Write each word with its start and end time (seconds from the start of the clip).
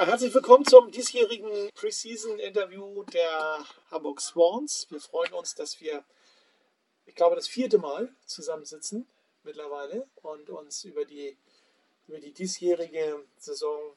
Ja, 0.00 0.06
herzlich 0.06 0.32
willkommen 0.32 0.64
zum 0.64 0.90
diesjährigen 0.90 1.68
Preseason-Interview 1.74 3.02
der 3.12 3.58
Hamburg 3.90 4.22
Swans. 4.22 4.86
Wir 4.88 4.98
freuen 4.98 5.34
uns, 5.34 5.54
dass 5.54 5.78
wir, 5.78 6.02
ich 7.04 7.14
glaube, 7.14 7.36
das 7.36 7.46
vierte 7.46 7.76
Mal 7.76 8.08
zusammensitzen 8.24 9.06
mittlerweile 9.42 10.08
und 10.22 10.48
uns 10.48 10.84
über 10.84 11.04
die, 11.04 11.36
über 12.08 12.18
die 12.18 12.32
diesjährige 12.32 13.26
Saison 13.36 13.94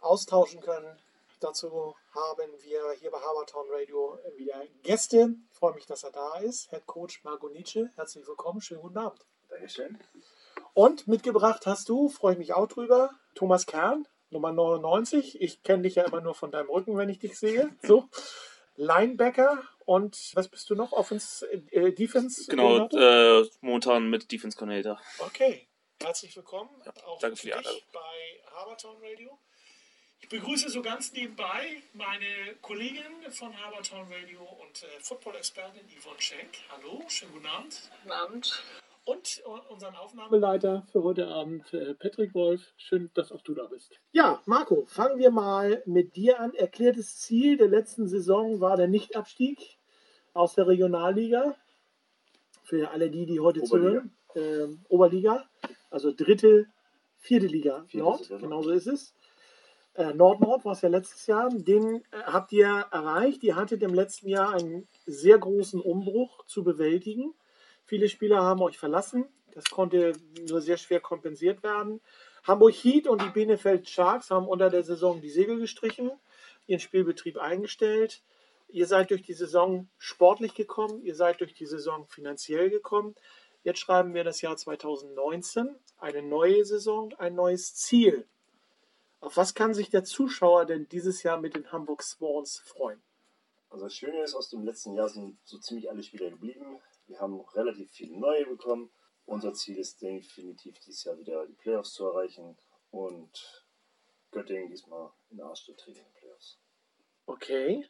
austauschen 0.00 0.60
können. 0.60 0.98
Dazu 1.38 1.94
haben 2.12 2.52
wir 2.62 2.90
hier 2.98 3.12
bei 3.12 3.20
Habertown 3.20 3.66
Radio 3.70 4.18
wieder 4.36 4.60
Gäste. 4.82 5.36
Ich 5.52 5.56
freue 5.56 5.74
mich, 5.74 5.86
dass 5.86 6.02
er 6.02 6.10
da 6.10 6.38
ist. 6.38 6.68
Head 6.70 6.84
Coach 6.86 7.22
Marco 7.22 7.48
Nietzsche. 7.48 7.92
Herzlich 7.94 8.26
willkommen. 8.26 8.60
Schönen 8.60 8.82
guten 8.82 8.98
Abend. 8.98 9.24
Dankeschön. 9.50 10.00
Und 10.72 11.06
mitgebracht 11.06 11.64
hast 11.64 11.88
du, 11.88 12.08
freue 12.08 12.32
ich 12.32 12.38
mich 12.40 12.54
auch 12.54 12.66
drüber, 12.66 13.10
Thomas 13.36 13.66
Kern, 13.66 14.08
Nummer 14.34 14.52
99. 14.52 15.40
Ich 15.40 15.62
kenne 15.62 15.84
dich 15.84 15.94
ja 15.94 16.04
immer 16.04 16.20
nur 16.20 16.34
von 16.34 16.50
deinem 16.50 16.68
Rücken, 16.68 16.98
wenn 16.98 17.08
ich 17.08 17.20
dich 17.20 17.38
sehe. 17.38 17.74
So. 17.82 18.08
Linebacker 18.76 19.62
und 19.86 20.32
was 20.34 20.48
bist 20.48 20.68
du 20.68 20.74
noch? 20.74 20.92
Offense, 20.92 21.46
äh, 21.70 21.92
Defense? 21.92 22.46
Genau, 22.50 22.88
äh, 22.88 23.48
momentan 23.60 24.10
mit 24.10 24.30
Defense 24.32 24.58
Coordinator. 24.58 25.00
Okay, 25.20 25.68
herzlich 26.02 26.34
willkommen. 26.36 26.70
Ja, 26.84 26.92
auch 27.06 27.20
danke 27.20 27.36
für 27.36 27.46
die 27.46 27.52
dich 27.52 27.58
Einladung. 27.58 27.80
bei 27.92 28.50
Habertown 28.52 28.96
Radio. 29.00 29.38
Ich 30.20 30.28
begrüße 30.28 30.70
so 30.70 30.82
ganz 30.82 31.12
nebenbei 31.12 31.82
meine 31.92 32.56
Kollegin 32.62 33.30
von 33.30 33.56
Habertown 33.56 34.10
Radio 34.10 34.42
und 34.42 34.82
äh, 34.82 34.86
Football-Expertin 35.00 35.86
Yvonne 36.00 36.20
Schenk. 36.20 36.58
Hallo, 36.70 37.04
schönen 37.08 37.32
guten 37.32 37.46
Abend. 37.46 37.90
Guten 38.02 38.12
Abend. 38.12 38.62
Und 39.04 39.42
äh, 39.44 39.72
unseren 39.72 39.94
Aufnahmeleiter 39.96 40.86
für 40.90 41.02
heute 41.02 41.28
Abend, 41.28 41.72
äh, 41.74 41.94
Patrick 41.94 42.34
Wolf. 42.34 42.72
Schön, 42.76 43.10
dass 43.14 43.32
auch 43.32 43.42
du 43.42 43.54
da 43.54 43.66
bist. 43.66 44.00
Ja, 44.12 44.40
Marco, 44.46 44.84
fangen 44.86 45.18
wir 45.18 45.30
mal 45.30 45.82
mit 45.84 46.16
dir 46.16 46.40
an. 46.40 46.54
Erklärtes 46.54 47.18
Ziel 47.18 47.56
der 47.58 47.68
letzten 47.68 48.08
Saison 48.08 48.60
war 48.60 48.76
der 48.76 48.88
Nichtabstieg 48.88 49.78
aus 50.32 50.54
der 50.54 50.66
Regionalliga. 50.66 51.54
Für 52.62 52.90
alle 52.90 53.10
die, 53.10 53.26
die 53.26 53.40
heute 53.40 53.60
Oberliga. 53.60 53.90
zuhören. 53.90 54.16
Ähm, 54.36 54.84
Oberliga, 54.88 55.48
also 55.90 56.10
dritte, 56.10 56.66
vierte 57.18 57.46
Liga 57.46 57.84
Vierte 57.86 57.98
Nord, 58.04 58.18
Saison. 58.20 58.40
genau 58.40 58.62
so 58.62 58.70
ist 58.70 58.86
es. 58.86 59.14
Äh, 59.94 60.12
Nord-Nord 60.14 60.64
war 60.64 60.72
es 60.72 60.80
ja 60.80 60.88
letztes 60.88 61.26
Jahr. 61.26 61.50
Den 61.50 61.96
äh, 62.10 62.22
habt 62.24 62.52
ihr 62.52 62.66
erreicht. 62.90 63.44
Ihr 63.44 63.54
hattet 63.54 63.82
im 63.82 63.94
letzten 63.94 64.28
Jahr 64.28 64.54
einen 64.54 64.88
sehr 65.06 65.38
großen 65.38 65.80
Umbruch 65.80 66.44
zu 66.46 66.64
bewältigen. 66.64 67.34
Viele 67.84 68.08
Spieler 68.08 68.42
haben 68.42 68.62
euch 68.62 68.78
verlassen. 68.78 69.26
Das 69.52 69.64
konnte 69.66 70.14
nur 70.48 70.60
sehr 70.60 70.76
schwer 70.76 71.00
kompensiert 71.00 71.62
werden. 71.62 72.00
Hamburg 72.42 72.74
Heat 72.74 73.06
und 73.06 73.22
die 73.22 73.30
Bielefeld 73.30 73.88
Sharks 73.88 74.30
haben 74.30 74.48
unter 74.48 74.68
der 74.68 74.82
Saison 74.82 75.20
die 75.20 75.30
Segel 75.30 75.58
gestrichen, 75.58 76.10
ihren 76.66 76.80
Spielbetrieb 76.80 77.38
eingestellt. 77.38 78.22
Ihr 78.68 78.86
seid 78.86 79.10
durch 79.10 79.22
die 79.22 79.34
Saison 79.34 79.88
sportlich 79.98 80.54
gekommen, 80.54 81.02
ihr 81.02 81.14
seid 81.14 81.40
durch 81.40 81.54
die 81.54 81.66
Saison 81.66 82.06
finanziell 82.08 82.70
gekommen. 82.70 83.14
Jetzt 83.62 83.78
schreiben 83.78 84.12
wir 84.12 84.24
das 84.24 84.42
Jahr 84.42 84.56
2019, 84.56 85.74
eine 85.98 86.22
neue 86.22 86.64
Saison, 86.64 87.14
ein 87.18 87.34
neues 87.34 87.74
Ziel. 87.74 88.26
Auf 89.20 89.38
was 89.38 89.54
kann 89.54 89.72
sich 89.72 89.88
der 89.88 90.04
Zuschauer 90.04 90.66
denn 90.66 90.86
dieses 90.88 91.22
Jahr 91.22 91.40
mit 91.40 91.54
den 91.54 91.72
Hamburg 91.72 92.02
Swans 92.02 92.58
freuen? 92.58 93.02
Also 93.70 93.86
das 93.86 93.94
Schöne 93.94 94.22
ist, 94.22 94.34
aus 94.34 94.50
dem 94.50 94.64
letzten 94.64 94.92
Jahr 94.94 95.08
sind 95.08 95.38
so 95.44 95.58
ziemlich 95.58 95.90
alle 95.90 96.02
Spieler 96.02 96.28
geblieben. 96.28 96.78
Wir 97.06 97.20
haben 97.20 97.40
relativ 97.54 97.90
viele 97.90 98.18
neue 98.18 98.46
bekommen. 98.46 98.90
Unser 99.26 99.54
Ziel 99.54 99.78
ist 99.78 100.02
definitiv 100.02 100.78
dieses 100.80 101.04
Jahr 101.04 101.18
wieder 101.18 101.46
die 101.46 101.54
Playoffs 101.54 101.92
zu 101.92 102.06
erreichen 102.06 102.56
und 102.90 103.64
Göttingen 104.30 104.68
diesmal 104.68 105.10
in 105.30 105.38
der 105.38 105.46
Arsch 105.46 105.64
zu 105.64 105.74
treten 105.74 105.98
in 105.98 106.04
den 106.04 106.14
Playoffs. 106.14 106.58
Okay. 107.26 107.88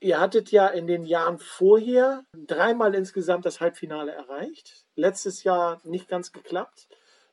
Ihr 0.00 0.18
hattet 0.18 0.50
ja 0.50 0.66
in 0.66 0.88
den 0.88 1.04
Jahren 1.04 1.38
vorher 1.38 2.24
dreimal 2.34 2.94
insgesamt 2.94 3.46
das 3.46 3.60
Halbfinale 3.60 4.10
erreicht. 4.10 4.84
Letztes 4.96 5.44
Jahr 5.44 5.80
nicht 5.84 6.08
ganz 6.08 6.32
geklappt. 6.32 6.88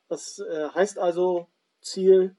Das 0.06 0.38
äh, 0.38 0.68
heißt 0.68 0.98
also 0.98 1.48
Ziel 1.80 2.36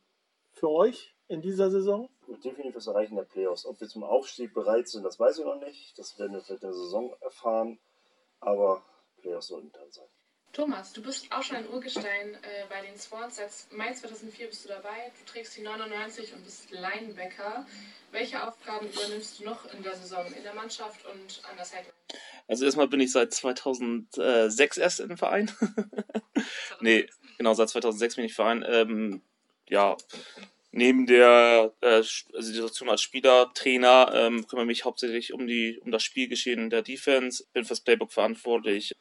für 0.54 0.70
euch 0.70 1.16
in 1.28 1.42
dieser 1.42 1.70
Saison? 1.70 2.10
Und 2.32 2.46
definitiv 2.46 2.76
das 2.76 2.88
Erreichen 2.88 3.18
der 3.18 3.24
Playoffs. 3.24 3.66
Ob 3.66 3.82
wir 3.82 3.90
zum 3.90 4.06
Aufstieg 4.06 4.54
bereit 4.54 4.88
sind, 4.88 5.04
das 5.04 5.20
weiß 5.20 5.40
ich 5.40 5.46
noch 5.46 5.60
nicht. 5.60 6.00
Das 6.00 6.18
werden 6.18 6.32
wir 6.32 6.42
vielleicht 6.42 6.64
in 6.64 6.70
der 6.70 6.78
Saison 6.78 7.14
erfahren. 7.20 7.78
Aber 8.40 8.82
Playoffs 9.22 9.48
sollten 9.48 9.70
drin 9.74 9.92
sein. 9.92 10.08
Thomas, 10.54 10.94
du 10.94 11.02
bist 11.02 11.30
auch 11.32 11.44
schon 11.44 11.58
ein 11.58 11.70
Urgestein 11.70 12.34
äh, 12.36 12.66
bei 12.70 12.86
den 12.86 12.98
Swans. 12.98 13.36
Seit 13.36 13.52
Mai 13.78 13.94
2004 13.94 14.48
bist 14.48 14.64
du 14.64 14.70
dabei. 14.70 15.12
Du 15.20 15.32
trägst 15.32 15.58
die 15.58 15.62
99 15.62 16.34
und 16.34 16.46
bist 16.46 16.72
Linebacker. 16.72 17.66
Welche 18.12 18.46
Aufgaben 18.48 18.88
übernimmst 18.90 19.40
du 19.40 19.46
noch 19.46 19.66
in 19.74 19.84
der 19.84 19.96
Saison 19.96 20.26
in 20.34 20.44
der 20.44 20.54
Mannschaft 20.54 21.06
und 21.06 21.42
an 21.50 21.58
der 21.58 21.66
Sideline? 21.66 21.94
Also 22.48 22.64
erstmal 22.64 22.88
bin 22.88 23.02
ich 23.02 23.12
seit 23.12 23.34
2006 23.34 24.78
erst 24.78 25.02
im 25.02 25.18
Verein. 25.18 25.52
nee, 26.80 27.10
genau, 27.38 27.54
seit 27.54 27.70
2006 27.70 28.16
bin 28.16 28.26
ich 28.26 28.32
im 28.32 28.36
Verein. 28.36 28.66
Ähm, 28.68 29.22
ja, 29.68 29.98
neben 30.72 31.06
der 31.06 31.74
äh, 31.82 31.88
also 31.88 32.24
Situation 32.40 32.90
als 32.90 33.02
Spieler, 33.02 33.52
Trainer, 33.54 34.12
ähm, 34.14 34.48
kümmere 34.48 34.66
mich 34.66 34.86
hauptsächlich 34.86 35.34
um, 35.34 35.48
die, 35.48 35.80
um 35.80 35.92
das 35.92 36.04
Spielgeschehen 36.04 36.70
der 36.70 36.82
Defense, 36.82 37.46
bin 37.54 37.66
fürs 37.66 37.82
Playbook 37.82 38.12
verantwortlich, 38.12 38.96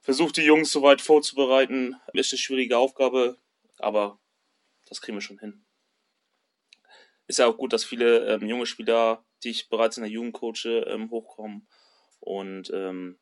versuche 0.00 0.32
die 0.32 0.42
Jungs 0.42 0.72
soweit 0.72 1.00
vorzubereiten. 1.00 1.96
Ist 2.12 2.32
eine 2.32 2.38
schwierige 2.38 2.78
Aufgabe, 2.78 3.38
aber 3.78 4.18
das 4.88 5.00
kriegen 5.00 5.16
wir 5.16 5.22
schon 5.22 5.38
hin. 5.38 5.64
Ist 7.28 7.38
ja 7.38 7.46
auch 7.46 7.56
gut, 7.56 7.72
dass 7.72 7.84
viele 7.84 8.26
ähm, 8.26 8.46
junge 8.46 8.66
Spieler, 8.66 9.24
die 9.42 9.50
ich 9.50 9.68
bereits 9.68 9.96
in 9.96 10.04
der 10.04 10.12
Jugend 10.12 10.34
coache, 10.34 10.84
ähm, 10.88 11.10
hochkommen 11.10 11.68
und 12.20 12.70
ähm, 12.72 13.18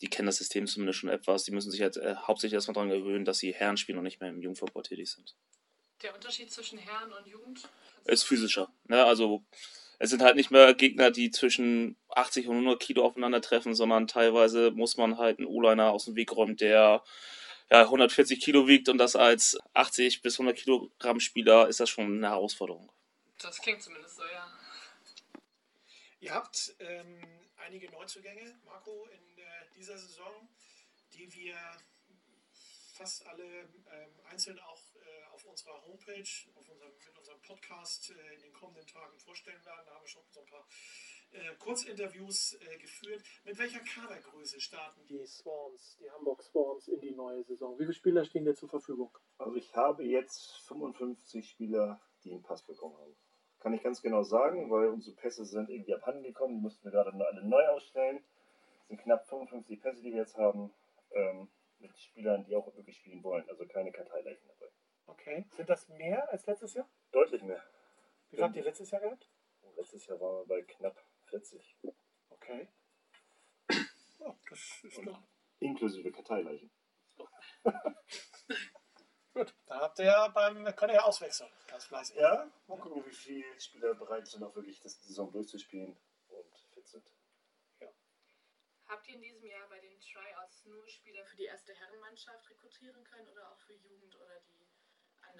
die 0.00 0.08
kennen 0.08 0.26
das 0.26 0.36
System 0.36 0.66
zumindest 0.66 1.00
schon 1.00 1.10
etwas. 1.10 1.44
Die 1.44 1.50
müssen 1.50 1.72
sich 1.72 1.80
jetzt 1.80 1.96
äh, 1.96 2.14
hauptsächlich 2.16 2.54
erstmal 2.54 2.74
daran 2.74 2.90
gewöhnen, 2.90 3.24
dass 3.24 3.38
sie 3.38 3.52
Herren 3.52 3.76
spielen 3.76 3.98
und 3.98 4.04
nicht 4.04 4.20
mehr 4.20 4.30
im 4.30 4.40
Jugendverbot 4.40 4.86
tätig 4.86 5.10
sind. 5.10 5.36
Der 6.02 6.14
Unterschied 6.14 6.52
zwischen 6.52 6.78
Herren 6.78 7.12
und 7.12 7.26
Jugend? 7.26 7.68
Ist 8.04 8.24
physischer. 8.24 8.72
Ne? 8.84 9.04
Also 9.04 9.44
es 9.98 10.10
sind 10.10 10.22
halt 10.22 10.36
nicht 10.36 10.50
mehr 10.50 10.74
Gegner, 10.74 11.10
die 11.10 11.30
zwischen 11.30 11.96
80 12.10 12.48
und 12.48 12.56
100 12.56 12.80
Kilo 12.80 13.04
aufeinandertreffen, 13.04 13.74
sondern 13.74 14.06
teilweise 14.06 14.70
muss 14.70 14.96
man 14.96 15.18
halt 15.18 15.38
einen 15.38 15.48
O-Liner 15.48 15.90
aus 15.90 16.04
dem 16.04 16.14
Weg 16.14 16.32
räumen, 16.32 16.56
der 16.56 17.02
ja, 17.70 17.82
140 17.82 18.40
Kilo 18.40 18.68
wiegt 18.68 18.88
und 18.88 18.98
das 18.98 19.16
als 19.16 19.58
80 19.74 20.22
bis 20.22 20.34
100 20.34 20.56
Kilogramm 20.56 21.20
Spieler 21.20 21.68
ist 21.68 21.80
das 21.80 21.90
schon 21.90 22.18
eine 22.18 22.28
Herausforderung. 22.28 22.90
Das 23.40 23.60
klingt 23.60 23.82
zumindest 23.82 24.16
so, 24.16 24.22
ja. 24.22 24.46
Ihr 26.20 26.34
habt 26.34 26.74
ähm, 26.78 27.20
einige 27.56 27.90
Neuzugänge, 27.90 28.58
Marco, 28.64 29.06
in 29.06 29.38
äh, 29.38 29.44
dieser 29.76 29.98
Saison, 29.98 30.48
die 31.12 31.32
wir 31.32 31.56
fast 32.94 33.26
alle 33.26 33.44
ähm, 33.44 34.10
einzeln 34.28 34.58
auch 34.60 34.80
unserer 35.48 35.82
Homepage, 35.86 36.50
auf 36.54 36.68
unserem, 36.68 36.92
mit 36.92 37.18
unserem 37.18 37.40
Podcast 37.40 38.10
äh, 38.10 38.34
in 38.34 38.42
den 38.42 38.52
kommenden 38.52 38.86
Tagen 38.86 39.18
vorstellen 39.18 39.64
werden. 39.64 39.86
Da 39.86 39.94
haben 39.94 40.02
wir 40.02 40.08
schon 40.08 40.22
so 40.30 40.40
ein 40.40 40.46
paar 40.46 40.66
äh, 41.32 41.54
Kurzinterviews 41.58 42.54
äh, 42.60 42.78
geführt. 42.78 43.22
Mit 43.44 43.58
welcher 43.58 43.80
Kadergröße 43.80 44.60
starten 44.60 45.04
die 45.06 45.26
Swans, 45.26 45.96
die 46.00 46.10
Hamburg 46.10 46.42
Swans 46.42 46.88
in 46.88 47.00
die 47.00 47.12
neue 47.12 47.42
Saison? 47.44 47.74
Wie 47.78 47.84
viele 47.84 47.94
Spieler 47.94 48.24
stehen 48.24 48.44
dir 48.44 48.54
zur 48.54 48.68
Verfügung? 48.68 49.16
Also 49.38 49.56
ich 49.56 49.74
habe 49.74 50.04
jetzt 50.04 50.66
55 50.68 51.48
Spieler, 51.48 52.00
die 52.24 52.32
einen 52.32 52.42
Pass 52.42 52.62
bekommen 52.62 52.96
haben. 52.98 53.16
Kann 53.60 53.74
ich 53.74 53.82
ganz 53.82 54.02
genau 54.02 54.22
sagen, 54.22 54.70
weil 54.70 54.88
unsere 54.88 55.16
Pässe 55.16 55.44
sind 55.44 55.68
irgendwie 55.68 55.94
abhanden 55.94 56.22
gekommen. 56.22 56.56
Die 56.56 56.62
mussten 56.62 56.84
wir 56.84 56.92
gerade 56.92 57.10
alle 57.10 57.44
neu 57.44 57.66
ausstellen. 57.68 58.22
Es 58.82 58.88
sind 58.88 59.00
knapp 59.00 59.28
55 59.28 59.80
Pässe, 59.80 60.02
die 60.02 60.12
wir 60.12 60.20
jetzt 60.20 60.36
haben. 60.36 60.72
Ähm, 61.10 61.48
mit 61.80 61.96
Spielern, 61.98 62.44
die 62.44 62.56
auch 62.56 62.66
wirklich 62.74 62.96
spielen 62.96 63.22
wollen. 63.22 63.48
Also 63.48 63.66
keine 63.66 63.92
Karteileichen. 63.92 64.48
Okay. 65.08 65.46
Sind 65.56 65.68
das 65.68 65.88
mehr 65.88 66.28
als 66.30 66.46
letztes 66.46 66.74
Jahr? 66.74 66.88
Deutlich 67.10 67.42
mehr. 67.42 67.62
Wie 68.30 68.36
viel 68.36 68.44
habt 68.44 68.56
ihr 68.56 68.62
letztes 68.62 68.90
Jahr 68.90 69.00
gehabt? 69.00 69.28
Und 69.62 69.74
letztes 69.76 70.06
Jahr 70.06 70.20
waren 70.20 70.36
wir 70.40 70.46
bei 70.46 70.62
knapp 70.62 71.02
40. 71.26 71.76
Okay. 72.30 72.68
Ja, 74.20 74.36
das 74.50 74.58
ist 74.82 74.98
Und 74.98 75.06
doch 75.06 75.22
inklusive 75.60 76.10
Karteileichen. 76.10 76.72
gut. 79.32 79.54
Da 79.66 79.80
habt 79.80 79.98
ihr 80.00 80.06
ja 80.06 80.26
beim, 80.26 80.64
könnt 80.74 80.90
ihr 80.90 80.96
ja 80.96 81.04
auswechseln. 81.04 81.48
Ganz 81.68 81.84
fleißig. 81.84 82.16
Ja, 82.16 82.50
mal 82.66 82.78
gucken, 82.78 83.06
wie 83.06 83.14
viele 83.14 83.60
Spieler 83.60 83.94
bereit 83.94 84.26
sind, 84.26 84.42
auch 84.42 84.56
wirklich 84.56 84.80
das 84.80 84.98
die 84.98 85.06
Saison 85.06 85.30
durchzuspielen 85.30 85.96
und 86.28 86.58
fit 86.74 86.88
sind. 86.88 87.08
Habt 88.88 89.06
ihr 89.06 89.14
in 89.14 89.22
diesem 89.22 89.44
Jahr 89.44 89.68
bei 89.68 89.78
den 89.78 90.00
Tryouts 90.00 90.64
nur 90.64 90.84
Spieler 90.88 91.24
für 91.26 91.36
die 91.36 91.44
erste 91.44 91.74
Herrenmannschaft 91.74 92.50
rekrutieren 92.50 93.04
können 93.04 93.28
oder 93.28 93.52
auch 93.52 93.58
für 93.60 93.74
Jugend 93.74 94.16
oder 94.16 94.40
die 94.40 94.67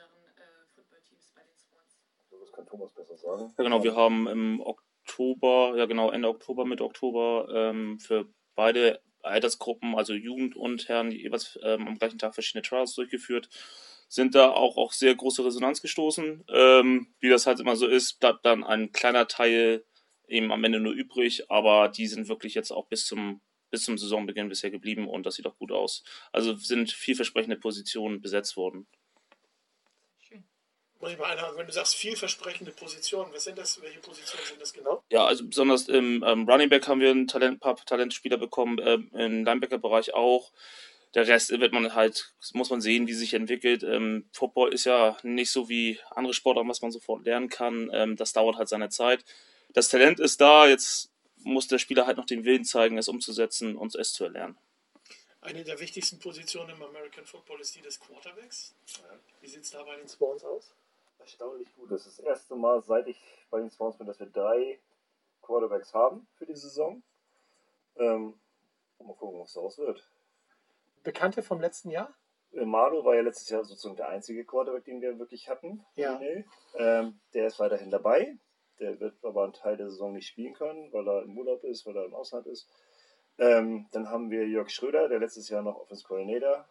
anderen 0.01 0.25
äh, 0.37 0.67
Footballteams 0.75 1.33
bei 1.35 1.43
den 1.43 1.57
Swans? 1.57 2.01
So, 2.31 2.39
das 2.39 2.53
kann 2.53 2.67
Thomas 2.67 2.93
besser 2.93 3.17
sagen. 3.17 3.53
Ja, 3.57 3.65
genau, 3.65 3.83
wir 3.83 3.95
haben 3.97 4.27
im 4.29 4.61
Oktober, 4.61 5.75
ja 5.77 5.87
genau, 5.87 6.11
Ende 6.11 6.29
Oktober, 6.29 6.65
Mitte 6.65 6.85
Oktober 6.85 7.49
ähm, 7.53 7.99
für 7.99 8.27
beide 8.55 9.01
Altersgruppen, 9.23 9.95
also 9.95 10.15
Jugend 10.15 10.57
und 10.57 10.89
Herren, 10.89 11.11
jeweils 11.11 11.59
ähm, 11.63 11.87
am 11.89 11.99
gleichen 11.99 12.19
Tag 12.19 12.35
verschiedene 12.35 12.63
Trials 12.63 12.95
durchgeführt. 12.95 13.49
sind 14.09 14.35
da 14.35 14.51
auch 14.51 14.77
auf 14.77 14.95
sehr 14.95 15.15
große 15.15 15.45
Resonanz 15.45 15.83
gestoßen. 15.83 16.45
Ähm, 16.49 17.15
wie 17.21 17.29
das 17.29 17.47
halt 17.47 17.61
immer 17.61 17.77
so 17.77 17.87
ist, 17.87 18.21
bleibt 18.21 18.45
dann 18.47 18.65
ein 18.65 18.93
kleiner 18.93 19.29
Teil 19.29 19.85
eben 20.27 20.53
am 20.53 20.65
Ende 20.65 20.81
nur 20.81 20.93
übrig, 20.93 21.51
aber 21.51 21.89
die 21.89 22.07
sind 22.07 22.29
wirklich 22.29 22.55
jetzt 22.55 22.71
auch 22.71 22.87
bis 22.89 23.07
zum, 23.07 23.41
bis 23.71 23.83
zum 23.83 23.99
Saisonbeginn 23.99 24.49
bisher 24.49 24.71
geblieben 24.71 25.09
und 25.09 25.27
das 25.27 25.35
sieht 25.35 25.47
auch 25.47 25.59
gut 25.59 25.73
aus. 25.73 26.05
Also 26.33 26.55
sind 26.57 26.91
vielversprechende 26.91 27.57
Positionen 27.57 28.21
besetzt 28.21 28.57
worden. 28.57 28.87
Muss 31.01 31.13
ich 31.13 31.19
mal 31.19 31.31
einhaken, 31.31 31.57
wenn 31.57 31.67
du 31.67 31.73
sagst 31.73 31.95
vielversprechende 31.95 32.73
Positionen, 32.73 33.33
was 33.33 33.45
sind 33.45 33.57
das, 33.57 33.81
welche 33.81 34.01
Positionen 34.01 34.45
sind 34.47 34.61
das 34.61 34.73
genau? 34.73 35.05
Ja, 35.11 35.27
also 35.27 35.47
besonders 35.47 35.89
im 35.89 36.25
ähm, 36.27 36.49
Running 36.49 36.69
Back 36.69 36.89
haben 36.89 37.01
wir 37.01 37.13
ein 37.13 37.29
Talent, 37.29 37.61
paar 37.61 37.77
Talentspieler 37.77 38.37
bekommen, 38.37 38.81
ähm, 38.83 39.11
im 39.15 39.45
Linebacker-Bereich 39.45 40.15
auch. 40.15 40.51
Der 41.15 41.27
Rest 41.27 41.51
wird 41.51 41.73
man 41.73 41.95
halt, 41.95 42.35
muss 42.53 42.71
man 42.71 42.81
sehen, 42.81 43.07
wie 43.07 43.15
sich 43.15 43.35
entwickelt. 43.35 43.85
Ähm, 43.85 44.29
Football 44.33 44.75
ist 44.75 44.85
ja 44.85 45.17
nicht 45.23 45.53
so 45.53 45.69
wie 45.69 46.01
andere 46.11 46.35
Sportarten, 46.35 46.69
was 46.69 46.83
man 46.83 46.91
sofort 46.91 47.25
lernen 47.25 47.49
kann. 47.49 47.91
Ähm, 47.93 48.17
das 48.17 48.33
dauert 48.33 48.57
halt 48.57 48.69
seine 48.69 48.89
Zeit. 48.89 49.25
Das 49.73 49.89
Talent 49.89 50.19
ist 50.19 50.41
da, 50.41 50.67
jetzt 50.67 51.11
muss 51.45 51.69
der 51.69 51.79
Spieler 51.79 52.07
halt 52.07 52.17
noch 52.17 52.27
den 52.27 52.45
Willen 52.45 52.65
zeigen, 52.65 52.99
es 52.99 53.09
umzusetzen 53.09 53.77
und 53.77 53.95
es 53.95 54.13
zu 54.13 54.25
erlernen. 54.25 54.59
Eine 55.41 55.63
der 55.63 55.79
wichtigsten 55.79 56.19
Positionen 56.19 56.71
im 56.71 56.83
American 56.83 57.25
Football 57.25 57.61
ist 57.61 57.75
die 57.77 57.81
des 57.81 58.01
Quarterbacks. 58.01 58.75
Wie 59.41 59.49
sieht 59.49 59.63
es 59.63 59.71
da 59.71 59.83
bei 59.85 59.97
den 59.97 60.09
Swans 60.09 60.45
aus? 60.45 60.75
Erstaunlich 61.21 61.75
gut. 61.75 61.91
Das 61.91 62.07
ist 62.07 62.19
das 62.19 62.25
erste 62.25 62.57
Mal, 62.57 62.83
seit 62.83 63.07
ich 63.09 63.21
bei 63.51 63.61
den 63.61 63.71
Swans 63.71 63.97
bin, 63.97 64.07
dass 64.07 64.21
wir 64.21 64.27
drei 64.27 64.79
Quarterbacks 65.43 65.95
haben 65.95 66.27
für 66.35 66.47
die 66.47 66.57
Saison. 66.57 67.03
Ähm, 67.97 68.39
mal 68.99 69.15
gucken, 69.15 69.41
was 69.41 69.53
daraus 69.53 69.79
wird. 69.79 70.09
Bekannte 71.03 71.43
vom 71.43 71.61
letzten 71.61 71.91
Jahr? 71.91 72.15
Äh, 72.53 72.65
Mado 72.65 73.05
war 73.05 73.15
ja 73.15 73.23
letztes 73.23 73.49
Jahr 73.49 73.65
sozusagen 73.65 73.97
der 73.97 74.09
einzige 74.09 74.45
Quarterback, 74.45 74.85
den 74.85 75.01
wir 75.01 75.19
wirklich 75.19 75.49
hatten. 75.49 75.85
Ja. 75.95 76.21
Ähm, 76.75 77.21
der 77.35 77.47
ist 77.47 77.59
weiterhin 77.59 77.91
dabei. 77.91 78.37
Der 78.79 79.01
wird 79.01 79.25
aber 79.25 79.45
einen 79.45 79.53
Teil 79.53 79.77
der 79.77 79.91
Saison 79.91 80.13
nicht 80.13 80.29
spielen 80.29 80.55
können, 80.55 80.93
weil 80.93 81.09
er 81.09 81.23
im 81.23 81.37
Urlaub 81.37 81.65
ist, 81.65 81.85
weil 81.87 81.97
er 81.97 82.05
im 82.05 82.15
Ausland 82.15 82.47
ist. 82.47 82.69
Ähm, 83.39 83.87
dann 83.93 84.09
haben 84.09 84.31
wir 84.31 84.47
Jörg 84.47 84.71
Schröder, 84.71 85.09
der 85.09 85.19
letztes 85.19 85.49
Jahr 85.49 85.63
noch 85.63 85.81
Offense 85.81 86.05
Coordinator 86.05 86.69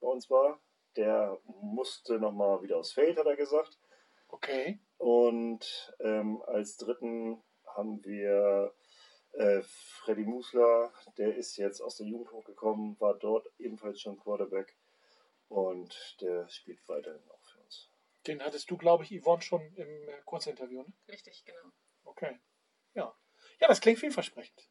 bei 0.00 0.08
uns 0.08 0.28
war. 0.30 0.58
Der 0.96 1.38
musste 1.60 2.18
nochmal 2.18 2.62
wieder 2.62 2.78
aufs 2.78 2.92
Feld, 2.92 3.18
hat 3.18 3.26
er 3.26 3.36
gesagt. 3.36 3.78
Okay. 4.28 4.78
Und 4.98 5.94
ähm, 6.00 6.42
als 6.46 6.76
dritten 6.76 7.42
haben 7.76 8.04
wir 8.04 8.74
äh, 9.32 9.62
Freddy 9.62 10.24
Musler, 10.24 10.92
der 11.18 11.36
ist 11.36 11.56
jetzt 11.56 11.80
aus 11.80 11.96
der 11.96 12.06
Jugend 12.06 12.32
hochgekommen, 12.32 12.98
war 13.00 13.14
dort 13.14 13.48
ebenfalls 13.58 14.00
schon 14.00 14.18
Quarterback 14.18 14.76
und 15.48 16.16
der 16.20 16.48
spielt 16.48 16.86
weiterhin 16.88 17.28
auch 17.30 17.44
für 17.44 17.60
uns. 17.60 17.90
Den 18.26 18.42
hattest 18.42 18.70
du, 18.70 18.76
glaube 18.76 19.04
ich, 19.04 19.22
Yvonne 19.22 19.42
schon 19.42 19.60
im 19.74 20.08
äh, 20.08 20.20
Kurzinterview, 20.24 20.82
ne? 20.82 20.92
Richtig, 21.08 21.44
genau. 21.44 21.72
Okay. 22.04 22.40
Ja. 22.94 23.14
Ja, 23.60 23.68
das 23.68 23.80
klingt 23.80 23.98
vielversprechend. 23.98 24.68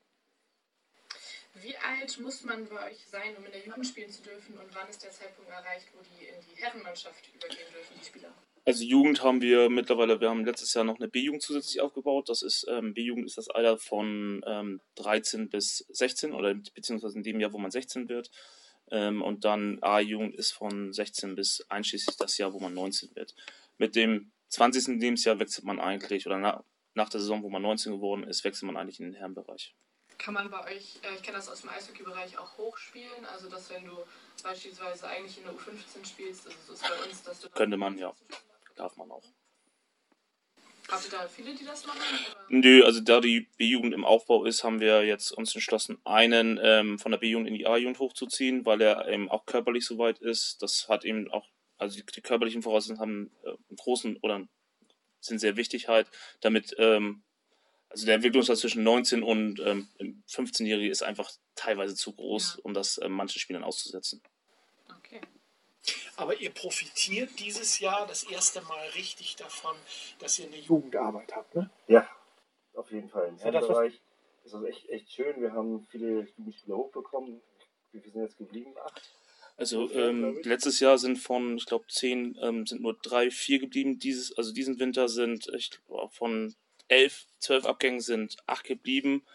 Wie 1.53 1.77
alt 1.77 2.19
muss 2.19 2.43
man 2.43 2.67
bei 2.67 2.91
euch 2.91 3.07
sein, 3.07 3.37
um 3.37 3.45
in 3.45 3.51
der 3.51 3.61
Jugend 3.61 3.87
spielen 3.87 4.11
zu 4.11 4.21
dürfen 4.23 4.57
und 4.57 4.75
wann 4.75 4.89
ist 4.89 5.03
der 5.03 5.11
Zeitpunkt 5.11 5.49
erreicht, 5.49 5.87
wo 5.95 6.01
die 6.01 6.25
in 6.25 6.41
die 6.41 6.61
Herrenmannschaft 6.61 7.33
übergehen 7.33 7.71
dürfen, 7.71 7.97
die 7.97 8.05
Spieler? 8.05 8.33
Also 8.67 8.83
Jugend 8.83 9.21
haben 9.21 9.41
wir 9.41 9.69
mittlerweile, 9.69 10.19
wir 10.19 10.29
haben 10.31 10.44
letztes 10.44 10.73
Jahr 10.73 10.83
noch 10.83 10.95
eine 10.95 11.07
B-Jugend 11.07 11.44
zusätzlich 11.44 11.81
aufgebaut. 11.81 12.29
Das 12.29 12.41
ist, 12.41 12.65
ähm, 12.67 12.95
B-Jugend 12.95 13.27
ist 13.27 13.38
das 13.38 13.47
Alter 13.47 13.77
von 13.77 14.44
ähm, 14.47 14.81
13 14.95 15.50
bis 15.50 15.85
16 15.89 16.33
oder 16.33 16.56
beziehungsweise 16.56 17.15
in 17.15 17.23
dem 17.23 17.39
Jahr, 17.39 17.53
wo 17.53 17.59
man 17.59 17.69
16 17.69 18.09
wird. 18.09 18.31
Ähm, 18.89 19.21
und 19.21 19.45
dann 19.45 19.77
A-Jugend 19.83 20.35
ist 20.35 20.51
von 20.51 20.91
16 20.91 21.35
bis 21.35 21.63
einschließlich 21.69 22.17
das 22.17 22.39
Jahr, 22.39 22.53
wo 22.53 22.59
man 22.59 22.73
19 22.73 23.15
wird. 23.15 23.35
Mit 23.77 23.95
dem 23.95 24.31
20. 24.50 25.00
Lebensjahr 25.00 25.38
wechselt 25.38 25.65
man 25.65 25.79
eigentlich, 25.79 26.25
oder 26.25 26.39
na, 26.39 26.63
nach 26.95 27.09
der 27.09 27.19
Saison, 27.19 27.44
wo 27.44 27.50
man 27.51 27.62
19 27.62 27.94
geworden 27.94 28.23
ist, 28.23 28.44
wechselt 28.45 28.65
man 28.65 28.77
eigentlich 28.77 29.00
in 29.00 29.12
den 29.12 29.15
Herrenbereich. 29.15 29.75
Kann 30.17 30.33
man 30.33 30.50
bei 30.50 30.63
euch, 30.63 30.97
äh, 31.03 31.13
ich 31.13 31.21
kenne 31.21 31.38
das 31.38 31.50
aus 31.50 31.62
dem 31.62 31.69
Eishockey-Bereich, 31.69 32.39
auch 32.39 32.57
hochspielen? 32.57 33.25
Also, 33.31 33.47
dass 33.47 33.69
wenn 33.69 33.85
du 33.85 33.97
beispielsweise 34.41 35.07
eigentlich 35.07 35.38
in 35.38 35.44
der 35.44 35.53
U15 35.53 36.03
spielst, 36.03 36.47
also 36.47 36.57
so 36.65 36.73
ist 36.73 36.81
bei 36.81 37.07
uns, 37.07 37.23
dass 37.23 37.41
du. 37.41 37.50
Könnte 37.50 37.77
man, 37.77 37.97
ja 38.00 38.12
darf 38.75 38.95
man 38.98 39.12
auch. 39.12 39.24
Habt 40.88 41.06
ihr 41.06 41.12
da 41.12 41.27
viele, 41.27 41.56
die 41.56 41.66
das 41.66 41.86
machen? 41.88 42.00
Oder? 42.00 42.45
Nö, 42.50 42.83
also 42.83 43.00
da 43.01 43.19
die 43.19 43.48
B-Jugend 43.57 43.94
im 43.94 44.06
Aufbau 44.06 44.45
ist, 44.45 44.63
haben 44.63 44.80
wir 44.80 45.04
jetzt 45.04 45.31
uns 45.31 45.56
entschlossen, 45.56 45.98
einen 46.04 46.60
ähm, 46.62 47.00
von 47.00 47.12
der 47.12 47.18
B-Jugend 47.18 47.48
in 47.48 47.56
die 47.56 47.66
A-Jugend 47.66 47.98
hochzuziehen, 47.98 48.66
weil 48.66 48.81
er 48.81 49.07
eben 49.07 49.30
auch 49.30 49.45
körperlich 49.45 49.86
so 49.86 49.98
weit 49.98 50.19
ist. 50.19 50.62
Das 50.62 50.88
hat 50.88 51.04
eben 51.04 51.31
auch, 51.31 51.50
also 51.77 51.98
die, 51.98 52.06
die 52.06 52.22
körperlichen 52.22 52.62
Voraussetzungen 52.62 53.00
haben 53.00 53.31
äh, 53.44 53.50
einen 53.50 53.77
großen 53.77 54.18
oder 54.18 54.48
sind 55.22 55.39
sehr 55.39 55.57
wichtig 55.57 55.88
halt, 55.88 56.07
damit, 56.42 56.75
ähm, 56.77 57.24
also 57.89 58.06
der 58.06 58.16
Entwicklungsstand 58.16 58.60
zwischen 58.60 58.83
19 58.83 59.24
und 59.24 59.60
ähm, 59.62 59.89
15-Jährigen 60.30 60.92
ist 60.92 61.01
einfach 61.01 61.31
teilweise 61.56 61.95
zu 61.95 62.13
groß, 62.13 62.56
ja. 62.57 62.63
um 62.63 62.75
das 62.75 63.00
äh, 63.00 63.10
manchen 63.10 63.39
Spielern 63.39 63.63
auszusetzen. 63.63 64.22
Aber 66.17 66.39
ihr 66.39 66.49
profitiert 66.49 67.39
dieses 67.39 67.79
Jahr 67.79 68.07
das 68.07 68.23
erste 68.23 68.61
Mal 68.61 68.87
richtig 68.95 69.35
davon, 69.35 69.75
dass 70.19 70.39
ihr 70.39 70.47
eine 70.47 70.57
Jugendarbeit 70.57 71.35
habt, 71.35 71.55
ne? 71.55 71.69
Ja, 71.87 72.07
auf 72.73 72.91
jeden 72.91 73.09
Fall. 73.09 73.27
Im 73.29 73.37
Herrenbereich 73.37 74.01
ist 74.43 74.53
das 74.53 74.63
echt, 74.63 74.89
echt 74.89 75.11
schön. 75.11 75.41
Wir 75.41 75.53
haben 75.53 75.87
viele 75.89 76.27
Jugendspieler 76.37 76.77
hochbekommen. 76.77 77.41
Wie 77.91 77.99
viele 77.99 78.13
sind 78.13 78.21
jetzt 78.23 78.37
geblieben? 78.37 78.73
Acht? 78.83 79.01
Also 79.57 79.89
ähm, 79.91 80.41
letztes 80.43 80.81
Jahr 80.81 80.97
sind 80.97 81.17
von, 81.17 81.57
ich 81.57 81.65
glaube, 81.65 81.85
zehn, 81.88 82.38
ähm, 82.41 82.65
sind 82.65 82.81
nur 82.81 82.97
drei, 83.01 83.31
vier 83.31 83.59
geblieben. 83.59 83.99
Dieses, 83.99 84.38
also 84.38 84.53
diesen 84.53 84.79
Winter 84.79 85.07
sind 85.07 85.47
ich, 85.55 85.71
von 86.11 86.55
elf, 86.89 87.25
zwölf 87.39 87.65
Abgängen 87.65 88.01
sind 88.01 88.38
acht 88.47 88.65
geblieben. 88.65 89.25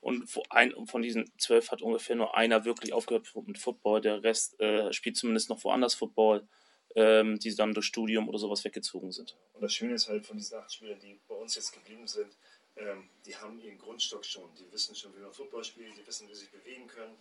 Und 0.00 0.30
von 0.30 1.02
diesen 1.02 1.30
zwölf 1.38 1.70
hat 1.70 1.82
ungefähr 1.82 2.16
nur 2.16 2.34
einer 2.34 2.64
wirklich 2.64 2.92
aufgehört 2.92 3.28
mit 3.46 3.58
Football. 3.58 4.00
Der 4.00 4.22
Rest 4.22 4.58
äh, 4.58 4.92
spielt 4.92 5.16
zumindest 5.16 5.50
noch 5.50 5.62
woanders 5.62 5.94
Football, 5.94 6.48
ähm, 6.94 7.38
die 7.38 7.54
dann 7.54 7.74
durch 7.74 7.86
Studium 7.86 8.28
oder 8.28 8.38
sowas 8.38 8.64
weggezogen 8.64 9.12
sind. 9.12 9.36
Und 9.52 9.62
das 9.62 9.74
Schöne 9.74 9.94
ist 9.94 10.08
halt 10.08 10.24
von 10.24 10.38
diesen 10.38 10.58
acht 10.58 10.72
Spielern, 10.72 10.98
die 11.00 11.20
bei 11.28 11.34
uns 11.34 11.54
jetzt 11.54 11.72
geblieben 11.72 12.06
sind, 12.06 12.34
ähm, 12.76 13.10
die 13.26 13.36
haben 13.36 13.60
ihren 13.60 13.78
Grundstock 13.78 14.24
schon. 14.24 14.48
Die 14.58 14.72
wissen 14.72 14.94
schon, 14.94 15.14
wie 15.16 15.20
man 15.20 15.32
Football 15.32 15.64
spielt, 15.64 15.96
die 15.96 16.06
wissen, 16.06 16.28
wie 16.28 16.34
sie 16.34 16.40
sich 16.40 16.50
bewegen 16.50 16.86
können. 16.86 17.16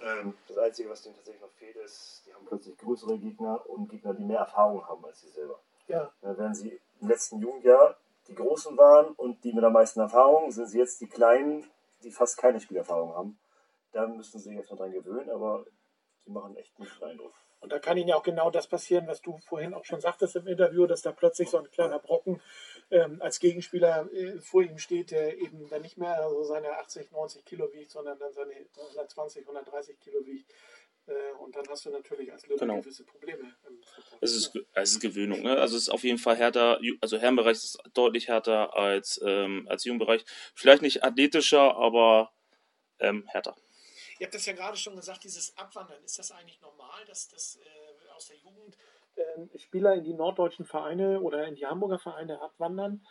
Ähm, 0.00 0.34
das 0.48 0.58
Einzige, 0.58 0.90
was 0.90 1.02
denen 1.02 1.16
tatsächlich 1.16 1.42
noch 1.42 1.52
fehlt, 1.52 1.76
ist, 1.76 2.22
die 2.26 2.34
haben 2.34 2.46
plötzlich 2.46 2.76
größere 2.78 3.18
Gegner 3.18 3.68
und 3.68 3.88
Gegner, 3.88 4.14
die 4.14 4.24
mehr 4.24 4.38
Erfahrung 4.38 4.86
haben 4.86 5.04
als 5.04 5.20
sie 5.20 5.28
selber. 5.28 5.58
Ja. 5.88 6.12
Dann 6.20 6.38
werden 6.38 6.54
sie 6.54 6.80
im 7.00 7.08
letzten 7.08 7.40
Jugendjahr 7.40 7.96
die 8.28 8.34
Großen 8.34 8.76
waren 8.76 9.14
und 9.14 9.42
die 9.44 9.52
mit 9.52 9.62
der 9.62 9.70
meisten 9.70 10.00
Erfahrung, 10.00 10.50
sind 10.50 10.68
sie 10.68 10.78
jetzt 10.78 11.00
die 11.00 11.06
Kleinen, 11.06 11.64
die 12.04 12.12
fast 12.12 12.38
keine 12.38 12.60
Spielerfahrung 12.60 13.14
haben. 13.14 13.38
Da 13.92 14.06
müssen 14.06 14.38
sie 14.38 14.48
sich 14.48 14.56
jetzt 14.56 14.70
mal 14.70 14.76
dran 14.76 14.92
gewöhnen, 14.92 15.30
aber 15.30 15.64
sie 16.24 16.30
machen 16.30 16.56
echt 16.56 16.76
einen 16.78 16.88
guten 16.88 17.04
Eindruck. 17.04 17.34
Und 17.64 17.72
da 17.72 17.78
kann 17.78 17.96
Ihnen 17.96 18.08
ja 18.08 18.16
auch 18.16 18.22
genau 18.22 18.50
das 18.50 18.66
passieren, 18.66 19.06
was 19.06 19.22
du 19.22 19.38
vorhin 19.38 19.72
auch 19.72 19.86
schon 19.86 19.98
sagtest 19.98 20.36
im 20.36 20.46
Interview, 20.46 20.86
dass 20.86 21.00
da 21.00 21.12
plötzlich 21.12 21.48
so 21.48 21.56
ein 21.56 21.70
kleiner 21.70 21.98
Brocken 21.98 22.42
ähm, 22.90 23.22
als 23.22 23.40
Gegenspieler 23.40 24.06
äh, 24.12 24.38
vor 24.38 24.62
ihm 24.62 24.76
steht, 24.76 25.12
der 25.12 25.38
eben 25.38 25.66
dann 25.70 25.80
nicht 25.80 25.96
mehr 25.96 26.28
so 26.28 26.42
seine 26.44 26.72
80, 26.76 27.10
90 27.10 27.42
Kilo 27.46 27.72
wiegt, 27.72 27.90
sondern 27.90 28.18
dann 28.18 28.34
seine 28.34 28.52
120, 28.76 29.44
130 29.44 29.98
Kilo 29.98 30.26
wiegt. 30.26 30.52
Äh, 31.06 31.12
und 31.38 31.54
dann 31.54 31.64
hast 31.68 31.84
du 31.84 31.90
natürlich 31.90 32.32
als 32.32 32.46
Löwe 32.46 32.58
genau. 32.58 32.80
gewisse 32.80 33.04
Probleme. 33.04 33.54
Es 34.20 34.34
ist, 34.34 34.58
es 34.72 34.92
ist 34.92 35.00
Gewöhnung. 35.00 35.42
Ne? 35.42 35.56
Also 35.58 35.76
es 35.76 35.82
ist 35.82 35.88
auf 35.90 36.02
jeden 36.02 36.18
Fall 36.18 36.36
härter. 36.36 36.80
Also 37.00 37.18
Herrenbereich 37.18 37.58
ist 37.58 37.78
deutlich 37.92 38.28
härter 38.28 38.74
als, 38.76 39.20
ähm, 39.24 39.66
als 39.68 39.84
Jugendbereich. 39.84 40.24
Vielleicht 40.54 40.82
nicht 40.82 41.04
athletischer, 41.04 41.76
aber 41.76 42.32
ähm, 43.00 43.26
härter. 43.28 43.56
Ihr 44.18 44.26
habt 44.26 44.34
das 44.34 44.46
ja 44.46 44.52
gerade 44.52 44.76
schon 44.76 44.96
gesagt, 44.96 45.24
dieses 45.24 45.56
Abwandern. 45.58 46.02
Ist 46.04 46.18
das 46.18 46.30
eigentlich 46.30 46.60
normal, 46.60 47.04
dass 47.06 47.28
das 47.28 47.56
äh, 47.56 48.10
aus 48.12 48.28
der 48.28 48.36
Jugend 48.36 48.76
äh, 49.16 49.58
Spieler 49.58 49.94
in 49.94 50.04
die 50.04 50.14
norddeutschen 50.14 50.64
Vereine 50.64 51.20
oder 51.20 51.46
in 51.46 51.56
die 51.56 51.66
Hamburger 51.66 51.98
Vereine 51.98 52.40
abwandern? 52.40 53.04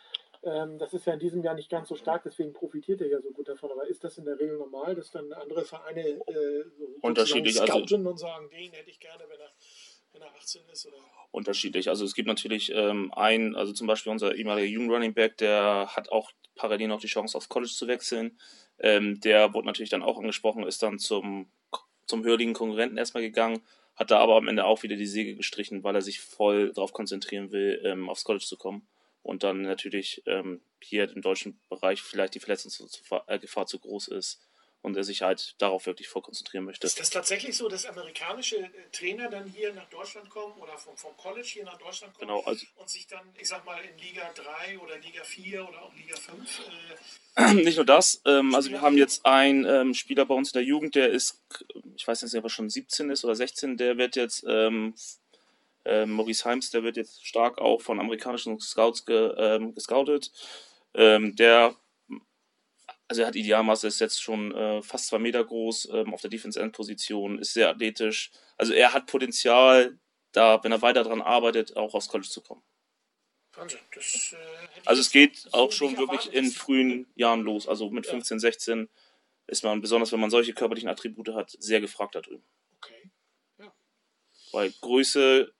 Ähm, 0.44 0.78
das 0.78 0.92
ist 0.92 1.06
ja 1.06 1.14
in 1.14 1.18
diesem 1.18 1.42
Jahr 1.42 1.54
nicht 1.54 1.70
ganz 1.70 1.88
so 1.88 1.94
stark, 1.94 2.22
deswegen 2.24 2.52
profitiert 2.52 3.00
er 3.00 3.08
ja 3.08 3.20
so 3.20 3.30
gut 3.30 3.48
davon. 3.48 3.70
Aber 3.70 3.86
ist 3.86 4.04
das 4.04 4.18
in 4.18 4.26
der 4.26 4.38
Regel 4.38 4.58
normal, 4.58 4.94
dass 4.94 5.10
dann 5.10 5.32
andere 5.32 5.64
Vereine 5.64 6.00
äh, 6.00 6.64
so 6.76 6.86
unterschiedlich 7.00 7.60
also 7.60 7.78
und 7.78 8.18
sagen, 8.18 8.50
den 8.50 8.72
hätte 8.72 8.90
ich 8.90 9.00
gerne, 9.00 9.24
wenn 9.28 9.40
er, 9.40 9.50
wenn 10.12 10.22
er 10.22 10.34
18 10.34 10.62
ist? 10.70 10.86
Oder? 10.86 10.96
Unterschiedlich. 11.30 11.88
Also 11.88 12.04
es 12.04 12.14
gibt 12.14 12.28
natürlich 12.28 12.70
ähm, 12.74 13.10
einen, 13.14 13.56
also 13.56 13.72
zum 13.72 13.86
Beispiel 13.86 14.12
unser 14.12 14.34
ehemaliger 14.34 14.66
Jugend 14.66 14.90
Running 14.90 15.14
Back, 15.14 15.38
der 15.38 15.88
hat 15.88 16.12
auch 16.12 16.30
parallel 16.56 16.88
noch 16.88 17.00
die 17.00 17.06
Chance 17.06 17.36
aufs 17.38 17.48
College 17.48 17.72
zu 17.72 17.88
wechseln. 17.88 18.38
Ähm, 18.78 19.20
der 19.20 19.54
wurde 19.54 19.66
natürlich 19.66 19.90
dann 19.90 20.02
auch 20.02 20.18
angesprochen, 20.18 20.66
ist 20.66 20.82
dann 20.82 20.98
zum, 20.98 21.50
zum 22.06 22.22
höheren 22.22 22.52
Konkurrenten 22.52 22.98
erstmal 22.98 23.22
gegangen, 23.22 23.62
hat 23.96 24.10
da 24.10 24.18
aber 24.18 24.36
am 24.36 24.48
Ende 24.48 24.66
auch 24.66 24.82
wieder 24.82 24.96
die 24.96 25.06
Säge 25.06 25.36
gestrichen, 25.36 25.84
weil 25.84 25.94
er 25.94 26.02
sich 26.02 26.20
voll 26.20 26.72
darauf 26.72 26.92
konzentrieren 26.92 27.50
will, 27.50 27.80
ähm, 27.84 28.10
aufs 28.10 28.24
College 28.24 28.44
zu 28.44 28.58
kommen 28.58 28.86
und 29.24 29.42
dann 29.42 29.62
natürlich 29.62 30.22
ähm, 30.26 30.60
hier 30.80 31.10
im 31.10 31.22
deutschen 31.22 31.58
Bereich 31.68 32.02
vielleicht 32.02 32.34
die 32.34 32.40
Verletzungsgefahr 32.40 33.24
äh, 33.28 33.66
zu 33.66 33.78
groß 33.80 34.08
ist 34.08 34.40
und 34.82 34.98
er 34.98 35.02
sich 35.02 35.22
halt 35.22 35.54
darauf 35.62 35.86
wirklich 35.86 36.08
voll 36.08 36.20
konzentrieren 36.20 36.64
möchte. 36.64 36.86
Ist 36.86 37.00
das 37.00 37.08
tatsächlich 37.08 37.56
so, 37.56 37.70
dass 37.70 37.86
amerikanische 37.86 38.58
äh, 38.58 38.70
Trainer 38.92 39.30
dann 39.30 39.48
hier 39.48 39.72
nach 39.72 39.88
Deutschland 39.88 40.28
kommen 40.28 40.60
oder 40.60 40.76
vom, 40.76 40.94
vom 40.98 41.16
College 41.16 41.48
hier 41.48 41.64
nach 41.64 41.78
Deutschland 41.78 42.12
kommen 42.12 42.28
Genau, 42.28 42.42
also 42.42 42.66
und 42.76 42.90
sich 42.90 43.06
dann, 43.06 43.26
ich 43.38 43.48
sag 43.48 43.64
mal, 43.64 43.82
in 43.82 43.96
Liga 43.96 44.30
3 44.34 44.78
oder 44.78 44.98
Liga 44.98 45.24
4 45.24 45.66
oder 45.66 45.82
auch 45.82 45.94
Liga 45.94 46.16
5 46.16 46.60
äh, 47.36 47.54
nicht 47.54 47.76
nur 47.76 47.86
das, 47.86 48.20
ähm, 48.26 48.54
also 48.54 48.70
wir 48.70 48.82
haben 48.82 48.98
jetzt 48.98 49.24
einen 49.24 49.64
ähm, 49.64 49.94
Spieler 49.94 50.26
bei 50.26 50.34
uns 50.34 50.50
in 50.50 50.58
der 50.58 50.64
Jugend, 50.64 50.94
der 50.96 51.08
ist, 51.08 51.42
ich 51.96 52.06
weiß 52.06 52.22
nicht, 52.22 52.34
ob 52.34 52.44
er 52.44 52.50
schon 52.50 52.68
17 52.68 53.08
ist 53.08 53.24
oder 53.24 53.34
16, 53.34 53.78
der 53.78 53.96
wird 53.96 54.16
jetzt, 54.16 54.44
ähm, 54.46 54.94
äh, 55.84 56.06
Maurice 56.06 56.44
Heims, 56.44 56.70
der 56.70 56.82
wird 56.82 56.96
jetzt 56.96 57.26
stark 57.26 57.58
auch 57.58 57.80
von 57.80 58.00
amerikanischen 58.00 58.58
Scouts 58.60 59.04
ge, 59.06 59.34
ähm, 59.36 59.74
gescoutet. 59.74 60.32
Ähm, 60.94 61.34
der, 61.36 61.76
also 63.08 63.22
er 63.22 63.28
hat 63.28 63.36
Idealmaße, 63.36 63.86
ist 63.86 64.00
jetzt 64.00 64.22
schon 64.22 64.54
äh, 64.54 64.82
fast 64.82 65.08
zwei 65.08 65.18
Meter 65.18 65.44
groß, 65.44 65.88
ähm, 65.92 66.14
auf 66.14 66.20
der 66.20 66.30
Defense-End-Position, 66.30 67.38
ist 67.38 67.52
sehr 67.54 67.68
athletisch. 67.68 68.30
Also 68.56 68.72
er 68.72 68.92
hat 68.92 69.06
Potenzial, 69.06 69.98
da, 70.32 70.62
wenn 70.64 70.72
er 70.72 70.82
weiter 70.82 71.04
daran 71.04 71.22
arbeitet, 71.22 71.76
auch 71.76 71.94
aufs 71.94 72.08
College 72.08 72.28
zu 72.28 72.40
kommen. 72.40 72.62
Wahnsinn. 73.56 73.78
Das, 73.94 74.32
äh, 74.32 74.36
Also 74.84 75.00
es 75.00 75.10
geht 75.10 75.36
so 75.36 75.50
auch 75.52 75.72
schon 75.72 75.96
wirklich 75.96 76.32
in 76.32 76.50
frühen 76.50 77.06
Jahren 77.14 77.42
los. 77.42 77.68
Also 77.68 77.90
mit 77.90 78.06
Ja. 78.06 78.12
15, 78.12 78.40
16 78.40 78.88
ist 79.46 79.62
man, 79.62 79.80
besonders 79.80 80.10
wenn 80.12 80.20
man 80.20 80.30
solche 80.30 80.54
körperlichen 80.54 80.88
Attribute 80.88 81.28
hat, 81.34 81.54
sehr 81.58 81.80
gefragt 81.80 82.14
da 82.14 82.20
drüben. 82.20 82.44
Okay. 82.78 83.10
Weil 84.52 84.72
Größe, 84.80 85.52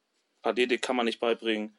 Athletik 0.44 0.82
kann 0.82 0.96
man 0.96 1.06
nicht 1.06 1.20
beibringen. 1.20 1.78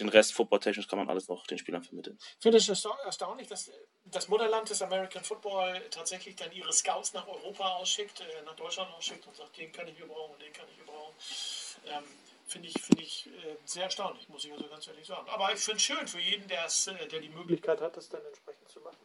Den 0.00 0.08
Rest, 0.08 0.32
footballtechnisch, 0.32 0.88
kann 0.88 0.98
man 0.98 1.08
alles 1.08 1.28
noch 1.28 1.46
den 1.46 1.56
Spielern 1.56 1.84
vermitteln. 1.84 2.18
Ich 2.18 2.42
finde 2.42 2.58
es 2.58 2.68
ersta- 2.68 2.98
erstaunlich, 3.04 3.46
dass 3.46 3.70
das 4.06 4.26
Mutterland 4.26 4.68
des 4.68 4.82
American 4.82 5.22
Football 5.22 5.80
tatsächlich 5.90 6.34
dann 6.34 6.50
ihre 6.50 6.72
Scouts 6.72 7.12
nach 7.12 7.28
Europa 7.28 7.74
ausschickt, 7.74 8.20
äh, 8.20 8.42
nach 8.44 8.56
Deutschland 8.56 8.92
ausschickt 8.92 9.24
und 9.26 9.36
sagt, 9.36 9.56
den 9.56 9.70
kann 9.70 9.86
ich 9.86 9.96
gebrauchen 9.96 10.32
und 10.34 10.42
den 10.42 10.52
kann 10.52 10.66
ich 10.68 10.78
gebrauchen. 10.78 11.14
Ähm, 11.86 12.02
finde 12.46 12.68
ich, 12.68 12.82
finde 12.82 13.02
ich 13.02 13.28
äh, 13.28 13.56
sehr 13.64 13.84
erstaunlich, 13.84 14.28
muss 14.28 14.44
ich 14.44 14.52
also 14.52 14.66
ganz 14.66 14.88
ehrlich 14.88 15.06
sagen. 15.06 15.28
Aber 15.28 15.52
ich 15.52 15.60
finde 15.60 15.76
es 15.76 15.82
schön 15.82 16.08
für 16.08 16.18
jeden, 16.18 16.50
äh, 16.50 17.08
der 17.08 17.20
die 17.20 17.28
Möglichkeit 17.28 17.80
hat, 17.80 17.96
das 17.96 18.08
dann 18.08 18.24
entsprechend 18.26 18.68
zu 18.68 18.80
machen. 18.80 18.98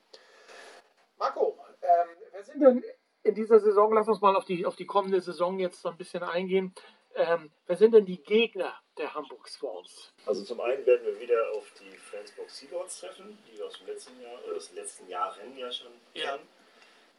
Marco, 1.19 1.59
ähm, 1.83 2.17
wer 2.31 2.43
sind 2.43 2.61
denn 2.61 2.83
in 3.21 3.35
dieser 3.35 3.59
Saison, 3.59 3.93
lass 3.93 4.07
uns 4.07 4.21
mal 4.21 4.35
auf 4.35 4.45
die, 4.45 4.65
auf 4.65 4.75
die 4.75 4.85
kommende 4.85 5.21
Saison 5.21 5.59
jetzt 5.59 5.81
so 5.81 5.89
ein 5.89 5.97
bisschen 5.97 6.23
eingehen. 6.23 6.73
Ähm, 7.15 7.51
wer 7.67 7.75
sind 7.75 7.93
denn 7.93 8.05
die 8.05 8.21
Gegner 8.23 8.73
der 8.99 9.13
Hamburg 9.13 9.47
Swans? 9.47 10.11
Also 10.25 10.43
zum 10.43 10.61
einen 10.61 10.85
werden 10.85 11.05
wir 11.05 11.19
wieder 11.19 11.51
auf 11.53 11.65
die 11.79 11.97
Flensburg 11.97 12.49
Seahawks 12.49 12.99
treffen, 12.99 13.37
die 13.51 13.57
wir 13.57 13.65
aus 13.65 13.77
dem 13.79 13.87
letzten 13.87 14.21
Jahr, 14.21 14.43
oder 14.45 14.57
aus 14.57 14.67
den 14.67 14.75
letzten 14.75 15.09
Jahren 15.09 15.57
ja 15.57 15.71
schon 15.71 15.91
Ja. 16.13 16.37
kennen. 16.37 16.47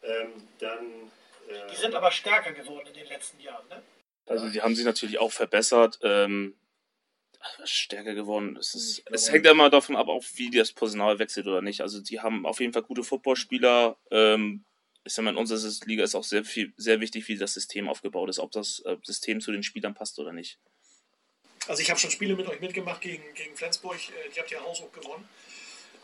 Ähm, 0.03 0.49
dann 0.59 1.13
äh, 1.49 1.71
Die 1.71 1.77
sind 1.77 1.95
aber 1.95 2.11
stärker 2.11 2.53
geworden 2.53 2.87
in 2.89 2.95
den 2.95 3.07
letzten 3.07 3.41
Jahren, 3.41 3.67
ne? 3.69 3.83
Also 4.27 4.49
die 4.49 4.63
haben 4.63 4.77
sich 4.77 4.85
natürlich 4.85 5.19
auch 5.19 5.33
verbessert, 5.33 5.99
ähm, 6.03 6.57
stärker 7.65 8.15
geworden. 8.15 8.57
Es, 8.57 8.75
ist, 8.75 9.05
glaube- 9.05 9.15
es 9.17 9.33
hängt 9.33 9.45
ja 9.47 9.51
immer 9.53 9.71
davon 9.71 9.97
ab, 9.97 10.09
auch 10.09 10.25
wie 10.35 10.51
das 10.51 10.73
Personal 10.73 11.19
wechselt 11.19 11.47
oder 11.47 11.63
nicht. 11.63 11.81
Also 11.81 12.01
die 12.01 12.21
haben 12.21 12.47
auf 12.47 12.61
jeden 12.61 12.73
Fall 12.73 12.83
gute 12.83 13.03
Footballspieler. 13.03 13.97
Ähm, 14.11 14.65
ich 15.05 15.15
sag 15.15 15.25
mal, 15.25 15.31
in 15.31 15.37
unserer 15.37 15.59
Liga 15.87 16.05
ist 16.05 16.15
auch 16.15 16.25
sehr 16.25 16.45
viel, 16.45 16.73
sehr 16.77 17.01
wichtig, 17.01 17.27
wie 17.29 17.37
das 17.37 17.55
System 17.55 17.89
aufgebaut 17.89 18.29
ist, 18.29 18.39
ob 18.39 18.53
das 18.53 18.83
System 19.03 19.41
zu 19.41 19.51
den 19.51 19.63
Spielern 19.63 19.95
passt 19.95 20.19
oder 20.19 20.33
nicht. 20.33 20.59
Also 21.71 21.83
ich 21.83 21.89
habe 21.89 22.01
schon 22.01 22.11
Spiele 22.11 22.35
mit 22.35 22.49
euch 22.49 22.61
mitgemacht 22.61 23.01
gegen, 23.01 23.23
gegen 23.33 23.57
Flensburg. 23.57 23.95
Äh, 23.95 24.29
Die 24.35 24.41
habt 24.41 24.51
ihr 24.51 24.61
haushoch 24.61 24.91
gewonnen. 24.91 25.29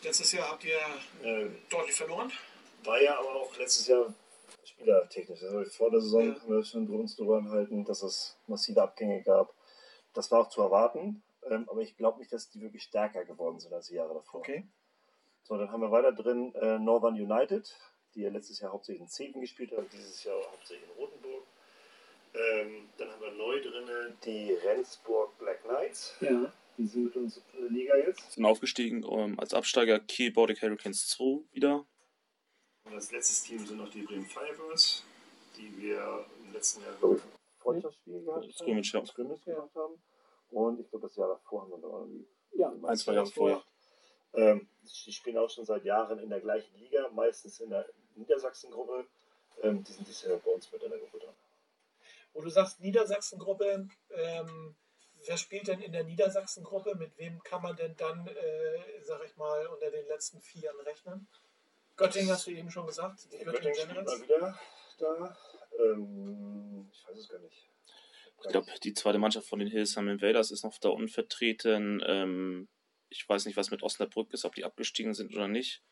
Letztes 0.00 0.30
Jahr 0.30 0.52
habt 0.52 0.64
ihr 0.64 0.78
äh, 1.24 1.48
deutlich 1.68 1.96
verloren. 1.96 2.30
war 2.84 3.02
ja 3.02 3.18
aber 3.18 3.34
auch 3.34 3.56
letztes 3.56 3.88
Jahr 3.88 4.14
spielertechnisch. 4.62 5.42
Also 5.42 5.68
vor 5.70 5.90
der 5.90 6.00
Saison 6.00 6.28
Ja. 6.28 6.36
wir 6.46 6.64
schon 6.64 6.86
drüber 6.86 7.00
uns 7.00 7.16
drüber 7.16 7.38
enthalten, 7.38 7.84
dass 7.84 8.04
es 8.04 8.36
massive 8.46 8.80
Abgänge 8.80 9.22
gab. 9.24 9.52
Das 10.14 10.30
war 10.30 10.42
auch 10.42 10.50
zu 10.50 10.62
erwarten, 10.62 11.24
ähm, 11.50 11.68
aber 11.68 11.80
ich 11.80 11.96
glaube 11.96 12.20
nicht, 12.20 12.32
dass 12.32 12.48
die 12.48 12.60
wirklich 12.60 12.84
stärker 12.84 13.24
geworden 13.24 13.58
sind 13.58 13.72
als 13.72 13.88
die 13.88 13.96
Jahre 13.96 14.14
davor. 14.14 14.44
So, 15.42 15.56
dann 15.56 15.72
haben 15.72 15.80
wir 15.82 15.90
weiter 15.90 16.12
drin 16.12 16.54
äh, 16.54 16.78
Northern 16.78 17.14
United, 17.14 17.74
die 18.14 18.20
ja 18.20 18.30
letztes 18.30 18.60
Jahr 18.60 18.70
hauptsächlich 18.70 19.02
in 19.02 19.08
Zeven 19.08 19.40
gespielt 19.40 19.72
haben, 19.76 19.88
dieses 19.92 20.22
Jahr 20.22 20.36
hauptsächlich 20.52 20.88
in 20.88 20.94
Rotenburg. 20.94 21.42
Ähm, 22.36 22.88
dann 22.98 23.10
haben 23.10 23.22
wir 23.22 23.30
neu 23.32 23.60
drin 23.62 23.88
die 24.24 24.52
Rendsburg 24.52 25.38
Black 25.38 25.62
Knights. 25.62 26.14
Ja. 26.20 26.52
Die 26.76 26.86
sind 26.86 27.04
mit 27.04 27.16
uns 27.16 27.40
in 27.54 27.62
der 27.62 27.70
Liga 27.70 27.96
jetzt. 27.96 28.32
Sind 28.32 28.44
aufgestiegen 28.44 29.04
ähm, 29.10 29.40
als 29.40 29.54
Absteiger 29.54 29.98
Kiel 30.00 30.32
Baltic 30.32 30.60
Hurricanes 30.60 31.08
2 31.08 31.40
wieder. 31.52 31.86
Und 32.84 32.94
als 32.94 33.10
letztes 33.10 33.42
Team 33.42 33.66
sind 33.66 33.78
noch 33.78 33.88
die 33.88 34.02
Bremen 34.02 34.26
Firebirds, 34.26 35.04
die 35.56 35.74
wir 35.80 36.26
im 36.44 36.52
letzten 36.52 36.82
Jahr, 36.82 36.92
glaube 37.00 37.16
ich, 37.16 37.22
ein 37.22 37.32
Freundschaftsspiel 37.58 38.22
gehabt 38.22 38.44
haben. 38.44 38.52
Scrimmage, 38.52 38.92
ja. 38.92 39.06
Scrimmage 39.06 39.44
gemacht 39.44 39.74
haben. 39.74 39.94
Und 40.50 40.80
ich 40.80 40.90
glaube, 40.90 41.08
das 41.08 41.16
Jahr 41.16 41.28
davor 41.28 41.62
haben 41.62 41.70
wir 41.70 41.78
noch 41.78 42.00
irgendwie. 42.00 42.26
Ja, 42.52 42.72
Ein, 42.82 42.96
zwei 42.96 43.14
Jahre 43.14 43.26
vorher. 43.26 43.62
Ähm, 44.34 44.68
die 44.82 45.12
spielen 45.12 45.38
auch 45.38 45.50
schon 45.50 45.64
seit 45.64 45.84
Jahren 45.84 46.18
in 46.18 46.28
der 46.28 46.40
gleichen 46.40 46.78
Liga, 46.78 47.08
meistens 47.08 47.58
in 47.60 47.70
der 47.70 47.86
Niedersachsen-Gruppe. 48.14 49.06
Ähm, 49.62 49.82
die 49.82 49.92
sind 49.92 50.06
dieses 50.06 50.22
Jahr 50.22 50.36
bei 50.38 50.50
uns 50.50 50.70
mit 50.70 50.82
in 50.82 50.90
der 50.90 50.98
Gruppe 50.98 51.18
dran. 51.18 51.34
Wo 52.36 52.42
du 52.42 52.50
sagst 52.50 52.80
Niedersachsen-Gruppe, 52.80 53.88
ähm, 54.10 54.76
wer 55.24 55.36
spielt 55.38 55.68
denn 55.68 55.80
in 55.80 55.92
der 55.92 56.04
Niedersachsen-Gruppe? 56.04 56.94
Mit 56.94 57.16
wem 57.16 57.42
kann 57.42 57.62
man 57.62 57.74
denn 57.74 57.96
dann, 57.96 58.26
äh, 58.26 59.02
sag 59.02 59.24
ich 59.24 59.34
mal, 59.36 59.66
unter 59.68 59.90
den 59.90 60.06
letzten 60.06 60.42
Vieren 60.42 60.78
rechnen? 60.80 61.26
Göttingen 61.96 62.30
hast 62.30 62.46
du 62.46 62.50
eben 62.50 62.70
schon 62.70 62.86
gesagt. 62.86 63.24
Die 63.32 63.38
Göttingen 63.38 63.54
Göttingen 63.54 63.74
spielt 63.74 63.88
Generals. 63.88 64.18
mal 64.18 64.22
wieder 64.22 64.60
da. 64.98 65.38
Ähm, 65.80 66.90
ich 66.92 67.08
weiß 67.08 67.16
es 67.16 67.28
gar 67.30 67.38
nicht. 67.38 67.70
Ich 68.42 68.48
glaube, 68.50 68.70
die 68.84 68.92
zweite 68.92 69.18
Mannschaft 69.18 69.48
von 69.48 69.58
den 69.58 69.68
Hillsham 69.68 70.08
Invaders 70.08 70.50
ist 70.50 70.62
noch 70.62 70.76
da 70.76 70.90
unten 70.90 71.08
vertreten. 71.08 72.02
Ähm, 72.06 72.68
ich 73.08 73.26
weiß 73.26 73.46
nicht, 73.46 73.56
was 73.56 73.70
mit 73.70 73.82
Osnabrück 73.82 74.30
ist, 74.34 74.44
ob 74.44 74.54
die 74.54 74.64
abgestiegen 74.64 75.14
sind 75.14 75.34
oder 75.34 75.48
nicht. 75.48 75.82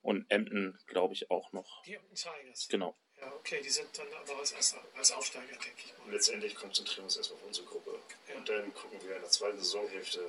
Und 0.00 0.24
Emden, 0.30 0.78
glaube 0.86 1.12
ich, 1.12 1.30
auch 1.30 1.52
noch. 1.52 1.82
Die 1.82 1.94
Emden 1.96 2.14
Tigers. 2.14 2.66
Genau. 2.68 2.96
Ja, 3.22 3.32
okay, 3.38 3.60
die 3.62 3.70
sind 3.70 3.86
dann 3.96 4.08
aber 4.20 4.38
als, 4.40 4.50
erster, 4.50 4.78
als 4.96 5.12
Aufsteiger, 5.12 5.46
denke 5.52 5.70
ich 5.76 5.94
Und 5.98 6.06
mal. 6.06 6.14
letztendlich 6.14 6.56
konzentrieren 6.56 6.98
wir 6.98 7.04
uns 7.04 7.16
erstmal 7.16 7.38
auf 7.40 7.46
unsere 7.46 7.66
Gruppe. 7.68 7.98
Ja. 8.28 8.34
Und 8.36 8.48
dann 8.48 8.74
gucken 8.74 8.98
wir 9.02 9.14
in 9.14 9.22
der 9.22 9.30
zweiten 9.30 9.58
Saisonhälfte, 9.58 10.28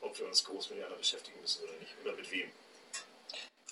ob 0.00 0.16
wir 0.18 0.26
uns 0.26 0.44
groß 0.44 0.70
mit 0.70 0.78
den 0.78 0.84
anderen 0.84 1.00
beschäftigen 1.00 1.40
müssen 1.40 1.64
oder 1.64 1.72
nicht. 1.74 1.92
Oder 2.04 2.12
mit 2.14 2.30
wem. 2.30 2.50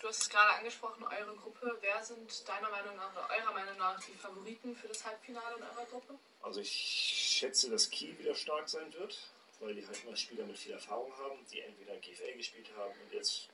Du 0.00 0.08
hast 0.08 0.22
es 0.22 0.30
gerade 0.30 0.50
angesprochen, 0.54 1.04
eure 1.04 1.36
Gruppe. 1.36 1.76
Wer 1.80 2.02
sind 2.02 2.48
deiner 2.48 2.70
Meinung 2.70 2.96
nach 2.96 3.12
oder 3.12 3.28
eurer 3.38 3.52
Meinung 3.52 3.76
nach 3.78 4.02
die 4.02 4.14
Favoriten 4.14 4.74
für 4.74 4.88
das 4.88 5.04
Halbfinale 5.04 5.56
in 5.56 5.62
eurer 5.62 5.86
Gruppe? 5.86 6.14
Also 6.42 6.60
ich 6.60 6.70
schätze, 6.72 7.70
dass 7.70 7.88
Kiel 7.90 8.18
wieder 8.18 8.34
stark 8.34 8.68
sein 8.68 8.92
wird, 8.94 9.16
weil 9.60 9.74
die 9.74 9.86
halt 9.86 10.04
mal 10.06 10.16
Spieler 10.16 10.46
mit 10.46 10.58
viel 10.58 10.72
Erfahrung 10.72 11.12
haben, 11.18 11.38
die 11.52 11.60
entweder 11.60 11.94
in 11.94 12.00
GFL 12.00 12.32
gespielt 12.36 12.70
haben 12.76 12.94
und 13.00 13.12
jetzt 13.12 13.48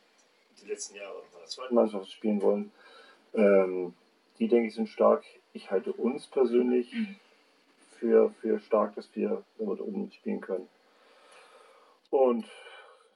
die 0.63 0.67
letzten 0.67 0.95
Jahre 0.95 1.19
noch 1.19 1.27
bei 1.33 1.41
der 1.41 1.49
zweiten 1.49 1.75
Mannschaft 1.75 2.13
spielen 2.13 2.41
wollen. 2.41 2.73
Ähm, 3.35 3.95
die, 4.39 4.49
denke 4.49 4.69
ich, 4.69 4.75
sind 4.75 4.89
stark. 4.89 5.25
Ich 5.53 5.71
halte 5.71 5.93
uns 5.93 6.27
persönlich 6.27 6.93
für, 7.99 8.35
für 8.41 8.61
stark, 8.61 8.95
dass 8.95 9.09
wir 9.15 9.45
damit 9.59 9.81
oben 9.81 10.11
spielen 10.13 10.41
können. 10.41 10.69
Und 12.11 12.47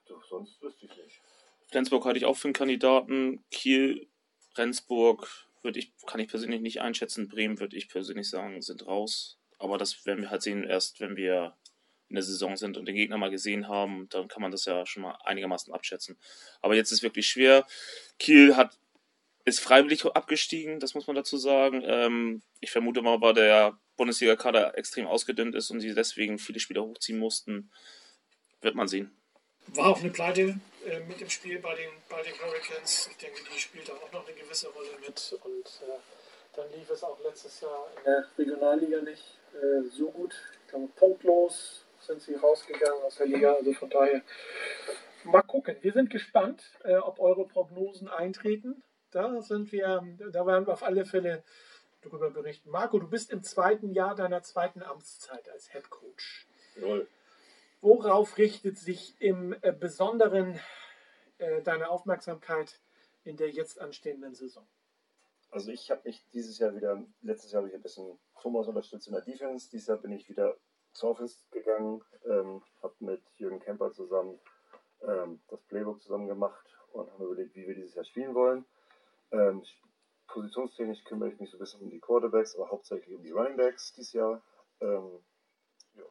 doch, 0.09 0.25
sonst 0.25 0.61
wüsste 0.63 0.87
ich 0.87 0.97
nicht. 0.97 1.21
Flensburg 1.69 2.05
halte 2.05 2.19
ich 2.19 2.25
auch 2.25 2.37
für 2.37 2.49
einen 2.49 2.55
Kandidaten. 2.55 3.45
Kiel, 3.51 4.09
Rendsburg 4.57 5.29
würde 5.63 5.79
ich, 5.79 5.93
kann 6.07 6.21
ich 6.21 6.29
persönlich 6.29 6.61
nicht 6.61 6.81
einschätzen. 6.81 7.29
Bremen 7.29 7.61
würde 7.61 7.77
ich 7.77 7.89
persönlich 7.89 8.29
sagen, 8.29 8.61
sind 8.61 8.87
raus. 8.87 9.39
Aber 9.59 9.79
das 9.79 10.05
werden 10.07 10.23
wir 10.23 10.31
halt 10.31 10.43
sehen, 10.43 10.65
erst 10.65 11.01
wenn 11.01 11.17
wir 11.17 11.55
in 12.09 12.17
der 12.17 12.25
Saison 12.25 12.57
sind 12.57 12.77
und 12.77 12.87
den 12.87 12.97
Gegner 12.97 13.19
mal 13.19 13.31
gesehen 13.31 13.69
haben. 13.69 14.09
Dann 14.09 14.27
kann 14.27 14.43
man 14.43 14.51
das 14.51 14.65
ja 14.65 14.85
schon 14.85 15.03
mal 15.03 15.17
einigermaßen 15.25 15.73
abschätzen. 15.73 16.19
Aber 16.61 16.75
jetzt 16.75 16.91
ist 16.91 17.03
wirklich 17.03 17.29
schwer. 17.29 17.67
Kiel 18.19 18.57
hat, 18.57 18.79
ist 19.51 19.61
freiwillig 19.61 20.05
abgestiegen, 20.07 20.81
das 20.81 20.95
muss 20.95 21.07
man 21.07 21.17
dazu 21.17 21.37
sagen. 21.37 21.83
Ähm, 21.85 22.43
ich 22.61 22.71
vermute 22.71 23.03
mal, 23.03 23.21
weil 23.21 23.35
der 23.35 23.79
Bundesliga-Kader 23.97 24.79
extrem 24.79 25.07
ausgedünnt 25.07 25.55
ist 25.55 25.71
und 25.71 25.81
sie 25.81 25.95
deswegen 25.95 26.39
viele 26.39 26.61
Spieler 26.61 26.83
hochziehen 26.83 27.19
mussten. 27.19 27.71
Wird 28.63 28.75
man 28.75 28.89
sehen. 28.89 29.11
War 29.69 29.89
auch 29.89 30.01
eine 30.01 30.11
Pleite 30.11 30.59
äh, 30.87 31.01
mit 31.01 31.21
dem 31.21 31.29
Spiel 31.29 31.59
bei 31.59 31.75
den, 31.75 31.91
bei 32.09 32.23
den 32.23 32.33
Hurricanes. 32.33 33.09
Ich 33.11 33.17
denke, 33.19 33.41
die 33.55 33.59
spielt 33.59 33.89
da 33.89 33.93
auch 33.93 34.13
noch 34.13 34.27
eine 34.27 34.37
gewisse 34.37 34.69
Rolle 34.69 34.91
mit. 35.07 35.39
Und 35.45 35.67
äh, 35.83 35.99
dann 36.57 36.67
lief 36.77 36.89
es 36.91 37.03
auch 37.05 37.19
letztes 37.23 37.61
Jahr 37.61 37.87
in 37.99 38.05
der 38.05 38.27
Regionalliga 38.39 39.01
nicht 39.03 39.25
äh, 39.55 39.89
so 39.91 40.11
gut. 40.11 40.35
Ich 40.65 40.71
glaube, 40.71 40.89
punktlos 40.97 41.85
sind 42.01 42.23
sie 42.23 42.35
rausgegangen 42.35 43.03
aus 43.03 43.17
der 43.17 43.27
Liga. 43.27 43.55
Also 43.55 43.73
von 43.73 43.91
daher 43.91 44.23
mal 45.25 45.43
gucken. 45.43 45.77
Wir 45.81 45.93
sind 45.93 46.11
gespannt, 46.11 46.63
äh, 46.85 46.97
ob 46.97 47.19
eure 47.19 47.47
Prognosen 47.47 48.09
eintreten. 48.09 48.83
Da 49.11 49.43
sind 49.43 49.73
wir, 49.73 50.05
da 50.33 50.47
werden 50.47 50.67
wir 50.67 50.73
auf 50.73 50.83
alle 50.83 51.05
Fälle 51.05 51.43
darüber 52.03 52.31
berichten. 52.31 52.71
Marco, 52.71 52.99
du 52.99 53.09
bist 53.09 53.31
im 53.31 53.43
zweiten 53.43 53.91
Jahr 53.93 54.15
deiner 54.15 54.43
zweiten 54.43 54.83
Amtszeit 54.83 55.49
als 55.51 55.71
Head 55.73 55.91
Coach. 55.91 56.47
Jawohl. 56.77 57.09
Worauf 57.81 58.39
richtet 58.39 58.79
sich 58.79 59.21
im 59.21 59.55
äh, 59.63 59.73
Besonderen 59.73 60.61
äh, 61.39 61.63
deine 61.63 61.89
Aufmerksamkeit 61.89 62.79
in 63.25 63.37
der 63.37 63.51
jetzt 63.51 63.81
anstehenden 63.81 64.35
Saison? 64.35 64.67
Also 65.51 65.73
ich 65.73 65.91
habe 65.91 66.03
mich 66.05 66.25
dieses 66.33 66.59
Jahr 66.59 66.75
wieder, 66.77 67.03
letztes 67.23 67.53
Jahr 67.53 67.63
habe 67.63 67.69
ich 67.69 67.75
ein 67.75 67.83
bisschen 67.83 68.19
Thomas 68.41 68.69
unterstützt 68.69 69.09
in 69.09 69.15
der 69.15 69.23
Defense. 69.23 69.69
Dieses 69.71 69.89
Jahr 69.89 69.99
bin 69.99 70.13
ich 70.13 70.29
wieder 70.29 70.57
zur 70.93 71.11
Office 71.11 71.45
gegangen, 71.51 72.03
ähm, 72.25 72.63
habe 72.83 72.95
mit 73.01 73.23
Jürgen 73.37 73.61
Kemper 73.61 73.93
zusammen 73.93 74.39
ähm, 75.03 75.41
das 75.49 75.61
Playbook 75.63 76.03
zusammen 76.03 76.29
gemacht 76.29 76.67
und 76.93 77.11
haben 77.13 77.25
überlegt, 77.25 77.55
wie 77.57 77.67
wir 77.67 77.75
dieses 77.75 77.95
Jahr 77.95 78.05
spielen 78.05 78.35
wollen. 78.35 78.65
Ähm, 79.33 79.65
positionstechnisch 80.27 81.05
kümmere 81.05 81.31
ich 81.31 81.41
mich 81.41 81.51
so 81.51 81.57
ein 81.57 81.61
bisschen 81.61 81.81
um 81.83 81.91
die 81.91 82.01
Quarterbacks, 82.01 82.55
aber 82.57 82.71
hauptsächlich 82.71 83.15
um 83.15 83.23
die 83.23 83.31
Runningbacks 83.31 83.93
dieses 83.93 84.13
Jahr. 84.13 84.43
Ähm, 84.81 85.25
ja, 85.95 86.05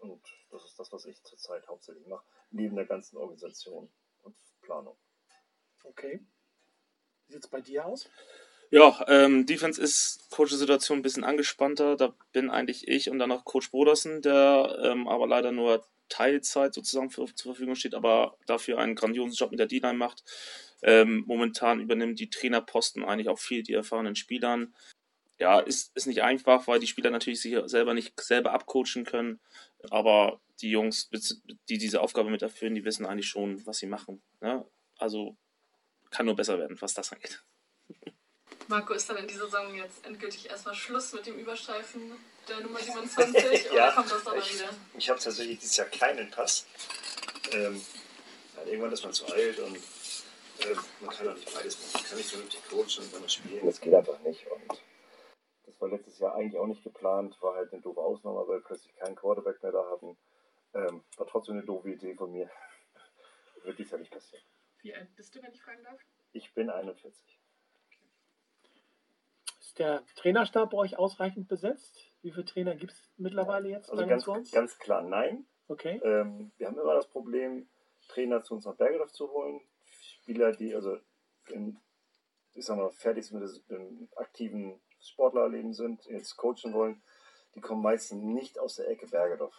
und 0.00 0.22
das 0.50 0.64
ist 0.64 0.78
das, 0.78 0.92
was 0.92 1.06
ich 1.06 1.22
zurzeit 1.22 1.66
hauptsächlich 1.68 2.06
mache, 2.06 2.24
neben 2.50 2.76
der 2.76 2.86
ganzen 2.86 3.16
Organisation 3.16 3.90
und 4.22 4.36
Planung. 4.60 4.96
Okay. 5.84 6.20
Wie 7.26 7.32
sieht 7.32 7.44
es 7.44 7.50
bei 7.50 7.60
dir 7.60 7.86
aus? 7.86 8.08
Ja, 8.70 9.04
ähm, 9.08 9.44
Defense 9.44 9.80
ist 9.80 10.30
Coach-Situation 10.30 10.98
ein 10.98 11.02
bisschen 11.02 11.24
angespannter. 11.24 11.96
Da 11.96 12.14
bin 12.32 12.48
eigentlich 12.48 12.88
ich 12.88 13.10
und 13.10 13.18
dann 13.18 13.28
noch 13.28 13.44
Coach 13.44 13.70
Brodersen, 13.70 14.22
der 14.22 14.78
ähm, 14.82 15.08
aber 15.08 15.26
leider 15.26 15.52
nur 15.52 15.84
Teilzeit 16.12 16.74
sozusagen 16.74 17.10
für, 17.10 17.24
zur 17.34 17.54
Verfügung 17.54 17.74
steht, 17.74 17.94
aber 17.94 18.36
dafür 18.44 18.78
einen 18.78 18.94
grandiosen 18.94 19.34
Job 19.34 19.50
mit 19.50 19.58
der 19.58 19.66
D-Line 19.66 19.96
macht. 19.96 20.22
Ähm, 20.82 21.24
momentan 21.26 21.80
übernimmt 21.80 22.20
die 22.20 22.28
Trainerposten 22.28 23.02
eigentlich 23.02 23.30
auch 23.30 23.38
viel 23.38 23.62
die 23.62 23.72
erfahrenen 23.72 24.14
Spielern. 24.14 24.74
Ja, 25.38 25.58
ist, 25.58 25.96
ist 25.96 26.06
nicht 26.06 26.22
einfach, 26.22 26.66
weil 26.66 26.80
die 26.80 26.86
Spieler 26.86 27.10
natürlich 27.10 27.40
sich 27.40 27.56
selber 27.64 27.94
nicht 27.94 28.20
selber 28.20 28.52
abcoachen 28.52 29.04
können. 29.04 29.40
Aber 29.88 30.40
die 30.60 30.70
Jungs, 30.70 31.08
die 31.68 31.78
diese 31.78 32.02
Aufgabe 32.02 32.30
mit 32.30 32.42
erfüllen, 32.42 32.74
die 32.74 32.84
wissen 32.84 33.06
eigentlich 33.06 33.28
schon, 33.28 33.64
was 33.64 33.78
sie 33.78 33.86
machen. 33.86 34.22
Ne? 34.42 34.66
Also 34.98 35.36
kann 36.10 36.26
nur 36.26 36.36
besser 36.36 36.58
werden, 36.58 36.76
was 36.80 36.92
das 36.92 37.10
angeht. 37.10 37.42
Marco, 38.68 38.94
ist 38.94 39.08
dann 39.08 39.16
in 39.18 39.26
dieser 39.26 39.44
Saison 39.46 39.74
jetzt 39.74 40.04
endgültig 40.06 40.48
erstmal 40.48 40.74
Schluss 40.74 41.12
mit 41.12 41.26
dem 41.26 41.38
Überstreifen 41.38 42.12
der 42.48 42.60
Nummer 42.60 42.78
27 42.80 43.70
oder 43.70 43.76
ja, 43.76 43.92
kommt 43.92 44.10
das 44.10 44.24
dann 44.24 44.38
ich, 44.38 44.54
wieder? 44.54 44.70
Ich 44.96 45.10
habe 45.10 45.20
tatsächlich 45.20 45.58
dieses 45.58 45.76
Jahr 45.76 45.88
keinen 45.88 46.30
Pass. 46.30 46.66
Ähm, 47.52 47.80
irgendwann 48.66 48.92
ist 48.92 49.04
man 49.04 49.12
zu 49.12 49.26
alt 49.26 49.58
und 49.58 49.76
äh, 49.76 50.74
man 51.00 51.14
kann 51.14 51.28
auch 51.28 51.34
nicht 51.34 51.54
beides 51.54 51.78
machen. 51.78 51.92
Man 51.94 52.04
kann 52.04 52.18
nicht 52.18 52.30
vernünftig 52.30 52.60
coachen 52.68 53.04
und 53.04 53.14
dann 53.14 53.28
spielen. 53.28 53.66
Das 53.66 53.80
geht 53.80 53.94
einfach 53.94 54.18
nicht. 54.20 54.46
Und 54.46 54.82
das 55.66 55.80
war 55.80 55.88
letztes 55.88 56.18
Jahr 56.18 56.34
eigentlich 56.34 56.58
auch 56.58 56.66
nicht 56.66 56.84
geplant. 56.84 57.36
War 57.40 57.54
halt 57.54 57.72
eine 57.72 57.82
doofe 57.82 58.00
Ausnahme, 58.00 58.46
weil 58.46 58.58
wir 58.58 58.64
plötzlich 58.64 58.94
keinen 58.96 59.16
Quarterback 59.16 59.62
mehr 59.62 59.72
da 59.72 59.84
hatten. 59.90 60.16
Ähm, 60.74 61.04
war 61.16 61.26
trotzdem 61.26 61.56
eine 61.56 61.66
doofe 61.66 61.90
Idee 61.90 62.14
von 62.14 62.32
mir. 62.32 62.50
Wird 63.64 63.78
dies 63.78 63.90
ja 63.90 63.98
nicht 63.98 64.12
passieren. 64.12 64.44
Wie 64.80 64.94
alt 64.94 65.14
bist 65.14 65.34
du, 65.34 65.42
wenn 65.42 65.52
ich 65.52 65.62
fragen 65.62 65.82
darf? 65.84 66.00
Ich 66.32 66.52
bin 66.54 66.70
41. 66.70 67.41
Ist 69.72 69.78
der 69.78 70.04
Trainerstab 70.16 70.68
bei 70.68 70.76
euch 70.76 70.98
ausreichend 70.98 71.48
besetzt? 71.48 71.96
Wie 72.20 72.30
viele 72.30 72.44
Trainer 72.44 72.76
gibt 72.76 72.92
es 72.92 73.10
mittlerweile 73.16 73.70
jetzt? 73.70 73.90
Also 73.90 74.06
ganz, 74.06 74.50
ganz 74.50 74.78
klar 74.78 75.00
nein. 75.00 75.46
Okay. 75.66 75.98
Ähm, 76.04 76.52
wir 76.58 76.66
haben 76.66 76.78
immer 76.78 76.92
das 76.92 77.08
Problem, 77.08 77.70
Trainer 78.08 78.42
zu 78.42 78.52
uns 78.52 78.66
nach 78.66 78.76
Bergedorf 78.76 79.12
zu 79.12 79.30
holen. 79.30 79.62
Spieler, 80.02 80.52
die 80.52 80.74
also 80.74 80.98
in, 81.48 81.80
ich 82.52 82.66
sag 82.66 82.76
mal, 82.76 82.90
fertig 82.90 83.32
mit 83.32 83.42
dem 83.70 84.10
aktiven 84.16 84.78
Sportlerleben 85.00 85.72
sind, 85.72 86.04
jetzt 86.04 86.36
coachen 86.36 86.74
wollen, 86.74 87.02
die 87.54 87.62
kommen 87.62 87.80
meistens 87.80 88.22
nicht 88.22 88.58
aus 88.58 88.74
der 88.74 88.88
Ecke 88.88 89.06
Bergedorf. 89.06 89.56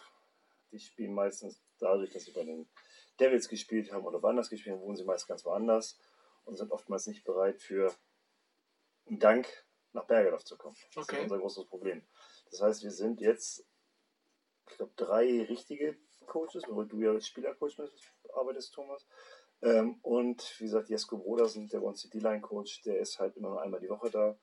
Die 0.70 0.78
spielen 0.78 1.14
meistens 1.14 1.60
dadurch, 1.80 2.12
dass 2.12 2.22
sie 2.22 2.32
bei 2.32 2.44
den 2.44 2.68
Devils 3.18 3.48
gespielt 3.48 3.90
haben 3.92 4.04
oder 4.04 4.22
woanders 4.22 4.48
gespielt 4.48 4.76
haben, 4.76 4.82
wohnen 4.82 4.96
sie 4.96 5.02
meist 5.02 5.26
ganz 5.26 5.44
woanders 5.44 5.98
und 6.44 6.56
sind 6.56 6.70
oftmals 6.70 7.08
nicht 7.08 7.24
bereit 7.24 7.60
für 7.60 7.92
einen 9.08 9.18
Dank 9.18 9.48
nach 9.94 10.06
Bergedorf 10.06 10.44
zu 10.44 10.56
kommen. 10.56 10.76
Das 10.94 11.04
okay. 11.04 11.16
ist 11.16 11.22
unser 11.24 11.38
großes 11.38 11.66
Problem. 11.66 12.02
Das 12.50 12.60
heißt, 12.60 12.82
wir 12.82 12.90
sind 12.90 13.20
jetzt, 13.20 13.64
ich 14.68 14.76
glaube, 14.76 14.92
drei 14.96 15.42
richtige 15.44 15.96
Coaches, 16.26 16.64
weil 16.68 16.86
du 16.86 17.00
ja 17.00 17.10
als 17.10 17.26
Spielercoach 17.26 17.76
arbeitest, 18.34 18.74
Thomas. 18.74 19.06
Ähm, 19.62 19.98
und 20.02 20.54
wie 20.58 20.64
gesagt, 20.64 20.90
Jesko 20.90 21.18
Brodersen, 21.18 21.68
der 21.68 21.80
bei 21.80 21.86
uns 21.86 22.08
D-Line-Coach, 22.08 22.82
der 22.82 22.98
ist 22.98 23.18
halt 23.18 23.36
immer 23.36 23.50
nur 23.50 23.62
einmal 23.62 23.80
die 23.80 23.88
Woche 23.88 24.10
da. 24.10 24.36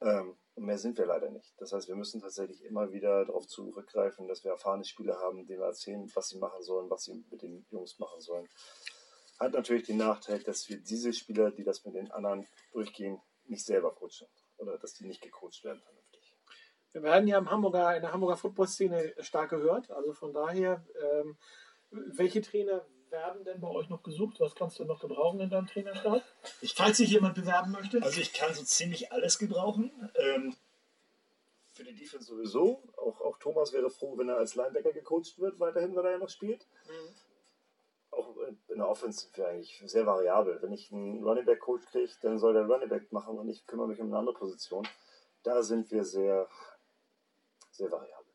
Ähm, 0.00 0.36
und 0.54 0.64
mehr 0.64 0.78
sind 0.78 0.98
wir 0.98 1.06
leider 1.06 1.30
nicht. 1.30 1.54
Das 1.58 1.72
heißt, 1.72 1.88
wir 1.88 1.96
müssen 1.96 2.20
tatsächlich 2.20 2.64
immer 2.64 2.92
wieder 2.92 3.24
darauf 3.24 3.46
zurückgreifen, 3.46 4.28
dass 4.28 4.44
wir 4.44 4.50
erfahrene 4.50 4.84
Spieler 4.84 5.18
haben, 5.20 5.46
denen 5.46 5.60
wir 5.60 5.66
erzählen, 5.66 6.10
was 6.14 6.28
sie 6.28 6.38
machen 6.38 6.62
sollen, 6.62 6.90
was 6.90 7.04
sie 7.04 7.24
mit 7.30 7.42
den 7.42 7.66
Jungs 7.70 7.98
machen 7.98 8.20
sollen. 8.20 8.48
Hat 9.38 9.52
natürlich 9.52 9.86
den 9.86 9.98
Nachteil, 9.98 10.42
dass 10.42 10.68
wir 10.68 10.78
diese 10.78 11.12
Spieler, 11.12 11.50
die 11.50 11.64
das 11.64 11.84
mit 11.84 11.94
den 11.94 12.10
anderen 12.10 12.46
durchgehen, 12.72 13.20
nicht 13.44 13.64
selber 13.64 13.94
coachen. 13.94 14.26
Oder 14.58 14.78
dass 14.78 14.94
die 14.94 15.06
nicht 15.06 15.20
gecoacht 15.20 15.64
werden 15.64 15.80
vernünftig. 15.80 16.34
Wir 16.92 17.02
werden 17.02 17.28
ja 17.28 17.38
im 17.38 17.50
Hamburger, 17.50 17.94
in 17.94 18.02
der 18.02 18.12
Hamburger 18.12 18.36
Football-Szene 18.36 19.14
stark 19.20 19.50
gehört. 19.50 19.90
Also 19.90 20.12
von 20.12 20.32
daher, 20.32 20.84
ähm, 21.20 21.36
welche 21.90 22.40
Trainer 22.40 22.86
werden 23.10 23.44
denn 23.44 23.60
bei 23.60 23.68
euch 23.68 23.88
noch 23.88 24.02
gesucht? 24.02 24.40
Was 24.40 24.54
kannst 24.54 24.78
du 24.78 24.84
noch 24.84 25.00
gebrauchen 25.00 25.40
in 25.40 25.50
deinem 25.50 25.66
Trainerstab? 25.66 26.22
Falls 26.74 26.96
sich 26.96 27.10
jemand 27.10 27.34
bewerben 27.34 27.72
möchte? 27.72 28.02
Also 28.02 28.20
ich 28.20 28.32
kann 28.32 28.54
so 28.54 28.62
ziemlich 28.64 29.12
alles 29.12 29.38
gebrauchen. 29.38 30.10
Ähm, 30.16 30.56
für 31.72 31.84
die 31.84 31.94
Defense 31.94 32.26
sowieso. 32.26 32.82
Auch, 32.96 33.20
auch 33.20 33.38
Thomas 33.38 33.72
wäre 33.72 33.90
froh, 33.90 34.16
wenn 34.16 34.28
er 34.28 34.38
als 34.38 34.54
Linebacker 34.54 34.92
gecoacht 34.92 35.38
wird, 35.38 35.60
weiterhin, 35.60 35.94
weil 35.94 36.06
er 36.06 36.12
ja 36.12 36.18
noch 36.18 36.30
spielt. 36.30 36.66
Mhm. 36.86 37.14
In 38.76 38.80
der 38.80 38.90
Offense 38.90 39.26
wäre 39.36 39.48
eigentlich 39.48 39.82
sehr 39.86 40.04
variabel. 40.04 40.58
Wenn 40.60 40.74
ich 40.74 40.92
einen 40.92 41.24
Running 41.24 41.46
Back 41.46 41.60
Coach 41.60 41.86
kriege, 41.86 42.12
dann 42.20 42.38
soll 42.38 42.52
der 42.52 42.66
Running 42.66 42.90
Back 42.90 43.10
machen 43.10 43.38
und 43.38 43.48
ich 43.48 43.66
kümmere 43.66 43.88
mich 43.88 43.98
um 44.02 44.08
eine 44.08 44.18
andere 44.18 44.36
Position. 44.36 44.86
Da 45.44 45.62
sind 45.62 45.90
wir 45.90 46.04
sehr, 46.04 46.46
sehr 47.70 47.90
variabel. 47.90 48.26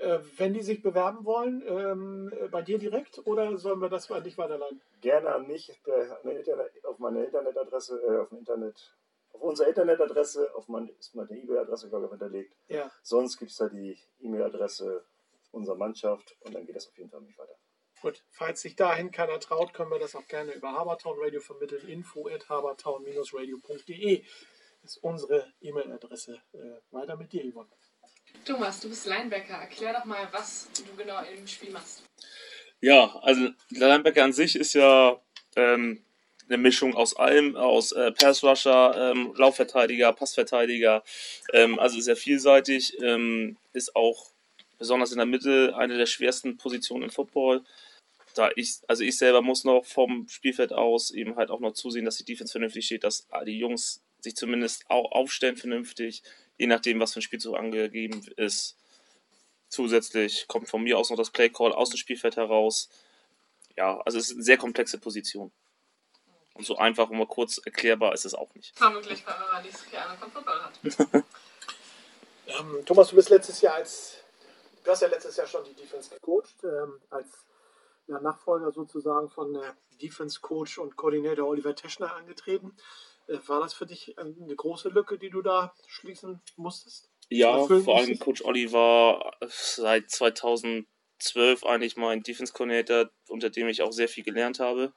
Äh, 0.00 0.18
wenn 0.36 0.52
die 0.52 0.62
sich 0.62 0.82
bewerben 0.82 1.24
wollen, 1.24 1.62
ähm, 1.64 2.50
bei 2.50 2.62
dir 2.62 2.80
direkt 2.80 3.24
oder 3.24 3.56
sollen 3.56 3.80
wir 3.80 3.88
das 3.88 4.10
an 4.10 4.24
dich 4.24 4.36
weiterleiten? 4.36 4.80
Gerne 5.00 5.32
an 5.32 5.46
mich, 5.46 5.80
auf 6.82 6.98
meine 6.98 7.24
Internetadresse, 7.24 8.02
äh, 8.02 8.18
auf 8.18 8.30
dem 8.30 8.38
Internet, 8.38 8.96
auf 9.32 9.42
unsere 9.42 9.68
Internetadresse, 9.68 10.52
auf 10.56 10.66
meine, 10.66 10.90
ist 10.90 11.14
meine 11.14 11.30
E-Mail-Adresse, 11.30 11.88
glaube 11.88 12.06
ich, 12.06 12.10
hinterlegt. 12.10 12.56
Ja. 12.66 12.90
Sonst 13.04 13.38
gibt 13.38 13.52
es 13.52 13.58
da 13.58 13.68
die 13.68 13.96
E-Mail-Adresse 14.22 15.04
unserer 15.52 15.76
Mannschaft 15.76 16.36
und 16.40 16.52
dann 16.52 16.66
geht 16.66 16.74
das 16.74 16.88
auf 16.88 16.98
jeden 16.98 17.10
Fall 17.10 17.20
nicht 17.20 17.38
weiter. 17.38 17.59
Gut, 18.00 18.22
falls 18.30 18.62
sich 18.62 18.76
dahin 18.76 19.10
keiner 19.10 19.38
traut, 19.40 19.74
können 19.74 19.90
wir 19.90 19.98
das 19.98 20.16
auch 20.16 20.26
gerne 20.26 20.52
über 20.52 20.72
Habertown 20.72 21.18
Radio 21.20 21.40
vermitteln. 21.40 21.86
Info 21.86 22.28
at 22.28 22.48
habertown-radio.de 22.48 24.24
ist 24.82 24.96
unsere 25.02 25.52
E-Mail-Adresse. 25.60 26.40
Äh, 26.54 26.58
weiter 26.90 27.16
mit 27.16 27.32
dir, 27.32 27.44
Yvonne. 27.44 27.68
Thomas, 28.44 28.80
du 28.80 28.88
bist 28.88 29.06
Linebacker. 29.06 29.54
Erklär 29.54 29.92
doch 29.92 30.06
mal, 30.06 30.26
was 30.32 30.68
du 30.74 30.82
genau 30.96 31.22
im 31.24 31.46
Spiel 31.46 31.70
machst. 31.70 32.04
Ja, 32.80 33.14
also 33.22 33.50
der 33.70 33.88
Linebacker 33.88 34.24
an 34.24 34.32
sich 34.32 34.56
ist 34.56 34.72
ja 34.72 35.20
ähm, 35.56 36.02
eine 36.48 36.56
Mischung 36.56 36.94
aus 36.94 37.14
allem, 37.14 37.54
aus 37.56 37.92
äh, 37.92 38.12
Pass-Rusher, 38.12 39.12
ähm, 39.12 39.34
Laufverteidiger, 39.36 40.14
Passverteidiger, 40.14 41.02
ähm, 41.52 41.78
also 41.78 42.00
sehr 42.00 42.16
vielseitig, 42.16 42.96
ähm, 43.02 43.58
ist 43.74 43.94
auch 43.94 44.30
besonders 44.78 45.12
in 45.12 45.18
der 45.18 45.26
Mitte 45.26 45.74
eine 45.76 45.98
der 45.98 46.06
schwersten 46.06 46.56
Positionen 46.56 47.04
im 47.04 47.10
Football. 47.10 47.62
Da 48.34 48.50
ich, 48.54 48.76
also 48.86 49.02
ich 49.02 49.18
selber 49.18 49.42
muss 49.42 49.64
noch 49.64 49.84
vom 49.84 50.28
Spielfeld 50.28 50.72
aus 50.72 51.10
eben 51.10 51.36
halt 51.36 51.50
auch 51.50 51.60
noch 51.60 51.72
zusehen, 51.72 52.04
dass 52.04 52.16
die 52.16 52.24
Defense 52.24 52.52
vernünftig 52.52 52.86
steht, 52.86 53.04
dass 53.04 53.26
die 53.44 53.58
Jungs 53.58 54.02
sich 54.20 54.36
zumindest 54.36 54.84
auch 54.88 55.12
aufstellen 55.12 55.56
vernünftig, 55.56 56.22
je 56.58 56.66
nachdem, 56.66 57.00
was 57.00 57.12
für 57.12 57.20
ein 57.20 57.22
Spielzug 57.22 57.56
angegeben 57.56 58.24
ist. 58.36 58.76
Zusätzlich 59.68 60.46
kommt 60.48 60.68
von 60.68 60.82
mir 60.82 60.98
aus 60.98 61.10
noch 61.10 61.16
das 61.16 61.30
Playcall 61.30 61.72
aus 61.72 61.90
dem 61.90 61.96
Spielfeld 61.96 62.36
heraus. 62.36 62.88
Ja, 63.76 64.00
also 64.00 64.18
es 64.18 64.28
ist 64.28 64.34
eine 64.34 64.42
sehr 64.42 64.58
komplexe 64.58 64.98
Position. 64.98 65.52
Und 66.54 66.64
so 66.66 66.76
einfach 66.76 67.08
und 67.08 67.18
mal 67.18 67.26
kurz 67.26 67.58
erklärbar 67.58 68.12
ist 68.12 68.24
es 68.24 68.34
auch 68.34 68.52
nicht. 68.54 68.76
Vermutlich, 68.76 69.24
weil 69.26 69.34
man 69.52 69.62
nicht 69.62 69.78
so 69.78 69.84
viel 69.84 69.98
Ahnung 69.98 70.18
von 70.18 70.30
Football 70.32 70.60
hat. 70.62 71.24
ähm, 72.46 72.84
Thomas, 72.84 73.08
du 73.08 73.16
bist 73.16 73.30
letztes 73.30 73.60
Jahr 73.60 73.76
als, 73.76 74.16
du 74.84 74.90
hast 74.90 75.02
ja 75.02 75.08
letztes 75.08 75.36
Jahr 75.36 75.46
schon 75.46 75.64
die 75.64 75.74
Defense 75.74 76.10
gecoacht, 76.10 76.64
ähm, 76.64 77.00
als 77.10 77.28
ja, 78.10 78.20
Nachfolger 78.20 78.72
sozusagen 78.72 79.30
von 79.30 79.52
der 79.52 79.76
Defense 80.02 80.40
Coach 80.40 80.78
und 80.78 80.96
Koordinator 80.96 81.48
Oliver 81.48 81.74
Teschner 81.74 82.14
angetreten. 82.14 82.74
Äh, 83.28 83.38
war 83.46 83.60
das 83.60 83.72
für 83.72 83.86
dich 83.86 84.18
eine 84.18 84.54
große 84.54 84.88
Lücke, 84.88 85.18
die 85.18 85.30
du 85.30 85.42
da 85.42 85.72
schließen 85.86 86.40
musstest? 86.56 87.08
Ja, 87.28 87.64
vor 87.64 87.98
allem 87.98 88.18
Coach 88.18 88.42
Olli 88.44 88.72
war 88.72 89.36
seit 89.46 90.10
2012 90.10 91.64
eigentlich 91.64 91.96
mein 91.96 92.24
Defense 92.24 92.52
Coordinator, 92.52 93.10
unter 93.28 93.50
dem 93.50 93.68
ich 93.68 93.82
auch 93.82 93.92
sehr 93.92 94.08
viel 94.08 94.24
gelernt 94.24 94.58
habe. 94.58 94.92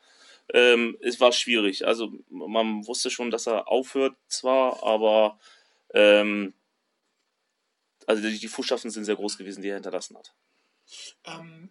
Ähm, 0.52 0.98
es 1.02 1.20
war 1.20 1.32
schwierig. 1.32 1.86
Also 1.86 2.12
man 2.30 2.88
wusste 2.88 3.12
schon, 3.12 3.30
dass 3.30 3.48
er 3.48 3.68
aufhört 3.68 4.16
zwar, 4.28 4.84
aber 4.84 5.40
ähm, 5.94 6.56
also 8.08 8.28
die, 8.28 8.40
die 8.40 8.48
Fußstapfen 8.48 8.90
sind 8.90 9.06
sehr 9.06 9.16
groß 9.16 9.38
gewesen, 9.38 9.62
die 9.62 9.70
er 9.70 9.76
hinterlassen 9.76 10.18
hat. 10.18 10.34
Ähm, 11.26 11.70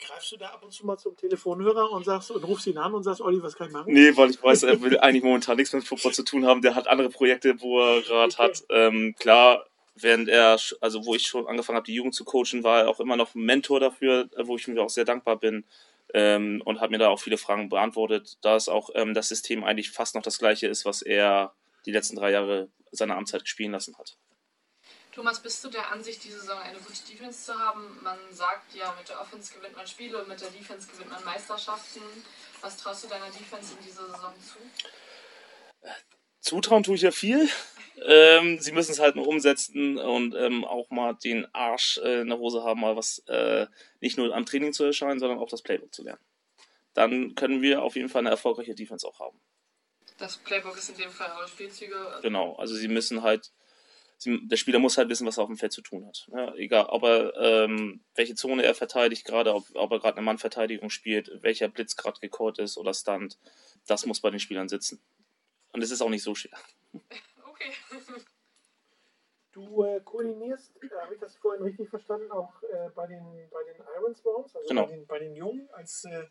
greifst 0.00 0.32
du 0.32 0.36
da 0.36 0.46
ab 0.46 0.62
und 0.62 0.72
zu 0.72 0.86
mal 0.86 0.96
zum 0.96 1.16
Telefonhörer 1.16 1.90
und 1.90 2.04
sagst 2.04 2.30
und 2.30 2.42
rufst 2.44 2.66
ihn 2.66 2.78
an 2.78 2.94
und 2.94 3.02
sagst, 3.02 3.20
Olli, 3.20 3.42
was 3.42 3.54
kann 3.54 3.68
ich 3.68 3.72
machen? 3.72 3.92
Nee, 3.92 4.16
weil 4.16 4.30
ich 4.30 4.42
weiß, 4.42 4.64
er 4.64 4.80
will 4.82 4.98
eigentlich 4.98 5.22
momentan 5.22 5.56
nichts 5.56 5.72
mit 5.72 5.84
Football 5.84 6.12
zu 6.12 6.24
tun 6.24 6.46
haben. 6.46 6.62
Der 6.62 6.74
hat 6.74 6.88
andere 6.88 7.10
Projekte, 7.10 7.60
wo 7.60 7.80
er 7.80 8.02
gerade 8.02 8.32
Okay. 8.34 8.42
hat. 8.42 8.64
Ähm, 8.70 9.14
klar, 9.18 9.66
während 9.94 10.28
er, 10.28 10.58
also 10.80 11.04
wo 11.04 11.14
ich 11.14 11.26
schon 11.26 11.46
angefangen 11.46 11.76
habe, 11.76 11.86
die 11.86 11.94
Jugend 11.94 12.14
zu 12.14 12.24
coachen, 12.24 12.64
war 12.64 12.80
er 12.80 12.88
auch 12.88 13.00
immer 13.00 13.16
noch 13.16 13.34
ein 13.34 13.42
Mentor 13.42 13.80
dafür, 13.80 14.28
äh, 14.36 14.46
wo 14.46 14.56
ich 14.56 14.66
mir 14.68 14.80
auch 14.82 14.90
sehr 14.90 15.04
dankbar 15.04 15.36
bin. 15.36 15.64
Ähm, 16.12 16.60
und 16.64 16.80
hat 16.80 16.90
mir 16.90 16.98
da 16.98 17.08
auch 17.08 17.20
viele 17.20 17.38
Fragen 17.38 17.68
beantwortet, 17.68 18.38
da 18.40 18.56
es 18.56 18.68
auch 18.68 18.90
ähm, 18.94 19.14
das 19.14 19.28
System 19.28 19.62
eigentlich 19.62 19.90
fast 19.92 20.16
noch 20.16 20.22
das 20.22 20.38
gleiche 20.38 20.66
ist, 20.66 20.84
was 20.84 21.02
er 21.02 21.52
die 21.86 21.92
letzten 21.92 22.16
drei 22.16 22.32
Jahre 22.32 22.68
seiner 22.90 23.16
Amtszeit 23.16 23.48
spielen 23.48 23.70
lassen 23.70 23.96
hat. 23.96 24.16
Thomas, 25.12 25.40
bist 25.40 25.64
du 25.64 25.68
der 25.70 25.90
Ansicht, 25.90 26.22
diese 26.24 26.40
Saison 26.40 26.58
eine 26.58 26.78
gute 26.78 27.02
Defense 27.10 27.44
zu 27.44 27.58
haben? 27.58 27.98
Man 28.02 28.18
sagt 28.30 28.74
ja, 28.74 28.94
mit 28.98 29.08
der 29.08 29.20
Offense 29.20 29.52
gewinnt 29.52 29.76
man 29.76 29.86
Spiele 29.86 30.18
und 30.18 30.28
mit 30.28 30.40
der 30.40 30.50
Defense 30.50 30.88
gewinnt 30.88 31.10
man 31.10 31.24
Meisterschaften. 31.24 32.02
Was 32.60 32.76
traust 32.76 33.04
du 33.04 33.08
deiner 33.08 33.26
Defense 33.26 33.74
in 33.78 33.84
dieser 33.84 34.06
Saison 34.06 34.32
zu? 34.40 34.58
Zutrauen 36.40 36.82
tue 36.82 36.94
ich 36.94 37.02
ja 37.02 37.10
viel. 37.10 37.48
Ähm, 38.02 38.58
sie 38.60 38.72
müssen 38.72 38.92
es 38.92 38.98
halt 38.98 39.16
nur 39.16 39.26
umsetzen 39.26 39.98
und 39.98 40.34
ähm, 40.34 40.64
auch 40.64 40.90
mal 40.90 41.14
den 41.14 41.46
Arsch 41.54 41.98
äh, 41.98 42.22
in 42.22 42.28
der 42.28 42.38
Hose 42.38 42.62
haben, 42.62 42.80
mal 42.80 42.96
was 42.96 43.18
äh, 43.26 43.66
nicht 44.00 44.16
nur 44.16 44.34
am 44.34 44.46
Training 44.46 44.72
zu 44.72 44.84
erscheinen, 44.84 45.20
sondern 45.20 45.38
auch 45.38 45.50
das 45.50 45.62
Playbook 45.62 45.94
zu 45.94 46.02
lernen. 46.02 46.24
Dann 46.94 47.34
können 47.34 47.60
wir 47.62 47.82
auf 47.82 47.96
jeden 47.96 48.08
Fall 48.08 48.20
eine 48.20 48.30
erfolgreiche 48.30 48.74
Defense 48.74 49.06
auch 49.06 49.20
haben. 49.20 49.38
Das 50.18 50.38
Playbook 50.38 50.76
ist 50.76 50.88
in 50.90 50.96
dem 50.96 51.10
Fall 51.10 51.30
eure 51.38 51.48
Spielzüge. 51.48 52.20
Genau, 52.22 52.54
also 52.56 52.74
sie 52.74 52.88
müssen 52.88 53.22
halt, 53.22 53.52
der 54.24 54.56
Spieler 54.56 54.78
muss 54.78 54.98
halt 54.98 55.08
wissen, 55.08 55.26
was 55.26 55.38
er 55.38 55.44
auf 55.44 55.48
dem 55.48 55.56
Feld 55.56 55.72
zu 55.72 55.82
tun 55.82 56.06
hat. 56.06 56.28
Ja, 56.32 56.54
egal, 56.54 56.86
ob 56.86 57.02
er, 57.04 57.34
ähm, 57.36 58.00
welche 58.14 58.34
Zone 58.34 58.62
er 58.62 58.74
verteidigt 58.74 59.24
gerade, 59.24 59.54
ob, 59.54 59.64
ob 59.74 59.90
er 59.92 59.98
gerade 59.98 60.16
eine 60.18 60.24
Mannverteidigung 60.26 60.90
spielt, 60.90 61.30
welcher 61.42 61.68
Blitz 61.68 61.96
gerade 61.96 62.20
gecallt 62.20 62.58
ist 62.58 62.76
oder 62.76 62.92
Stunt, 62.92 63.38
das 63.86 64.04
muss 64.06 64.20
bei 64.20 64.30
den 64.30 64.40
Spielern 64.40 64.68
sitzen. 64.68 65.00
Und 65.72 65.82
es 65.82 65.90
ist 65.90 66.02
auch 66.02 66.10
nicht 66.10 66.22
so 66.22 66.34
schwer. 66.34 66.58
Okay. 67.52 67.72
Du 69.52 69.82
äh, 69.82 70.00
koordinierst, 70.04 70.72
äh, 70.82 70.88
habe 71.02 71.14
ich 71.14 71.20
das 71.20 71.36
vorhin 71.36 71.62
richtig 71.64 71.90
verstanden, 71.90 72.30
auch 72.30 72.62
äh, 72.62 72.88
bei 72.94 73.06
den 73.08 73.24
bei 73.50 73.62
den 73.64 73.82
Iron 73.98 74.14
Swans, 74.14 74.54
also 74.54 74.68
Genau. 74.68 74.86
bei, 74.86 74.92
den, 74.92 75.06
bei 75.06 75.18
den 75.18 75.34
Jungen 75.34 75.68
als 75.72 76.04
äh, 76.04 76.26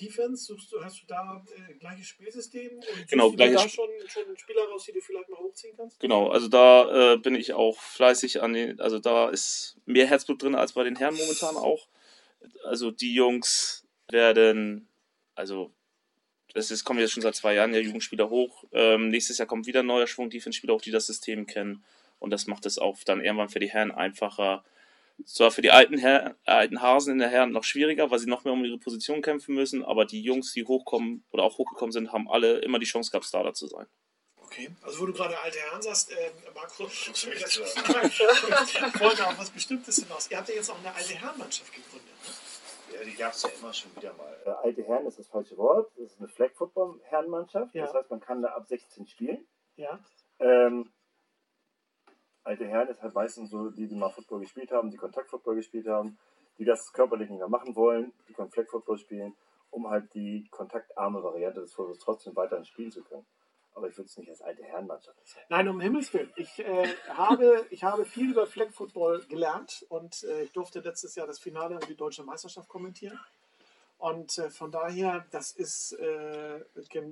Defense, 0.00 0.44
suchst 0.44 0.72
du, 0.72 0.82
hast 0.82 1.02
du 1.02 1.06
da 1.06 1.44
äh, 1.68 1.74
gleiches 1.74 2.06
Spielsystem 2.06 2.76
und 2.76 3.08
Genau, 3.08 3.30
gleiches 3.32 3.62
da 3.62 3.68
schon, 3.68 3.88
schon 4.06 4.36
Spieler 4.36 4.64
raus, 4.68 4.84
die 4.84 4.92
du 4.92 5.00
vielleicht 5.00 5.28
mal 5.28 5.38
hochziehen 5.38 5.76
kannst? 5.76 5.98
Genau, 6.00 6.28
also 6.28 6.48
da 6.48 7.14
äh, 7.14 7.16
bin 7.16 7.34
ich 7.34 7.52
auch 7.52 7.78
fleißig 7.80 8.42
an 8.42 8.52
den, 8.52 8.80
also 8.80 8.98
da 8.98 9.28
ist 9.28 9.76
mehr 9.86 10.06
Herzblut 10.06 10.42
drin 10.42 10.54
als 10.54 10.72
bei 10.72 10.84
den 10.84 10.96
Herren 10.96 11.16
momentan 11.16 11.56
auch. 11.56 11.88
Also 12.64 12.90
die 12.90 13.14
Jungs 13.14 13.86
werden, 14.10 14.88
also 15.34 15.72
das 16.54 16.70
ist, 16.70 16.84
kommen 16.84 17.00
jetzt 17.00 17.12
schon 17.12 17.22
seit 17.22 17.36
zwei 17.36 17.54
Jahren 17.54 17.72
der 17.72 17.82
Jugendspieler 17.82 18.30
hoch. 18.30 18.64
Ähm, 18.72 19.08
nächstes 19.08 19.38
Jahr 19.38 19.46
kommt 19.46 19.66
wieder 19.66 19.80
ein 19.80 19.86
neuer 19.86 20.06
Schwung 20.06 20.30
Defense-Spieler 20.30 20.74
hoch, 20.74 20.80
die 20.80 20.90
das 20.90 21.06
System 21.06 21.46
kennen. 21.46 21.84
Und 22.18 22.30
das 22.30 22.46
macht 22.46 22.66
es 22.66 22.78
auch 22.78 22.98
dann 23.04 23.20
irgendwann 23.20 23.48
für 23.48 23.60
die 23.60 23.70
Herren 23.70 23.92
einfacher. 23.92 24.64
Zwar 25.24 25.50
für 25.50 25.62
die 25.62 25.70
alten, 25.70 25.98
Her 25.98 26.36
alten 26.44 26.80
Hasen 26.80 27.12
in 27.12 27.18
der 27.18 27.28
Herren 27.28 27.52
noch 27.52 27.64
schwieriger, 27.64 28.10
weil 28.10 28.18
sie 28.18 28.28
noch 28.28 28.44
mehr 28.44 28.52
um 28.52 28.64
ihre 28.64 28.78
Position 28.78 29.20
kämpfen 29.20 29.54
müssen, 29.54 29.84
aber 29.84 30.04
die 30.04 30.22
Jungs, 30.22 30.52
die 30.52 30.64
hochkommen 30.64 31.24
oder 31.30 31.42
auch 31.42 31.58
hochgekommen 31.58 31.92
sind, 31.92 32.12
haben 32.12 32.30
alle 32.30 32.58
immer 32.58 32.78
die 32.78 32.86
Chance 32.86 33.10
gehabt, 33.10 33.26
Starter 33.26 33.52
zu 33.52 33.66
sein. 33.66 33.86
Okay, 34.50 34.70
also 34.82 35.00
wo 35.00 35.06
du 35.06 35.12
gerade 35.12 35.38
alte 35.38 35.58
Herren 35.58 35.82
sagst, 35.82 36.10
äh, 36.10 36.30
Marco, 36.54 36.86
ich 36.88 37.26
wollte 39.00 39.26
auf 39.26 39.38
was 39.38 39.50
Bestimmtes 39.50 39.96
hinaus. 39.96 40.30
Ihr 40.30 40.38
habt 40.38 40.48
ja 40.48 40.54
jetzt 40.54 40.70
auch 40.70 40.78
eine 40.78 40.94
alte 40.94 41.14
Herrenmannschaft 41.14 41.70
gegründet. 41.70 42.14
Ne? 42.24 42.94
Ja, 42.98 43.04
die 43.04 43.14
gab 43.14 43.34
es 43.34 43.42
ja 43.42 43.50
immer 43.60 43.74
schon 43.74 43.94
wieder 43.96 44.14
mal. 44.14 44.34
Äh, 44.46 44.50
alte 44.66 44.82
Herren 44.84 45.06
ist 45.06 45.18
das 45.18 45.26
falsche 45.26 45.56
Wort. 45.58 45.90
Das 45.96 46.12
ist 46.12 46.18
eine 46.18 46.28
Flag-Football-Herrenmannschaft. 46.28 47.74
Ja. 47.74 47.84
Das 47.84 47.94
heißt, 47.94 48.10
man 48.10 48.20
kann 48.20 48.40
da 48.40 48.48
ab 48.48 48.66
16 48.66 49.06
spielen. 49.06 49.46
Ja, 49.76 50.00
Ähm, 50.40 50.90
alte 52.48 52.66
Herren 52.66 52.88
ist 52.88 53.02
halt 53.02 53.14
meistens 53.14 53.50
so, 53.50 53.70
die, 53.70 53.86
die 53.86 53.94
mal 53.94 54.08
Football 54.08 54.40
gespielt 54.40 54.72
haben, 54.72 54.90
die 54.90 54.96
Kontakt-Football 54.96 55.56
gespielt 55.56 55.86
haben, 55.86 56.18
die 56.58 56.64
das 56.64 56.92
körperlich 56.92 57.28
nicht 57.28 57.38
mehr 57.38 57.48
machen 57.48 57.76
wollen, 57.76 58.12
die 58.28 58.32
können 58.32 58.50
Flag-Football 58.50 58.98
spielen, 58.98 59.36
um 59.70 59.88
halt 59.88 60.12
die 60.14 60.48
kontaktarme 60.50 61.22
Variante 61.22 61.60
des 61.60 61.72
Footballs 61.74 62.00
trotzdem 62.00 62.34
weiterhin 62.34 62.64
spielen 62.64 62.90
zu 62.90 63.04
können. 63.04 63.26
Aber 63.74 63.88
ich 63.88 63.96
würde 63.96 64.06
es 64.06 64.16
nicht 64.16 64.30
als 64.30 64.40
alte 64.40 64.64
Herrenmannschaft 64.64 65.16
bezeichnen. 65.20 65.46
Nein, 65.50 65.68
um 65.68 65.80
Himmels 65.80 66.12
Willen. 66.12 66.32
Ich, 66.34 66.58
äh, 66.58 66.88
habe, 67.10 67.64
ich 67.70 67.84
habe 67.84 68.04
viel 68.06 68.30
über 68.30 68.46
Flag 68.46 68.70
Football 68.72 69.24
gelernt 69.28 69.86
und 69.88 70.24
äh, 70.24 70.42
ich 70.42 70.52
durfte 70.52 70.80
letztes 70.80 71.14
Jahr 71.14 71.28
das 71.28 71.38
Finale 71.38 71.76
um 71.76 71.86
die 71.86 71.94
deutsche 71.94 72.24
Meisterschaft 72.24 72.68
kommentieren. 72.68 73.20
Und 73.98 74.38
äh, 74.38 74.48
von 74.50 74.70
daher, 74.70 75.26
das 75.32 75.50
ist 75.50 75.92
äh, 75.92 76.60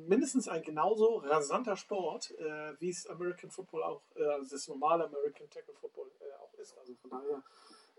mindestens 0.06 0.46
ein 0.48 0.62
genauso 0.62 1.16
rasanter 1.16 1.76
Sport, 1.76 2.30
äh, 2.38 2.80
wie 2.80 2.90
es 2.90 3.08
American 3.08 3.50
Football 3.50 3.82
auch, 3.82 4.02
äh, 4.14 4.22
also 4.24 4.54
das 4.54 4.68
normale 4.68 5.04
American 5.04 5.50
Tackle 5.50 5.74
Football 5.74 6.10
äh, 6.20 6.32
auch 6.40 6.54
ist. 6.54 6.78
Also 6.78 6.94
von 6.94 7.10
daher, 7.10 7.42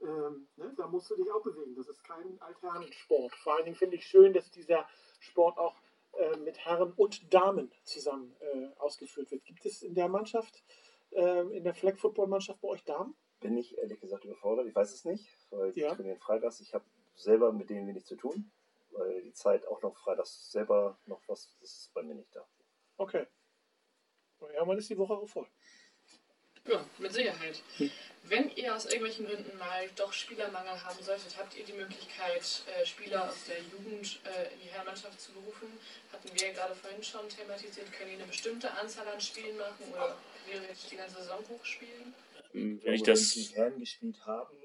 ähm, 0.02 0.47
ne, 0.56 0.73
da 0.78 0.88
musst 0.88 1.10
du 1.12 1.15
dich 1.17 1.30
auch 1.32 1.43
bewegen. 1.43 1.76
Das 1.76 1.88
ist 1.89 2.02
kein 2.04 2.39
Altherrensport. 2.41 3.36
Vor 3.36 3.56
allen 3.56 3.65
Dingen 3.65 3.76
finde 3.76 3.97
ich 3.97 4.06
schön, 4.08 4.32
dass 4.32 4.52
dieser 4.52 4.88
Sport 5.19 5.58
auch 5.58 5.76
äh, 6.13 6.38
mit 6.38 6.58
Herren 6.60 6.93
und 6.93 7.34
Damen 7.34 7.71
zusammen 7.84 8.34
ausgeführt 8.78 9.32
wird. 9.32 9.43
Gibt 9.43 9.65
es 9.65 9.84
in 9.84 9.95
der 9.95 10.08
Mannschaft, 10.08 10.63
äh, 11.12 11.41
in 11.58 11.63
der 11.65 11.73
Flag 11.73 11.97
Football 11.97 12.28
Mannschaft 12.28 12.62
bei 12.62 12.69
euch 12.69 12.84
Damen? 12.86 13.15
Bin 13.41 13.58
ich 13.58 13.78
ehrlich 13.78 14.00
gesagt 14.00 14.23
überfordert. 14.23 14.65
Ich 14.67 14.76
weiß 14.76 14.93
es 14.93 15.04
nicht, 15.04 15.28
weil 15.52 15.73
Ja. 15.76 15.89
ich 15.89 15.93
trainiere 15.97 16.17
freitags. 16.17 16.62
Ich 16.62 16.73
habe 16.73 16.86
selber 17.15 17.52
mit 17.52 17.69
denen 17.69 17.88
wenig 17.88 18.06
zu 18.06 18.15
tun, 18.15 18.50
weil 18.97 19.21
die 19.21 19.33
Zeit 19.33 19.65
auch 19.67 19.81
noch 19.81 19.95
freitags 19.95 20.51
selber 20.51 20.97
noch 21.05 21.21
was, 21.27 21.55
das 21.60 21.71
ist 21.71 21.93
bei 21.93 22.03
mir 22.03 22.15
nicht 22.15 22.36
da. 22.36 22.47
Okay. 22.97 23.27
Ja, 24.53 24.65
man 24.65 24.77
ist 24.77 24.89
die 24.89 24.97
Woche 24.97 25.13
auch 25.13 25.27
voll. 25.27 25.47
Ja, 26.65 26.86
mit 26.97 27.13
Sicherheit. 27.13 27.63
Wenn 28.23 28.49
ihr 28.55 28.75
aus 28.75 28.86
irgendwelchen 28.86 29.25
Gründen 29.25 29.57
mal 29.57 29.89
doch 29.95 30.12
Spielermangel 30.12 30.83
haben 30.83 31.01
solltet, 31.01 31.38
habt 31.38 31.57
ihr 31.57 31.63
die 31.63 31.73
Möglichkeit, 31.73 32.63
äh, 32.67 32.86
Spieler 32.86 33.29
aus 33.29 33.45
der 33.45 33.62
Jugend 33.62 34.19
äh, 34.25 34.53
in 34.53 34.60
die 34.60 34.67
Herrenmannschaft 34.67 35.19
zu 35.21 35.31
berufen? 35.31 35.67
Hatten 36.12 36.29
wir 36.33 36.47
ja 36.47 36.53
gerade 36.53 36.75
vorhin 36.75 37.01
schon 37.01 37.29
thematisiert, 37.29 37.91
können 37.93 38.10
die 38.10 38.15
eine 38.17 38.25
bestimmte 38.25 38.69
Anzahl 38.71 39.07
an 39.07 39.21
Spielen 39.21 39.57
machen 39.57 39.86
oder 39.93 40.17
theoretisch 40.45 40.89
die 40.91 40.97
ganze 40.97 41.15
Saison 41.15 41.39
hochspielen? 41.47 42.13
Ähm, 42.53 42.81
Wenn 42.83 42.93
ich 42.95 43.03
das. 43.03 43.36
Wenn 43.36 43.43
die 43.43 43.55
Herren 43.55 43.79
gespielt 43.79 44.25
haben, 44.25 44.57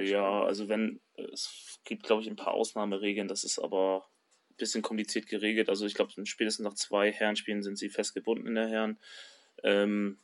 Ja, 0.00 0.44
also 0.44 0.68
wenn, 0.68 1.00
es 1.16 1.80
gibt, 1.84 2.04
glaube 2.04 2.22
ich, 2.22 2.28
ein 2.28 2.36
paar 2.36 2.54
Ausnahmeregeln, 2.54 3.28
das 3.28 3.44
ist 3.44 3.58
aber 3.58 4.08
ein 4.50 4.56
bisschen 4.56 4.82
kompliziert 4.82 5.26
geregelt. 5.26 5.68
Also 5.68 5.86
ich 5.86 5.94
glaube, 5.94 6.12
spätestens 6.24 6.64
nach 6.64 6.74
zwei 6.74 7.12
Herrenspielen 7.12 7.62
sind 7.62 7.76
sie 7.76 7.90
festgebunden 7.90 8.46
in 8.46 8.54
der 8.54 8.68
Herren. 8.68 8.98
Ähm, 9.62 10.18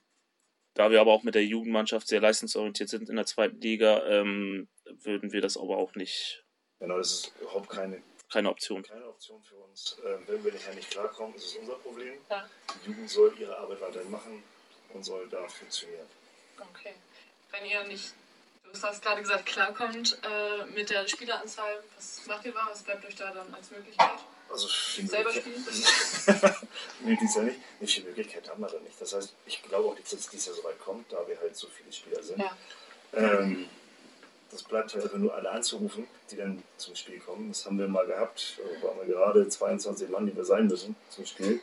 da 0.75 0.91
wir 0.91 1.01
aber 1.01 1.13
auch 1.13 1.23
mit 1.23 1.35
der 1.35 1.45
Jugendmannschaft 1.45 2.09
sehr 2.09 2.21
leistungsorientiert 2.21 2.89
sind 2.89 3.09
in 3.09 3.17
der 3.17 3.27
zweiten 3.27 3.61
Liga, 3.61 4.05
ähm, 4.07 4.69
würden 4.85 5.33
wir 5.33 5.41
das 5.41 5.57
aber 5.57 5.77
auch 5.77 5.95
nicht, 5.95 6.45
Genau, 6.81 6.99
das 6.99 7.13
ist 7.13 7.33
überhaupt 7.41 7.69
keine, 7.69 8.03
keine 8.31 8.51
Option. 8.51 8.83
keine 8.83 9.09
Option 9.09 9.43
für 9.43 9.57
uns. 9.57 9.97
Ähm, 10.05 10.25
wenn 10.27 10.45
wir 10.45 10.51
den 10.51 10.61
Herren 10.61 10.77
nicht 10.77 10.91
klarkommen, 10.91 11.35
ist 11.37 11.47
es 11.47 11.57
unser 11.57 11.75
Problem. 11.75 12.15
Ja. 12.29 12.49
Die 12.85 12.91
Jugend 12.91 13.09
soll 13.09 13.35
ihre 13.39 13.57
Arbeit 13.57 13.81
weiterhin 13.81 14.11
machen 14.11 14.43
und 14.93 15.05
soll 15.05 15.29
da 15.29 15.47
funktionieren. 15.47 16.07
Okay. 16.59 16.95
Wenn 17.53 17.65
ihr 17.71 17.85
nicht, 17.85 18.13
du 18.83 18.89
hast 18.89 19.03
gerade 19.03 19.23
gesagt, 19.23 19.47
klarkommt 19.47 20.19
äh, 20.23 20.65
mit 20.67 20.91
der 20.91 21.07
Spieleranzahl, 21.07 21.83
was 21.97 22.27
macht 22.27 22.45
ihr 22.45 22.53
da? 22.53 22.67
Was 22.71 22.83
bleibt 22.83 23.05
euch 23.07 23.15
da 23.17 23.33
dann 23.33 23.53
als 23.55 23.71
Möglichkeit? 23.71 24.11
Also 24.51 24.69
viel 24.69 25.09
Selber 25.09 25.31
Möglichkeit- 25.33 26.57
nee, 27.01 27.19
dies 27.21 27.35
Jahr 27.35 27.45
nicht. 27.45 27.59
Nee, 27.81 27.87
viel 27.87 28.05
Möglichkeit 28.05 28.49
haben 28.49 28.61
wir 28.61 28.69
da 28.69 28.79
nicht. 28.81 29.01
Das 29.01 29.13
heißt, 29.15 29.35
ich 29.47 29.63
glaube 29.63 29.89
auch 29.89 29.99
dass 29.99 30.13
es 30.13 30.29
dieses 30.29 30.47
Jahr 30.47 30.57
so 30.57 30.65
weit 30.65 30.79
kommt, 30.81 31.13
da 31.13 31.27
wir 31.27 31.39
halt 31.41 31.57
so 31.57 31.67
viele 31.69 31.93
Spieler 31.93 32.23
sind. 32.23 32.39
Ja. 32.41 32.57
Ähm, 33.15 33.69
das 34.51 34.63
bleibt 34.63 34.95
halt 34.95 35.03
einfach 35.05 35.19
nur 35.19 35.35
alle 35.35 35.51
anzurufen, 35.51 36.07
die 36.31 36.37
dann 36.37 36.63
zum 36.77 36.95
Spiel 36.95 37.19
kommen. 37.19 37.49
Das 37.49 37.65
haben 37.67 37.79
wir 37.79 37.89
mal 37.89 38.07
gehabt. 38.07 38.61
Da 38.81 38.87
waren 38.87 38.99
wir 38.99 39.07
gerade 39.15 39.49
22 39.49 40.09
Mann, 40.11 40.27
die 40.27 40.37
wir 40.37 40.45
sein 40.45 40.67
müssen 40.69 40.95
zum 41.11 41.27
Spiel. 41.27 41.61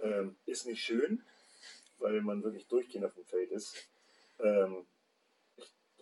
Ähm, 0.00 0.36
ist 0.46 0.66
nicht 0.66 0.84
schön, 0.84 1.24
weil 1.98 2.20
man 2.20 2.42
wirklich 2.44 2.66
durchgehend 2.68 3.06
auf 3.06 3.14
dem 3.14 3.24
Feld 3.24 3.50
ist. 3.50 3.74
Ähm, 4.40 4.86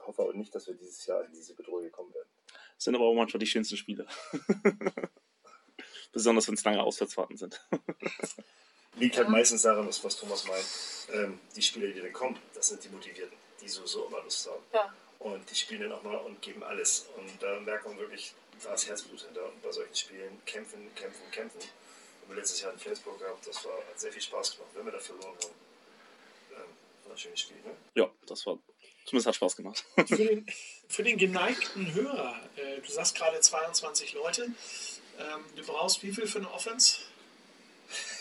hoffe 0.07 0.23
aber 0.23 0.35
nicht, 0.35 0.55
dass 0.55 0.67
wir 0.67 0.75
dieses 0.75 1.07
Jahr 1.07 1.25
in 1.25 1.33
diese 1.33 1.55
Bedrohung 1.55 1.91
kommen 1.91 2.13
werden. 2.15 2.29
Das 2.75 2.85
sind 2.85 2.95
aber 2.95 3.05
auch 3.05 3.15
manchmal 3.15 3.39
die 3.39 3.47
schönsten 3.47 3.77
Spiele. 3.77 4.07
Besonders 6.13 6.49
wenn 6.49 6.55
es 6.55 6.65
lange 6.65 6.83
Auswärtsfahrten 6.83 7.37
sind. 7.37 7.65
Liegt 8.97 9.17
halt 9.17 9.29
meistens 9.29 9.63
daran, 9.63 9.87
was, 9.87 10.03
was 10.03 10.17
Thomas 10.17 10.47
meint. 10.47 10.67
Ähm, 11.13 11.39
die 11.55 11.63
Spieler, 11.63 11.89
die 11.89 12.01
dann 12.01 12.13
kommen, 12.13 12.39
das 12.55 12.69
sind 12.69 12.83
die 12.83 12.89
Motivierten, 12.89 13.37
die 13.61 13.69
sowieso 13.69 14.07
immer 14.07 14.23
Lust 14.23 14.49
haben. 14.51 14.63
Ja. 14.73 14.93
Und 15.21 15.49
die 15.51 15.55
spielen 15.55 15.83
dann 15.83 15.93
auch 15.93 16.03
mal 16.03 16.17
und 16.17 16.41
geben 16.43 16.63
alles. 16.63 17.07
Und 17.17 17.43
da 17.43 17.61
merkt 17.61 17.87
man 17.87 17.99
wirklich, 17.99 18.35
da 18.63 18.75
ist 18.75 18.89
Herzblut 18.89 19.21
hinter. 19.21 19.45
Und 19.47 19.63
bei 19.63 19.71
solchen 19.71 19.95
Spielen 19.95 20.41
kämpfen, 20.45 20.93
kämpfen, 20.95 21.31
kämpfen. 21.31 21.61
Haben 21.61 22.29
wir 22.29 22.37
letztes 22.37 22.61
Jahr 22.63 22.73
in 22.73 22.79
Flensburg 22.79 23.19
gehabt, 23.19 23.47
das 23.47 23.65
war, 23.65 23.77
hat 23.77 24.01
sehr 24.01 24.13
viel 24.13 24.23
Spaß 24.23 24.57
gemacht, 24.57 24.71
wenn 24.75 24.85
wir 24.85 24.93
da 24.93 24.99
verloren 24.99 25.37
haben. 25.43 25.55
Schönes 27.17 27.41
Spiel, 27.41 27.57
ne? 27.65 27.77
Ja, 27.95 28.11
das 28.27 28.47
war. 28.47 28.59
Zumindest 29.05 29.27
hat 29.27 29.35
Spaß 29.35 29.57
gemacht. 29.57 29.85
Für 30.07 30.17
den, 30.17 30.47
für 30.89 31.03
den 31.03 31.17
geneigten 31.19 31.93
Hörer, 31.95 32.41
äh, 32.57 32.81
du 32.81 32.91
sagst 32.91 33.17
gerade 33.17 33.41
22 33.41 34.13
Leute, 34.15 34.45
ähm, 35.19 35.45
du 35.57 35.65
brauchst 35.65 36.03
wie 36.03 36.13
viel 36.13 36.27
für 36.27 36.39
eine 36.39 36.51
Offense? 36.53 37.01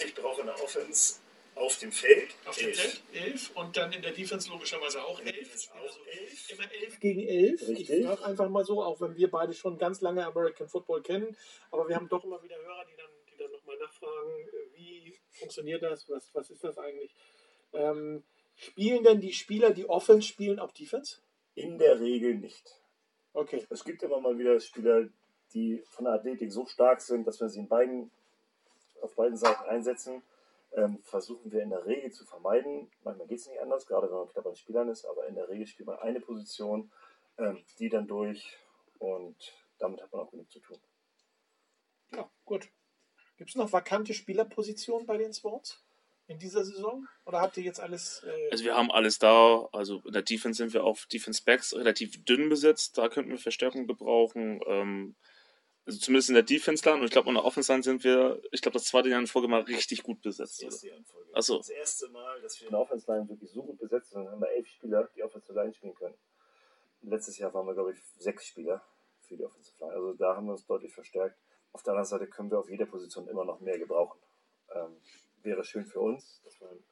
Ich 0.03 0.15
brauche 0.15 0.41
eine 0.41 0.53
Offense 0.55 1.15
auf 1.55 1.77
dem 1.77 1.91
Feld. 1.91 2.29
Auf 2.45 2.57
dem 2.57 2.69
Elf. 2.69 2.79
Feld? 2.79 3.01
Elf. 3.13 3.51
Und 3.55 3.77
dann 3.77 3.91
in 3.91 4.01
der 4.01 4.11
Defense 4.13 4.49
logischerweise 4.49 5.03
auch 5.03 5.19
elf. 5.21 5.69
Auch 5.71 5.81
Also 5.81 5.99
elf. 6.05 6.49
Immer 6.49 6.71
elf 6.71 6.99
gegen 6.99 7.27
elf. 7.27 7.61
Richtig. 7.67 7.89
Ich 7.89 8.05
frage 8.05 8.25
einfach 8.25 8.49
mal 8.49 8.65
so, 8.65 8.81
auch 8.81 8.99
wenn 9.01 9.15
wir 9.15 9.29
beide 9.29 9.53
schon 9.53 9.77
ganz 9.77 10.01
lange 10.01 10.25
American 10.25 10.67
Football 10.69 11.03
kennen, 11.03 11.35
aber 11.71 11.87
wir 11.87 11.95
haben 11.95 12.09
doch 12.09 12.23
immer 12.23 12.41
wieder 12.41 12.55
Hörer, 12.55 12.85
die 12.85 12.95
dann, 12.95 13.11
die 13.31 13.37
dann 13.37 13.51
nochmal 13.51 13.77
nachfragen, 13.77 14.31
äh, 14.47 14.77
wie 14.77 15.19
funktioniert 15.31 15.83
das, 15.83 16.09
was, 16.09 16.29
was 16.33 16.49
ist 16.49 16.63
das 16.63 16.77
eigentlich? 16.77 17.13
Ähm, 17.73 18.23
spielen 18.59 19.03
denn 19.03 19.21
die 19.21 19.33
Spieler, 19.33 19.71
die 19.71 19.89
Offense 19.89 20.27
spielen, 20.27 20.59
auch 20.59 20.71
Defense? 20.71 21.17
In 21.55 21.77
der 21.77 21.99
Regel 21.99 22.35
nicht. 22.35 22.81
Okay. 23.33 23.65
Es 23.69 23.83
gibt 23.83 24.03
immer 24.03 24.19
mal 24.19 24.37
wieder 24.37 24.59
Spieler, 24.59 25.07
die 25.53 25.81
von 25.87 26.05
der 26.05 26.15
Athletik 26.15 26.51
so 26.51 26.65
stark 26.65 27.01
sind, 27.01 27.25
dass 27.25 27.39
wir 27.39 27.49
sie 27.49 27.59
in 27.59 27.67
beiden, 27.67 28.11
auf 29.01 29.15
beiden 29.15 29.37
Seiten 29.37 29.63
einsetzen. 29.63 30.21
Ähm, 30.73 30.99
versuchen 31.01 31.51
wir 31.51 31.63
in 31.63 31.69
der 31.69 31.85
Regel 31.85 32.11
zu 32.11 32.25
vermeiden. 32.25 32.91
Manchmal 33.03 33.27
geht 33.27 33.39
es 33.39 33.47
nicht 33.47 33.59
anders, 33.59 33.87
gerade 33.87 34.07
wenn 34.07 34.17
man 34.17 34.27
knapp 34.27 34.45
an 34.45 34.55
Spielern 34.55 34.89
ist, 34.89 35.05
aber 35.05 35.25
in 35.27 35.35
der 35.35 35.49
Regel 35.49 35.65
spielt 35.65 35.87
man 35.87 35.97
eine 35.99 36.19
Position, 36.19 36.91
ähm, 37.37 37.63
die 37.79 37.89
dann 37.89 38.07
durch 38.07 38.57
und 38.99 39.35
damit 39.79 40.01
hat 40.01 40.11
man 40.11 40.21
auch 40.21 40.31
genug 40.31 40.51
zu 40.51 40.59
tun. 40.59 40.77
Ja, 42.13 42.29
gut. 42.45 42.69
Gibt 43.37 43.49
es 43.49 43.55
noch 43.55 43.71
vakante 43.71 44.13
Spielerpositionen 44.13 45.07
bei 45.07 45.17
den 45.17 45.33
Swans 45.33 45.81
in 46.29 46.37
dieser 46.37 46.63
Saison? 46.63 47.07
Oder 47.25 47.41
habt 47.41 47.57
ihr 47.57 47.63
jetzt 47.63 47.79
alles. 47.79 48.23
Äh, 48.23 48.51
Also 48.51 48.63
wir 48.63 48.75
haben 48.75 48.91
alles 48.91 49.17
da. 49.17 49.67
Also 49.71 50.01
in 50.05 50.13
der 50.13 50.21
Defense 50.21 50.57
sind 50.57 50.73
wir 50.73 50.83
auf 50.83 51.07
Defense 51.07 51.41
Backs 51.43 51.75
relativ 51.75 52.23
dünn 52.23 52.49
besetzt. 52.49 52.97
Da 52.97 53.09
könnten 53.09 53.31
wir 53.31 53.39
Verstärkung 53.39 53.87
gebrauchen. 53.87 54.61
Ähm, 54.67 55.15
also 55.87 55.97
zumindest 55.97 56.29
in 56.29 56.35
der 56.35 56.43
Defense 56.43 56.87
Line. 56.87 56.99
Und 56.99 57.05
ich 57.05 57.11
glaube, 57.11 57.29
in 57.29 57.35
der 57.35 57.45
Offense 57.45 57.71
Line 57.71 57.81
sind 57.81 58.03
wir, 58.03 58.39
ich 58.51 58.61
glaube, 58.61 58.77
das 58.77 58.85
zweite 58.85 59.09
Jahr 59.09 59.19
in 59.19 59.25
Folge 59.25 59.47
mal 59.47 59.61
richtig 59.61 60.03
gut 60.03 60.21
besetzt. 60.21 60.61
Das 60.61 60.63
erste 60.63 60.87
Jahr 60.89 60.97
in 60.97 61.05
Folge. 61.05 61.29
Ach 61.33 61.41
so. 61.41 61.57
Das 61.57 61.69
erste 61.69 62.07
Mal, 62.09 62.39
dass 62.41 62.59
wir 62.61 62.67
in 62.67 62.71
der 62.73 62.79
Offense 62.79 63.11
Line 63.11 63.27
wirklich 63.27 63.49
so 63.51 63.63
gut 63.63 63.79
besetzt 63.79 64.11
sind, 64.11 64.29
haben 64.29 64.39
wir 64.39 64.51
elf 64.51 64.67
Spieler, 64.67 65.09
die 65.15 65.23
Offensive 65.23 65.53
Line 65.53 65.73
spielen 65.73 65.95
können. 65.95 66.15
Letztes 67.01 67.39
Jahr 67.39 67.51
waren 67.55 67.65
wir, 67.65 67.73
glaube 67.73 67.93
ich, 67.93 67.99
sechs 68.19 68.45
Spieler 68.45 68.85
für 69.21 69.35
die 69.35 69.45
Offensive 69.45 69.75
Line. 69.79 69.93
Also 69.93 70.13
da 70.13 70.35
haben 70.35 70.45
wir 70.45 70.51
uns 70.51 70.65
deutlich 70.67 70.93
verstärkt. 70.93 71.39
Auf 71.71 71.81
der 71.81 71.93
anderen 71.93 72.07
Seite 72.07 72.27
können 72.27 72.51
wir 72.51 72.59
auf 72.59 72.69
jeder 72.69 72.85
Position 72.85 73.27
immer 73.27 73.45
noch 73.45 73.61
mehr 73.61 73.79
gebrauchen. 73.79 74.19
Ähm, 74.75 74.95
wäre 75.43 75.63
schön 75.63 75.85
für 75.85 75.99
uns, 75.99 76.41
dass 76.43 76.59
man 76.59 76.83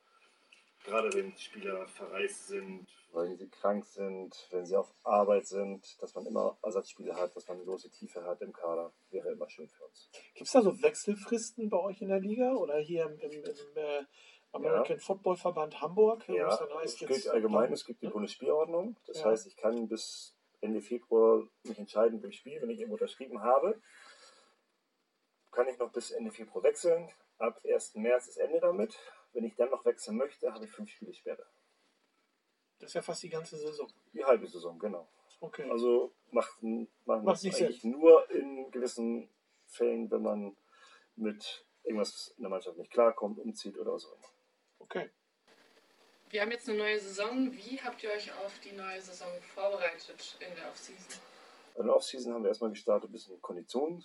gerade 0.83 1.13
wenn 1.13 1.35
Spieler 1.37 1.87
verreist 1.87 2.47
sind, 2.47 2.87
weil 3.11 3.35
sie 3.35 3.49
krank 3.49 3.85
sind, 3.85 4.47
wenn 4.51 4.65
sie 4.65 4.75
auf 4.75 4.93
Arbeit 5.03 5.45
sind, 5.45 6.01
dass 6.01 6.15
man 6.15 6.25
immer 6.25 6.57
Ersatzspieler 6.61 7.15
hat, 7.15 7.35
dass 7.35 7.47
man 7.47 7.57
eine 7.57 7.65
große 7.65 7.89
Tiefe 7.91 8.23
hat 8.23 8.41
im 8.41 8.53
Kader, 8.53 8.93
wäre 9.09 9.31
immer 9.31 9.49
schön 9.49 9.67
für 9.67 9.83
uns. 9.85 10.09
Gibt 10.33 10.47
es 10.47 10.53
da 10.53 10.61
so 10.61 10.81
Wechselfristen 10.81 11.69
bei 11.69 11.77
euch 11.77 12.01
in 12.01 12.07
der 12.09 12.19
Liga 12.19 12.53
oder 12.53 12.77
hier 12.77 13.05
im, 13.05 13.19
im, 13.19 13.31
im 13.31 13.55
äh, 13.75 14.03
American 14.53 14.99
Football 14.99 15.35
Verband 15.35 15.81
Hamburg? 15.81 16.27
Ja, 16.29 16.53
es 16.53 16.59
dann 16.59 16.73
heißt, 16.73 17.01
es 17.01 17.07
gilt 17.07 17.27
allgemein, 17.27 17.73
es 17.73 17.85
gibt 17.85 18.01
die 18.01 18.07
Bundesspielordnung. 18.07 18.95
Das 19.07 19.19
Ja. 19.19 19.25
heißt, 19.25 19.47
ich 19.47 19.57
kann 19.57 19.87
bis 19.89 20.35
Ende 20.61 20.81
Februar 20.81 21.43
mich 21.63 21.77
entscheiden 21.77 22.21
für 22.21 22.31
Spiel. 22.31 22.61
Wenn 22.61 22.69
ich 22.69 22.79
irgendwo 22.79 22.95
unterschrieben 22.95 23.41
habe, 23.41 23.81
kann 25.51 25.67
ich 25.67 25.77
noch 25.79 25.91
bis 25.91 26.11
Ende 26.11 26.31
Februar 26.31 26.63
wechseln. 26.63 27.09
Ab 27.37 27.61
1. 27.63 27.95
März 27.95 28.27
ist 28.27 28.37
Ende 28.37 28.59
damit. 28.59 28.97
Wenn 29.33 29.43
ich 29.43 29.55
dann 29.55 29.69
noch 29.69 29.85
wechseln 29.85 30.17
möchte, 30.17 30.51
habe 30.51 30.65
ich 30.65 30.71
fünf 30.71 30.89
Spiele 30.89 31.13
später. 31.13 31.45
Das 32.79 32.89
ist 32.91 32.93
ja 32.93 33.01
fast 33.01 33.23
die 33.23 33.29
ganze 33.29 33.57
Saison. 33.57 33.91
Die 34.13 34.23
halbe 34.23 34.47
Saison, 34.47 34.77
genau. 34.79 35.07
Okay. 35.39 35.69
Also 35.69 36.13
macht, 36.31 36.61
machen 36.61 36.95
Macht 37.05 37.27
das 37.27 37.43
nicht 37.43 37.61
eigentlich 37.61 37.83
nur 37.83 38.29
in 38.31 38.71
gewissen 38.71 39.29
Fällen, 39.67 40.09
wenn 40.09 40.21
man 40.21 40.57
mit 41.15 41.65
irgendwas 41.83 42.33
in 42.37 42.43
der 42.43 42.49
Mannschaft 42.49 42.77
nicht 42.77 42.91
klarkommt, 42.91 43.39
umzieht 43.39 43.77
oder 43.77 43.93
immer. 43.93 44.29
okay. 44.79 45.09
Wir 46.29 46.41
haben 46.41 46.51
jetzt 46.51 46.67
eine 46.67 46.77
neue 46.77 46.99
Saison. 46.99 47.53
Wie 47.53 47.79
habt 47.79 48.03
ihr 48.03 48.09
euch 48.09 48.29
auf 48.39 48.59
die 48.59 48.73
neue 48.73 49.01
Saison 49.01 49.29
vorbereitet 49.41 50.37
in 50.41 50.53
der 50.55 50.67
Offseason? 50.69 51.21
In 51.77 51.85
der 51.85 51.95
Offseason 51.95 52.33
haben 52.33 52.43
wir 52.43 52.49
erstmal 52.49 52.71
gestartet, 52.71 53.09
ein 53.09 53.13
bisschen 53.13 53.41
Kondition. 53.41 54.03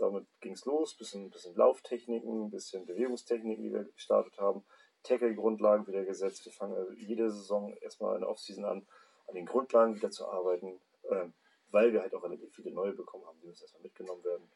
Damit 0.00 0.26
ging 0.40 0.54
es 0.54 0.64
los, 0.64 0.96
bisschen, 0.96 1.30
bisschen 1.30 1.54
Lauftechniken, 1.54 2.50
bisschen 2.50 2.86
Bewegungstechniken, 2.86 3.62
die 3.62 3.72
wir 3.72 3.84
gestartet 3.84 4.38
haben. 4.38 4.64
Tackle-Grundlagen 5.02 5.86
wieder 5.86 6.04
gesetzt. 6.04 6.44
Wir 6.46 6.52
fangen 6.52 6.74
also 6.74 6.92
jede 6.92 7.30
Saison 7.30 7.74
erstmal 7.82 8.14
in 8.14 8.22
der 8.22 8.30
Offseason 8.30 8.64
an, 8.64 8.86
an 9.28 9.34
den 9.34 9.44
Grundlagen 9.44 9.94
wieder 9.94 10.10
zu 10.10 10.26
arbeiten, 10.26 10.80
ähm, 11.10 11.34
weil 11.70 11.92
wir 11.92 12.00
halt 12.00 12.14
auch 12.14 12.24
relativ 12.24 12.50
viele 12.54 12.70
neue 12.70 12.92
bekommen 12.92 13.26
haben, 13.26 13.38
die 13.42 13.48
uns 13.48 13.60
erstmal 13.60 13.82
mitgenommen 13.82 14.24
werden. 14.24 14.50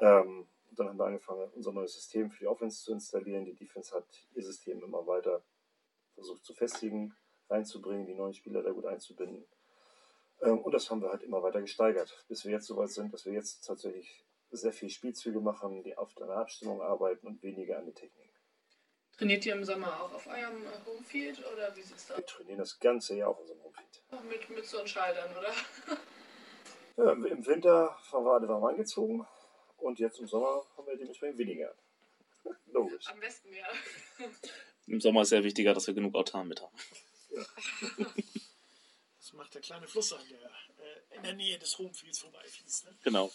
Ähm, 0.00 0.48
dann 0.72 0.88
haben 0.88 0.98
wir 0.98 1.04
angefangen, 1.04 1.50
unser 1.54 1.72
neues 1.72 1.92
System 1.92 2.30
für 2.30 2.40
die 2.40 2.46
Offense 2.46 2.82
zu 2.82 2.92
installieren. 2.92 3.44
Die 3.44 3.54
Defense 3.54 3.94
hat 3.94 4.06
ihr 4.34 4.42
System 4.42 4.82
immer 4.82 5.06
weiter 5.06 5.42
versucht 6.14 6.44
zu 6.44 6.54
festigen, 6.54 7.14
reinzubringen, 7.50 8.06
die 8.06 8.14
neuen 8.14 8.32
Spieler 8.32 8.62
da 8.62 8.70
gut 8.70 8.86
einzubinden. 8.86 9.44
Ähm, 10.40 10.60
und 10.60 10.72
das 10.72 10.90
haben 10.90 11.02
wir 11.02 11.10
halt 11.10 11.22
immer 11.22 11.42
weiter 11.42 11.60
gesteigert, 11.60 12.24
bis 12.28 12.44
wir 12.44 12.52
jetzt 12.52 12.66
soweit 12.66 12.88
sind, 12.88 13.12
dass 13.12 13.26
wir 13.26 13.34
jetzt 13.34 13.66
tatsächlich 13.66 14.24
sehr 14.60 14.72
viel 14.72 14.90
Spielzüge 14.90 15.40
machen, 15.40 15.82
die 15.82 15.96
auf 15.96 16.16
einer 16.20 16.36
Abstimmung 16.36 16.82
arbeiten 16.82 17.26
und 17.26 17.42
weniger 17.42 17.78
an 17.78 17.86
der 17.86 17.94
Technik. 17.94 18.30
Trainiert 19.16 19.44
ihr 19.46 19.54
im 19.54 19.64
Sommer 19.64 20.02
auch 20.02 20.12
auf 20.12 20.26
eurem 20.26 20.64
äh, 20.64 20.70
Homefield 20.86 21.38
oder 21.52 21.74
wie 21.76 21.82
sieht's 21.82 22.06
da 22.06 22.16
Wir 22.16 22.26
trainieren 22.26 22.58
das 22.58 22.78
ganze 22.78 23.16
Jahr 23.16 23.28
auf 23.30 23.38
unserem 23.40 23.62
Homefield. 23.62 24.02
aus? 24.10 24.22
Mit 24.24 24.50
Mütze 24.50 24.80
und 24.80 24.88
Schaltern, 24.88 25.36
oder? 25.36 25.52
Ja, 26.98 27.10
Im 27.12 27.46
Winter 27.46 27.96
waren 28.10 28.24
wir 28.24 28.32
alle 28.32 28.48
warm 28.48 28.64
angezogen 28.64 29.26
und 29.78 29.98
jetzt 29.98 30.18
im 30.20 30.26
Sommer 30.28 30.62
haben 30.76 30.86
wir 30.86 30.94
dementsprechend 30.94 31.38
weniger. 31.38 31.74
Logisch. 32.66 33.06
Am 33.08 33.18
besten 33.18 33.48
ja. 33.54 33.66
Im 34.86 35.00
Sommer 35.00 35.22
ist 35.22 35.30
sehr 35.30 35.42
wichtiger, 35.42 35.72
dass 35.72 35.86
wir 35.86 35.94
genug 35.94 36.14
Autan 36.14 36.48
mit 36.48 36.60
haben. 36.60 36.76
Das 39.18 39.32
macht 39.32 39.54
der 39.54 39.62
kleine 39.62 39.88
Fluss 39.88 40.12
an, 40.12 40.20
der 40.28 40.38
äh, 40.40 41.16
in 41.16 41.22
der 41.22 41.32
Nähe 41.32 41.58
des 41.58 41.78
Homefields 41.78 42.18
vorbeifließt. 42.18 42.84
Ne? 42.84 42.98
Genau. 43.04 43.30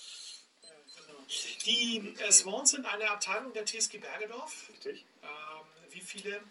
Äh. 1.27 1.63
Die 1.65 2.15
äh, 2.19 2.31
Swans 2.31 2.71
sind 2.71 2.85
eine 2.85 3.09
Abteilung 3.09 3.53
der 3.53 3.65
TSG 3.65 3.97
Bergedorf. 3.99 4.69
Richtig. 4.69 5.05
Ähm, 5.23 5.91
wie 5.91 6.01
viele 6.01 6.41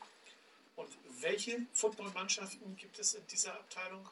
und 0.77 0.89
welche 1.21 1.67
Footballmannschaften 1.73 2.77
gibt 2.77 2.99
es 2.99 3.15
in 3.15 3.27
dieser 3.29 3.55
Abteilung 3.55 4.07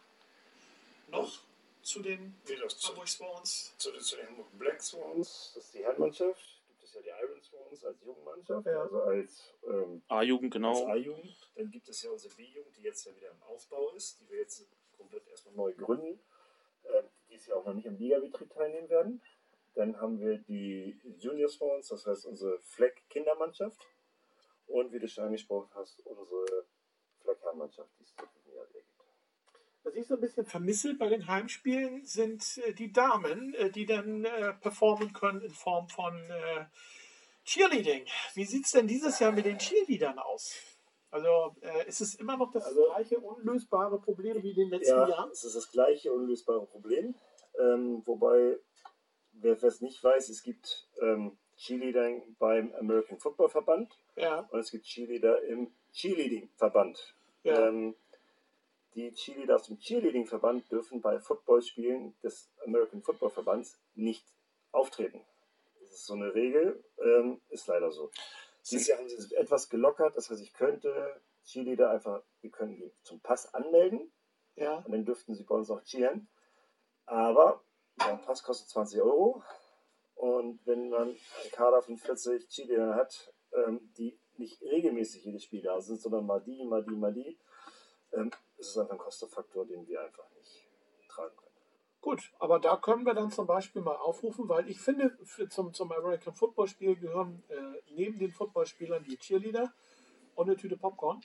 noch 1.08 1.40
zu 1.82 2.00
den 2.00 2.34
zu, 2.44 2.88
Hamburg 2.88 3.08
Swans? 3.08 3.74
zu, 3.76 3.92
zu 3.98 4.16
den 4.16 4.26
Hamburg 4.28 4.46
Black 4.58 4.82
Swans, 4.82 5.52
das 5.54 5.64
ist 5.64 5.74
die 5.74 5.84
Herrenmannschaft. 5.84 6.62
Gibt 6.68 6.82
es 6.84 6.94
ja 6.94 7.00
die 7.02 7.08
Iron 7.08 7.42
Swans 7.42 7.84
als 7.84 8.00
Jugendmannschaft, 8.02 8.66
Ja. 8.66 8.80
also 8.82 9.02
als 9.02 9.52
ähm, 9.66 10.02
A-Jugend, 10.08 10.46
als 10.46 10.52
genau. 10.54 10.86
A-Jugend. 10.88 11.36
Dann 11.56 11.70
gibt 11.70 11.88
es 11.88 12.02
ja 12.02 12.10
unsere 12.10 12.34
B-Jugend, 12.34 12.74
die 12.76 12.82
jetzt 12.82 13.04
ja 13.04 13.14
wieder 13.14 13.30
im 13.30 13.42
Aufbau 13.42 13.90
ist, 13.90 14.18
die 14.20 14.30
wir 14.30 14.38
jetzt 14.38 14.66
komplett 14.96 15.28
erstmal 15.28 15.54
neu 15.54 15.72
gründen, 15.74 16.18
ähm, 16.86 17.04
die 17.28 17.32
dieses 17.34 17.48
Jahr 17.48 17.58
auch 17.58 17.66
noch 17.66 17.74
nicht 17.74 17.86
im 17.86 17.98
Ligabetrieb 17.98 18.50
teilnehmen 18.54 18.88
werden. 18.88 19.20
Dann 19.74 20.00
haben 20.00 20.20
wir 20.20 20.38
die 20.38 21.00
Junior 21.18 21.48
Swans, 21.48 21.88
das 21.88 22.06
heißt 22.06 22.26
unsere 22.26 22.58
Fleck-Kindermannschaft. 22.60 23.80
Und 24.66 24.92
wie 24.92 24.98
du 24.98 25.08
schon 25.08 25.24
angesprochen 25.24 25.68
hast, 25.74 26.00
unsere 26.06 26.66
Fleck-Herrenmannschaft, 27.22 27.90
die 27.98 28.04
es 28.04 28.14
zu 28.14 28.24
diesem 28.34 28.54
Jahr 28.56 28.66
gibt. 28.66 28.86
Was 29.82 29.94
ich 29.94 30.06
so 30.06 30.14
ein 30.14 30.20
bisschen 30.20 30.46
vermisse 30.46 30.94
bei 30.94 31.08
den 31.08 31.26
Heimspielen 31.26 32.06
sind 32.06 32.58
äh, 32.58 32.72
die 32.72 32.92
Damen, 32.92 33.52
äh, 33.54 33.70
die 33.70 33.84
dann 33.84 34.24
äh, 34.24 34.54
performen 34.54 35.12
können 35.12 35.42
in 35.42 35.50
Form 35.50 35.88
von 35.88 36.14
äh, 36.30 36.64
Cheerleading. 37.44 38.06
Wie 38.34 38.44
sieht 38.46 38.64
es 38.64 38.72
denn 38.72 38.86
dieses 38.86 39.18
Jahr 39.18 39.32
mit 39.32 39.44
den 39.44 39.58
Cheerleadern 39.58 40.18
aus? 40.18 40.54
Also 41.10 41.54
äh, 41.60 41.86
ist 41.86 42.00
es 42.00 42.14
immer 42.14 42.36
noch 42.36 42.50
das 42.52 42.64
Also- 42.64 42.86
gleiche 42.86 43.18
unlösbare 43.20 44.00
Problem 44.00 44.42
wie 44.42 44.50
in 44.50 44.56
den 44.56 44.70
letzten 44.70 44.96
Ja, 44.96 45.08
Jahren? 45.08 45.30
es 45.30 45.44
ist 45.44 45.54
das 45.56 45.70
gleiche 45.70 46.10
unlösbare 46.12 46.64
Problem. 46.66 47.14
Ähm, 47.60 48.02
wobei, 48.06 48.58
wer 49.40 49.62
es 49.62 49.80
nicht 49.80 50.02
weiß, 50.02 50.28
es 50.28 50.42
gibt 50.42 50.88
ähm, 51.00 51.36
Cheerleader 51.56 52.22
beim 52.38 52.74
American 52.74 53.18
Football 53.18 53.48
Verband 53.48 53.96
Ja, 54.16 54.40
und 54.50 54.60
es 54.60 54.70
gibt 54.70 54.84
Cheerleader 54.84 55.42
im 55.42 55.72
Cheerleading 55.92 56.50
Verband. 56.56 57.16
ja. 57.42 57.68
Ähm, 57.68 57.94
die 58.94 59.12
Cheerleader 59.12 59.56
aus 59.56 59.66
dem 59.66 59.80
Cheerleading 59.80 60.26
Verband 60.26 60.70
dürfen 60.70 61.00
bei 61.00 61.18
Footballspielen 61.18 62.14
des 62.22 62.48
American 62.64 63.02
Football 63.02 63.30
Verbands 63.30 63.76
nicht 63.94 64.24
auftreten. 64.70 65.20
Das 65.80 65.94
ist 65.94 66.06
so 66.06 66.14
eine 66.14 66.32
Regel, 66.32 66.84
ähm, 66.98 67.40
ist 67.48 67.66
leider 67.66 67.90
so. 67.90 68.12
Dieses 68.62 68.86
Jahr 68.86 68.98
haben 68.98 69.08
sie 69.08 69.16
es 69.16 69.32
etwas 69.32 69.68
gelockert, 69.68 70.16
das 70.16 70.30
heißt, 70.30 70.40
ich 70.40 70.52
könnte 70.54 71.20
Cheerleader 71.44 71.90
einfach, 71.90 72.22
wir 72.40 72.50
können 72.50 72.76
die 72.76 72.92
zum 73.02 73.18
Pass 73.20 73.52
anmelden 73.52 74.12
ja. 74.54 74.76
und 74.76 74.92
dann 74.92 75.04
dürften 75.04 75.34
sie 75.34 75.42
bei 75.42 75.56
uns 75.56 75.70
auch 75.70 75.82
cheeren. 75.82 76.28
Aber 77.04 77.63
der 77.98 78.16
Pass 78.16 78.42
kostet 78.42 78.68
20 78.70 79.00
Euro. 79.02 79.42
Und 80.14 80.60
wenn 80.66 80.90
man 80.90 81.08
einen 81.08 81.50
Kader 81.52 81.82
von 81.82 81.96
40 81.96 82.48
Cheerleadern 82.48 82.94
hat, 82.94 83.32
ähm, 83.52 83.92
die 83.96 84.18
nicht 84.36 84.60
regelmäßig 84.62 85.24
jedes 85.24 85.44
Spiel 85.44 85.62
da 85.62 85.80
sind, 85.80 86.00
sondern 86.00 86.26
mal 86.26 86.40
die, 86.40 86.64
mal 86.64 86.82
die, 86.82 86.96
mal 86.96 87.12
die, 87.12 87.38
ähm, 88.12 88.30
es 88.58 88.68
ist 88.68 88.78
einfach 88.78 88.92
ein 88.92 88.98
Kostenfaktor, 88.98 89.66
den 89.66 89.86
wir 89.86 90.00
einfach 90.00 90.28
nicht 90.36 90.66
tragen 91.08 91.36
können. 91.36 91.54
Gut, 92.00 92.32
aber 92.38 92.58
da 92.58 92.76
können 92.76 93.06
wir 93.06 93.14
dann 93.14 93.30
zum 93.30 93.46
Beispiel 93.46 93.82
mal 93.82 93.96
aufrufen, 93.96 94.48
weil 94.48 94.68
ich 94.68 94.78
finde, 94.80 95.16
zum, 95.48 95.72
zum 95.72 95.90
American 95.90 96.34
Football 96.34 96.68
Spiel 96.68 96.96
gehören 96.96 97.42
äh, 97.48 97.80
neben 97.94 98.18
den 98.18 98.30
Footballspielern 98.30 99.04
die 99.04 99.16
Cheerleader 99.16 99.72
und 100.34 100.48
eine 100.48 100.56
Tüte 100.56 100.76
Popcorn. 100.76 101.22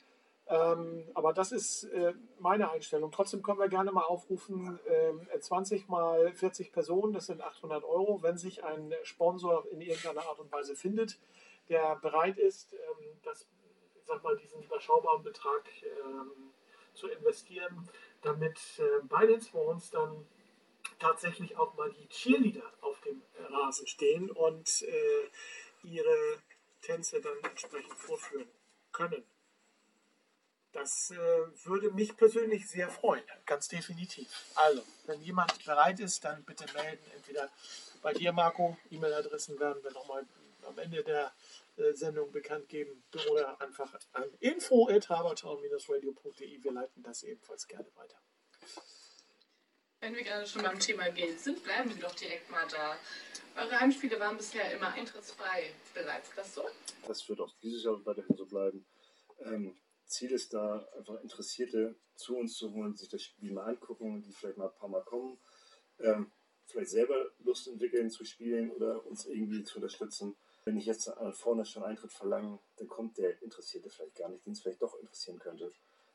Ähm, 0.50 1.06
aber 1.14 1.32
das 1.32 1.52
ist 1.52 1.84
äh, 1.84 2.12
meine 2.40 2.72
Einstellung. 2.72 3.12
Trotzdem 3.12 3.40
können 3.40 3.60
wir 3.60 3.68
gerne 3.68 3.92
mal 3.92 4.02
aufrufen, 4.02 4.80
äh, 4.84 5.38
20 5.38 5.88
mal 5.88 6.32
40 6.34 6.72
Personen, 6.72 7.12
das 7.12 7.26
sind 7.26 7.40
800 7.40 7.84
Euro, 7.84 8.20
wenn 8.22 8.36
sich 8.36 8.64
ein 8.64 8.92
Sponsor 9.04 9.64
in 9.70 9.80
irgendeiner 9.80 10.26
Art 10.26 10.40
und 10.40 10.50
Weise 10.50 10.74
findet, 10.74 11.20
der 11.68 11.94
bereit 11.96 12.36
ist, 12.36 12.72
ähm, 12.72 13.20
das, 13.22 13.46
sag 14.04 14.24
mal, 14.24 14.36
diesen 14.36 14.60
überschaubaren 14.64 15.22
Betrag 15.22 15.62
ähm, 15.84 16.50
zu 16.94 17.06
investieren, 17.06 17.88
damit 18.22 18.58
äh, 18.78 19.04
bei 19.04 19.26
den 19.26 19.40
Swans 19.40 19.90
dann 19.90 20.26
tatsächlich 20.98 21.56
auch 21.56 21.74
mal 21.74 21.92
die 21.92 22.08
Cheerleader 22.08 22.72
auf 22.80 23.00
dem 23.02 23.22
Rasen 23.38 23.86
stehen 23.86 24.28
und 24.32 24.82
äh, 24.82 25.86
ihre 25.86 26.38
Tänze 26.82 27.20
dann 27.20 27.38
entsprechend 27.48 27.94
vorführen 27.94 28.48
können. 28.90 29.24
Das 30.72 31.10
äh, 31.10 31.16
würde 31.64 31.90
mich 31.90 32.16
persönlich 32.16 32.68
sehr 32.68 32.88
freuen, 32.88 33.24
ganz 33.44 33.66
definitiv. 33.68 34.28
Also, 34.54 34.82
wenn 35.06 35.20
jemand 35.20 35.64
bereit 35.64 35.98
ist, 36.00 36.24
dann 36.24 36.44
bitte 36.44 36.64
melden. 36.74 37.04
Entweder 37.16 37.50
bei 38.02 38.12
dir, 38.12 38.32
Marco, 38.32 38.76
E-Mail-Adressen 38.90 39.58
werden 39.58 39.82
wir 39.82 39.90
nochmal 39.92 40.26
am 40.62 40.78
Ende 40.78 41.02
der 41.02 41.32
äh, 41.76 41.92
Sendung 41.94 42.30
bekannt 42.30 42.68
geben 42.68 43.02
oder 43.30 43.60
einfach 43.60 43.92
an 44.12 44.30
info.habertown-radio.de. 44.38 46.62
Wir 46.62 46.72
leiten 46.72 47.02
das 47.02 47.24
ebenfalls 47.24 47.66
gerne 47.66 47.88
weiter. 47.96 48.20
Wenn 50.00 50.14
wir 50.14 50.22
gerade 50.22 50.46
schon 50.46 50.62
beim 50.62 50.78
Thema 50.78 51.10
Geld 51.10 51.40
sind, 51.40 51.64
bleiben 51.64 51.92
wir 51.94 52.00
doch 52.00 52.14
direkt 52.14 52.50
mal 52.50 52.66
da. 52.68 52.96
Eure 53.56 53.80
Heimspiele 53.80 54.20
waren 54.20 54.36
bisher 54.36 54.70
immer 54.72 54.92
eintrittsfrei. 54.92 55.72
Bereits 55.92 56.30
das 56.34 56.54
so? 56.54 56.64
Das 57.06 57.28
wird 57.28 57.40
auch 57.40 57.52
dieses 57.62 57.84
Jahr 57.84 58.04
weiterhin 58.06 58.36
so 58.36 58.46
bleiben. 58.46 58.86
Ähm, 59.40 59.76
Ziel 60.10 60.32
ist 60.32 60.52
da, 60.52 60.86
einfach 60.96 61.20
Interessierte 61.22 61.94
zu 62.16 62.36
uns 62.36 62.56
zu 62.56 62.72
holen, 62.72 62.96
sich 62.96 63.08
das 63.08 63.22
Spiel 63.22 63.52
mal 63.52 63.64
angucken, 63.64 64.22
die 64.22 64.32
vielleicht 64.32 64.58
mal 64.58 64.68
ein 64.68 64.76
paar 64.76 64.88
Mal 64.88 65.04
kommen, 65.04 65.38
ähm, 66.00 66.30
vielleicht 66.66 66.90
selber 66.90 67.30
Lust 67.38 67.68
entwickeln 67.68 68.10
zu 68.10 68.24
spielen 68.24 68.70
oder 68.72 69.06
uns 69.06 69.24
irgendwie 69.26 69.62
zu 69.64 69.76
unterstützen. 69.76 70.36
Wenn 70.64 70.76
ich 70.76 70.86
jetzt 70.86 71.08
an 71.08 71.32
vorne 71.32 71.64
schon 71.64 71.84
Eintritt 71.84 72.12
verlange, 72.12 72.58
dann 72.76 72.88
kommt 72.88 73.16
der 73.18 73.40
Interessierte 73.42 73.88
vielleicht 73.88 74.16
gar 74.16 74.28
nicht, 74.28 74.44
den 74.44 74.52
es 74.52 74.60
vielleicht 74.60 74.82
doch 74.82 74.98
interessieren 74.98 75.38
könnte. 75.38 75.72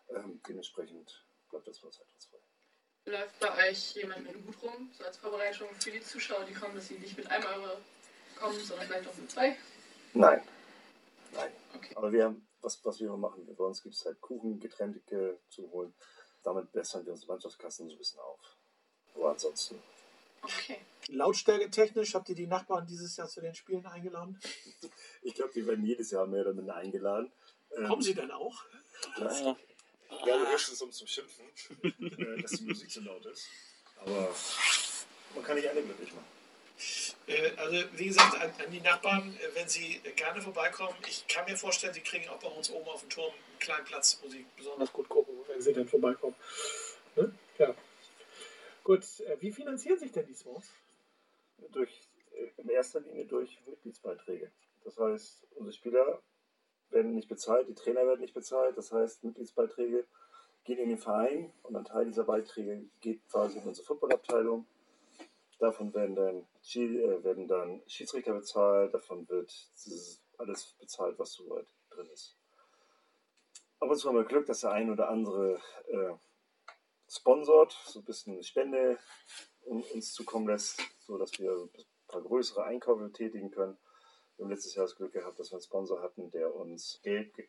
Ähm, 0.09 0.41
dementsprechend 0.47 1.25
bleibt 1.49 1.67
das 1.67 1.79
für 1.79 1.87
uns 1.87 1.99
eintrittsfrei. 1.99 2.37
Läuft 3.05 3.39
bei 3.39 3.69
euch 3.69 3.95
jemand 3.95 4.23
mit 4.23 4.33
dem 4.33 4.45
Hut 4.45 4.61
rum, 4.61 4.91
so 4.97 5.03
als 5.03 5.17
Vorbereitung 5.17 5.69
für 5.79 5.91
die 5.91 6.01
Zuschauer, 6.01 6.45
die 6.45 6.53
kommen, 6.53 6.75
dass 6.75 6.87
sie 6.87 6.99
nicht 6.99 7.17
mit 7.17 7.29
einem 7.29 7.45
Euro 7.45 7.77
kommen, 8.35 8.59
sondern 8.59 8.87
vielleicht 8.87 9.07
auch 9.07 9.15
mit 9.15 9.31
zwei? 9.31 9.57
Nein. 10.13 10.41
Nein. 11.33 11.51
Okay. 11.75 11.95
Aber 11.95 12.11
wir 12.11 12.25
haben 12.25 12.47
was, 12.65 12.83
was 12.83 12.99
wir 12.99 13.07
immer 13.07 13.17
machen. 13.17 13.45
Bei 13.55 13.63
uns 13.63 13.81
gibt 13.81 13.95
es 13.95 14.05
halt 14.05 14.19
Kuchen, 14.19 14.59
Getränke 14.59 15.37
zu 15.49 15.69
holen. 15.71 15.93
Damit 16.43 16.71
bessern 16.71 17.05
wir 17.05 17.13
unsere 17.13 17.31
Mannschaftskassen 17.31 17.87
so 17.87 17.95
ein 17.95 17.97
bisschen 17.97 18.19
auf. 18.19 18.39
Aber 19.15 19.31
ansonsten. 19.31 19.81
Okay. 20.41 20.77
Lautstärke 21.07 21.69
technisch 21.69 22.13
habt 22.13 22.29
ihr 22.29 22.35
die 22.35 22.47
Nachbarn 22.47 22.85
dieses 22.85 23.15
Jahr 23.17 23.27
zu 23.27 23.41
den 23.41 23.55
Spielen 23.55 23.85
eingeladen? 23.85 24.39
Ich 25.21 25.33
glaube, 25.33 25.53
die 25.53 25.65
werden 25.65 25.85
jedes 25.85 26.11
Jahr 26.11 26.27
mehr 26.27 26.41
oder 26.41 26.53
minder 26.53 26.75
eingeladen. 26.75 27.31
Ähm, 27.75 27.87
Kommen 27.87 28.01
sie 28.01 28.13
denn 28.13 28.31
auch? 28.31 28.63
Ja. 29.17 29.55
Ja, 30.25 30.51
höchstens 30.51 30.81
um 30.81 30.91
zum 30.91 31.07
Schimpfen, 31.07 31.45
äh, 31.83 32.41
dass 32.41 32.51
die 32.51 32.65
Musik 32.65 32.91
so 32.91 33.01
laut 33.01 33.25
ist. 33.25 33.47
Aber 33.97 34.33
man 35.33 35.43
kann 35.43 35.55
nicht 35.55 35.67
alle 35.67 35.83
glücklich 35.83 36.13
machen. 36.13 36.25
Äh, 37.27 37.51
Also, 37.57 37.83
wie 37.93 38.07
gesagt, 38.07 38.39
an, 38.41 38.51
an 38.63 38.71
die 38.71 38.81
Nachbarn, 38.81 39.35
äh, 39.35 39.55
wenn 39.55 39.67
sie 39.67 39.99
gerne 40.15 40.41
vorbeikommen, 40.41 40.95
ich 41.07 41.27
kann 41.27 41.45
mir 41.45 41.57
vorstellen, 41.57 41.93
sie 41.93 42.01
kriegen 42.01 42.27
auch 42.29 42.39
bei 42.39 42.47
uns 42.47 42.69
oben 42.69 42.87
auf 42.87 43.01
dem 43.01 43.09
Turm 43.09 43.33
einen 43.33 43.59
kleinen 43.59 43.85
Platz, 43.85 44.19
wo 44.21 44.29
sie 44.29 44.45
besonders 44.57 44.91
gut 44.93 45.09
gucken, 45.09 45.33
wenn 45.47 45.61
sie 45.61 45.73
dann 45.73 45.87
vorbeikommen. 45.87 46.35
Ne? 47.15 47.33
Ja. 47.57 47.73
Gut, 48.83 49.03
äh, 49.21 49.37
wie 49.39 49.51
finanzieren 49.51 49.97
sich 49.97 50.11
denn 50.11 50.27
die 50.27 50.35
Swans? 50.35 50.69
Durch, 51.71 51.91
in 52.57 52.69
erster 52.69 52.99
Linie 52.99 53.25
durch 53.25 53.57
Mitgliedsbeiträge. 53.65 54.51
Das 54.83 54.97
heißt, 54.97 55.47
unsere 55.55 55.73
Spieler 55.73 56.21
werden 56.91 57.15
nicht 57.15 57.27
bezahlt, 57.27 57.67
die 57.67 57.73
Trainer 57.73 58.05
werden 58.05 58.21
nicht 58.21 58.33
bezahlt. 58.33 58.77
Das 58.77 58.91
heißt, 58.91 59.23
Mitgliedsbeiträge 59.23 60.05
gehen 60.65 60.77
in 60.77 60.89
den 60.89 60.97
Verein 60.97 61.51
und 61.63 61.75
ein 61.75 61.85
Teil 61.85 62.05
dieser 62.05 62.25
Beiträge 62.25 62.83
geht 63.01 63.27
quasi 63.29 63.57
in 63.57 63.63
unsere 63.63 63.87
Footballabteilung. 63.87 64.65
Davon 65.59 65.93
werden 65.93 66.15
dann, 66.15 66.47
äh, 66.75 67.23
werden 67.23 67.47
dann 67.47 67.81
Schiedsrichter 67.87 68.33
bezahlt, 68.33 68.93
davon 68.93 69.27
wird 69.29 69.53
alles 70.37 70.75
bezahlt, 70.79 71.17
was 71.17 71.31
soweit 71.33 71.67
drin 71.89 72.09
ist. 72.09 72.35
Ab 73.79 73.89
und 73.89 73.97
zu 73.97 74.09
haben 74.09 74.17
wir 74.17 74.25
Glück, 74.25 74.45
dass 74.47 74.61
der 74.61 74.71
ein 74.71 74.91
oder 74.91 75.09
andere 75.09 75.61
äh, 75.87 76.13
sponsort, 77.07 77.71
so 77.85 77.99
ein 77.99 78.05
bisschen 78.05 78.43
Spende 78.43 78.99
un- 79.65 79.83
uns 79.93 80.13
zukommen 80.13 80.47
lässt, 80.47 80.81
so 80.99 81.17
dass 81.17 81.39
wir 81.39 81.51
ein 81.53 81.69
paar 82.07 82.21
größere 82.21 82.63
Einkäufe 82.63 83.11
tätigen 83.11 83.51
können. 83.51 83.77
Wir 84.35 84.43
haben 84.43 84.51
letztes 84.51 84.75
Jahr 84.75 84.85
das 84.85 84.95
Glück 84.97 85.13
gehabt, 85.13 85.39
dass 85.39 85.51
wir 85.51 85.55
einen 85.55 85.63
Sponsor 85.63 86.01
hatten, 86.01 86.29
der 86.31 86.53
uns 86.53 86.99
Geld 87.03 87.33
ge- 87.33 87.47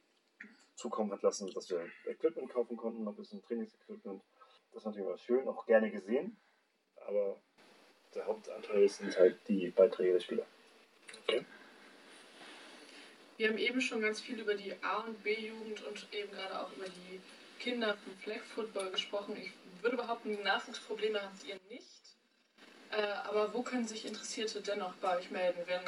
zukommen 0.76 1.10
hat 1.10 1.22
lassen, 1.22 1.50
dass 1.52 1.70
wir 1.70 1.84
Equipment 2.06 2.50
kaufen 2.50 2.76
konnten, 2.76 3.02
noch 3.02 3.12
ein 3.12 3.16
bisschen 3.16 3.42
Trainingsequipment. 3.42 4.22
Das 4.70 4.82
ist 4.82 4.86
natürlich 4.86 5.08
mal 5.08 5.18
schön, 5.18 5.48
auch 5.48 5.66
gerne 5.66 5.90
gesehen, 5.90 6.36
aber 6.96 7.40
der 8.16 8.26
Hauptanteil 8.26 8.88
sind 8.88 9.16
halt 9.16 9.36
die 9.46 9.68
Beiträge 9.68 10.14
der 10.14 10.20
Spieler. 10.20 10.46
Wir 13.36 13.48
haben 13.48 13.58
eben 13.58 13.80
schon 13.82 14.00
ganz 14.00 14.20
viel 14.20 14.40
über 14.40 14.54
die 14.54 14.72
A- 14.82 15.00
und 15.00 15.22
B-Jugend 15.22 15.84
und 15.86 16.06
eben 16.12 16.32
gerade 16.32 16.58
auch 16.58 16.72
über 16.72 16.86
die 16.86 17.20
Kinder 17.60 17.96
vom 18.02 18.16
Flag 18.16 18.40
Football 18.54 18.90
gesprochen. 18.90 19.36
Ich 19.36 19.52
würde 19.82 19.96
behaupten, 19.96 20.42
Nachwuchsprobleme 20.42 21.20
habt 21.20 21.44
ihr 21.46 21.58
nicht. 21.68 21.84
Äh, 22.90 23.02
aber 23.28 23.52
wo 23.52 23.62
können 23.62 23.86
sich 23.86 24.06
Interessierte 24.06 24.62
dennoch 24.62 24.94
bei 24.94 25.18
euch 25.18 25.30
melden, 25.30 25.58
wenn 25.66 25.80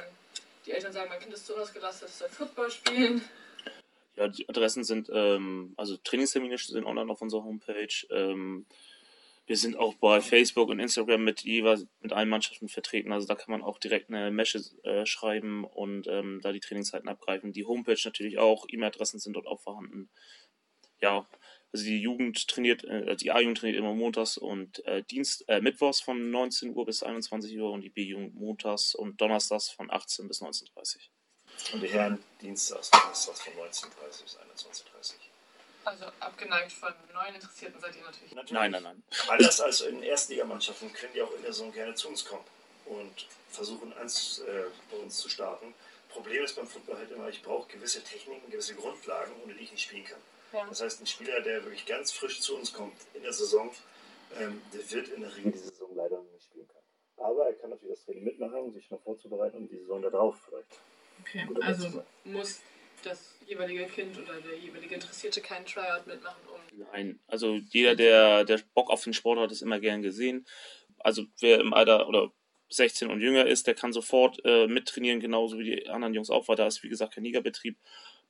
die 0.66 0.72
Eltern 0.72 0.92
sagen, 0.92 1.08
mein 1.08 1.20
Kind 1.20 1.32
ist 1.32 1.46
so 1.46 1.56
ausgelastet, 1.56 2.08
es 2.08 2.18
soll 2.18 2.28
Football 2.28 2.70
spielen? 2.70 3.22
Ja, 4.16 4.28
die 4.28 4.46
Adressen 4.48 4.84
sind, 4.84 5.08
ähm, 5.12 5.72
also 5.76 5.96
Trainingstermine 5.96 6.58
sind 6.58 6.84
online 6.84 7.10
auf 7.10 7.22
unserer 7.22 7.44
Homepage. 7.44 8.06
Ähm, 8.10 8.66
wir 9.48 9.56
sind 9.56 9.76
auch 9.76 9.94
bei 9.94 10.20
Facebook 10.20 10.68
und 10.68 10.78
Instagram 10.78 11.24
mit 11.24 11.40
jeweils 11.40 11.86
mit 12.00 12.12
allen 12.12 12.28
Mannschaften 12.28 12.68
vertreten. 12.68 13.12
Also 13.12 13.26
da 13.26 13.34
kann 13.34 13.50
man 13.50 13.62
auch 13.62 13.78
direkt 13.78 14.10
eine 14.10 14.30
Message 14.30 14.74
äh, 14.84 15.06
schreiben 15.06 15.64
und 15.64 16.06
ähm, 16.06 16.40
da 16.42 16.52
die 16.52 16.60
Trainingszeiten 16.60 17.08
abgreifen. 17.08 17.54
Die 17.54 17.64
Homepage 17.64 17.98
natürlich 18.04 18.38
auch, 18.38 18.66
E-Mail-Adressen 18.68 19.18
sind 19.18 19.32
dort 19.32 19.46
auch 19.46 19.60
vorhanden. 19.62 20.10
Ja, 21.00 21.26
also 21.72 21.86
die 21.86 21.98
Jugend 21.98 22.46
trainiert, 22.46 22.84
äh, 22.84 23.16
die 23.16 23.30
A-Jugend 23.30 23.56
trainiert 23.56 23.78
immer 23.78 23.94
montags 23.94 24.36
und 24.36 24.84
äh, 24.84 25.02
Dienst, 25.02 25.48
äh, 25.48 25.62
Mittwochs 25.62 26.00
von 26.00 26.30
19 26.30 26.74
Uhr 26.76 26.84
bis 26.84 27.02
21 27.02 27.58
Uhr 27.58 27.72
und 27.72 27.80
die 27.80 27.90
B-Jugend 27.90 28.34
montags 28.34 28.94
und 28.94 29.18
donnerstags 29.18 29.70
von 29.70 29.90
18 29.90 30.28
bis 30.28 30.42
19.30 30.42 30.66
Uhr. 30.66 31.72
Und 31.72 31.82
die 31.82 31.88
Herren 31.88 32.22
Dienstags, 32.42 32.90
Donnerstags 32.90 33.40
von 33.40 33.54
19.30 33.54 34.22
bis 34.22 34.38
21.30 34.38 35.27
Also 35.84 36.06
abgeneigt 36.20 36.72
von 36.72 36.92
neuen 37.14 37.34
Interessierten 37.34 37.80
seid 37.80 37.96
ihr 37.96 38.02
natürlich. 38.02 38.32
Natürlich. 38.32 38.52
Nein, 38.52 38.70
nein, 38.72 38.82
nein. 38.82 39.02
Anders 39.28 39.60
als 39.60 39.80
in 39.80 40.02
Erstligamannschaften 40.02 40.92
können 40.92 41.12
die 41.14 41.22
auch 41.22 41.34
in 41.34 41.42
der 41.42 41.52
Saison 41.52 41.72
gerne 41.72 41.94
zu 41.94 42.08
uns 42.08 42.24
kommen 42.24 42.44
und 42.86 43.26
versuchen, 43.50 43.92
ans, 43.94 44.40
äh, 44.40 44.64
bei 44.90 44.96
uns 44.98 45.18
zu 45.18 45.28
starten. 45.28 45.74
Problem 46.10 46.44
ist 46.44 46.56
beim 46.56 46.66
Football 46.66 46.98
halt 46.98 47.10
immer, 47.10 47.28
ich 47.28 47.42
brauche 47.42 47.68
gewisse 47.68 48.02
Techniken, 48.02 48.50
gewisse 48.50 48.74
Grundlagen, 48.74 49.32
ohne 49.42 49.54
die 49.54 49.64
ich 49.64 49.72
nicht 49.72 49.82
spielen 49.82 50.04
kann. 50.04 50.20
Ja. 50.52 50.66
Das 50.66 50.80
heißt, 50.80 51.00
ein 51.00 51.06
Spieler, 51.06 51.40
der 51.40 51.62
wirklich 51.64 51.86
ganz 51.86 52.12
frisch 52.12 52.40
zu 52.40 52.56
uns 52.56 52.72
kommt 52.72 52.96
in 53.14 53.22
der 53.22 53.32
Saison, 53.32 53.70
ähm, 54.38 54.62
der 54.72 54.90
wird 54.90 55.08
in 55.08 55.20
der 55.22 55.34
Regel 55.36 55.52
die 55.52 55.58
Saison 55.58 55.88
leider 55.94 56.16
noch 56.16 56.32
nicht 56.32 56.44
spielen 56.44 56.66
können. 56.68 56.84
Aber 57.18 57.46
er 57.46 57.54
kann 57.54 57.70
natürlich 57.70 57.96
das 57.96 58.04
Training 58.04 58.24
mitmachen, 58.24 58.72
sich 58.72 58.90
noch 58.90 59.02
vorzubereiten 59.02 59.58
und 59.58 59.70
die 59.70 59.78
Saison 59.78 60.02
darauf 60.02 60.36
vielleicht. 60.48 60.68
Okay, 61.20 61.46
also 61.62 62.04
muss 62.24 62.60
das 63.02 63.34
jeweilige 63.46 63.86
Kind 63.86 64.18
oder 64.18 64.40
der 64.40 64.56
jeweilige 64.58 64.94
Interessierte 64.94 65.40
keinen 65.40 65.66
Tryout 65.66 66.06
mitmachen, 66.06 66.40
um 66.52 66.60
Nein, 66.92 67.18
also 67.26 67.54
jeder, 67.70 67.94
der, 67.96 68.44
der 68.44 68.60
Bock 68.74 68.90
auf 68.90 69.02
den 69.04 69.12
Sport 69.14 69.38
hat, 69.38 69.50
ist 69.52 69.62
immer 69.62 69.80
gern 69.80 70.02
gesehen. 70.02 70.46
Also 70.98 71.24
wer 71.40 71.60
im 71.60 71.72
Alter 71.74 72.08
oder 72.08 72.30
16 72.70 73.10
und 73.10 73.20
jünger 73.20 73.46
ist, 73.46 73.66
der 73.66 73.74
kann 73.74 73.92
sofort 73.92 74.40
äh, 74.44 74.66
mittrainieren, 74.66 75.20
genauso 75.20 75.58
wie 75.58 75.64
die 75.64 75.88
anderen 75.88 76.14
Jungs 76.14 76.30
auch, 76.30 76.48
weil 76.48 76.56
da 76.56 76.66
ist 76.66 76.82
wie 76.82 76.88
gesagt 76.88 77.14
kein 77.14 77.24
Ligabetrieb. 77.24 77.76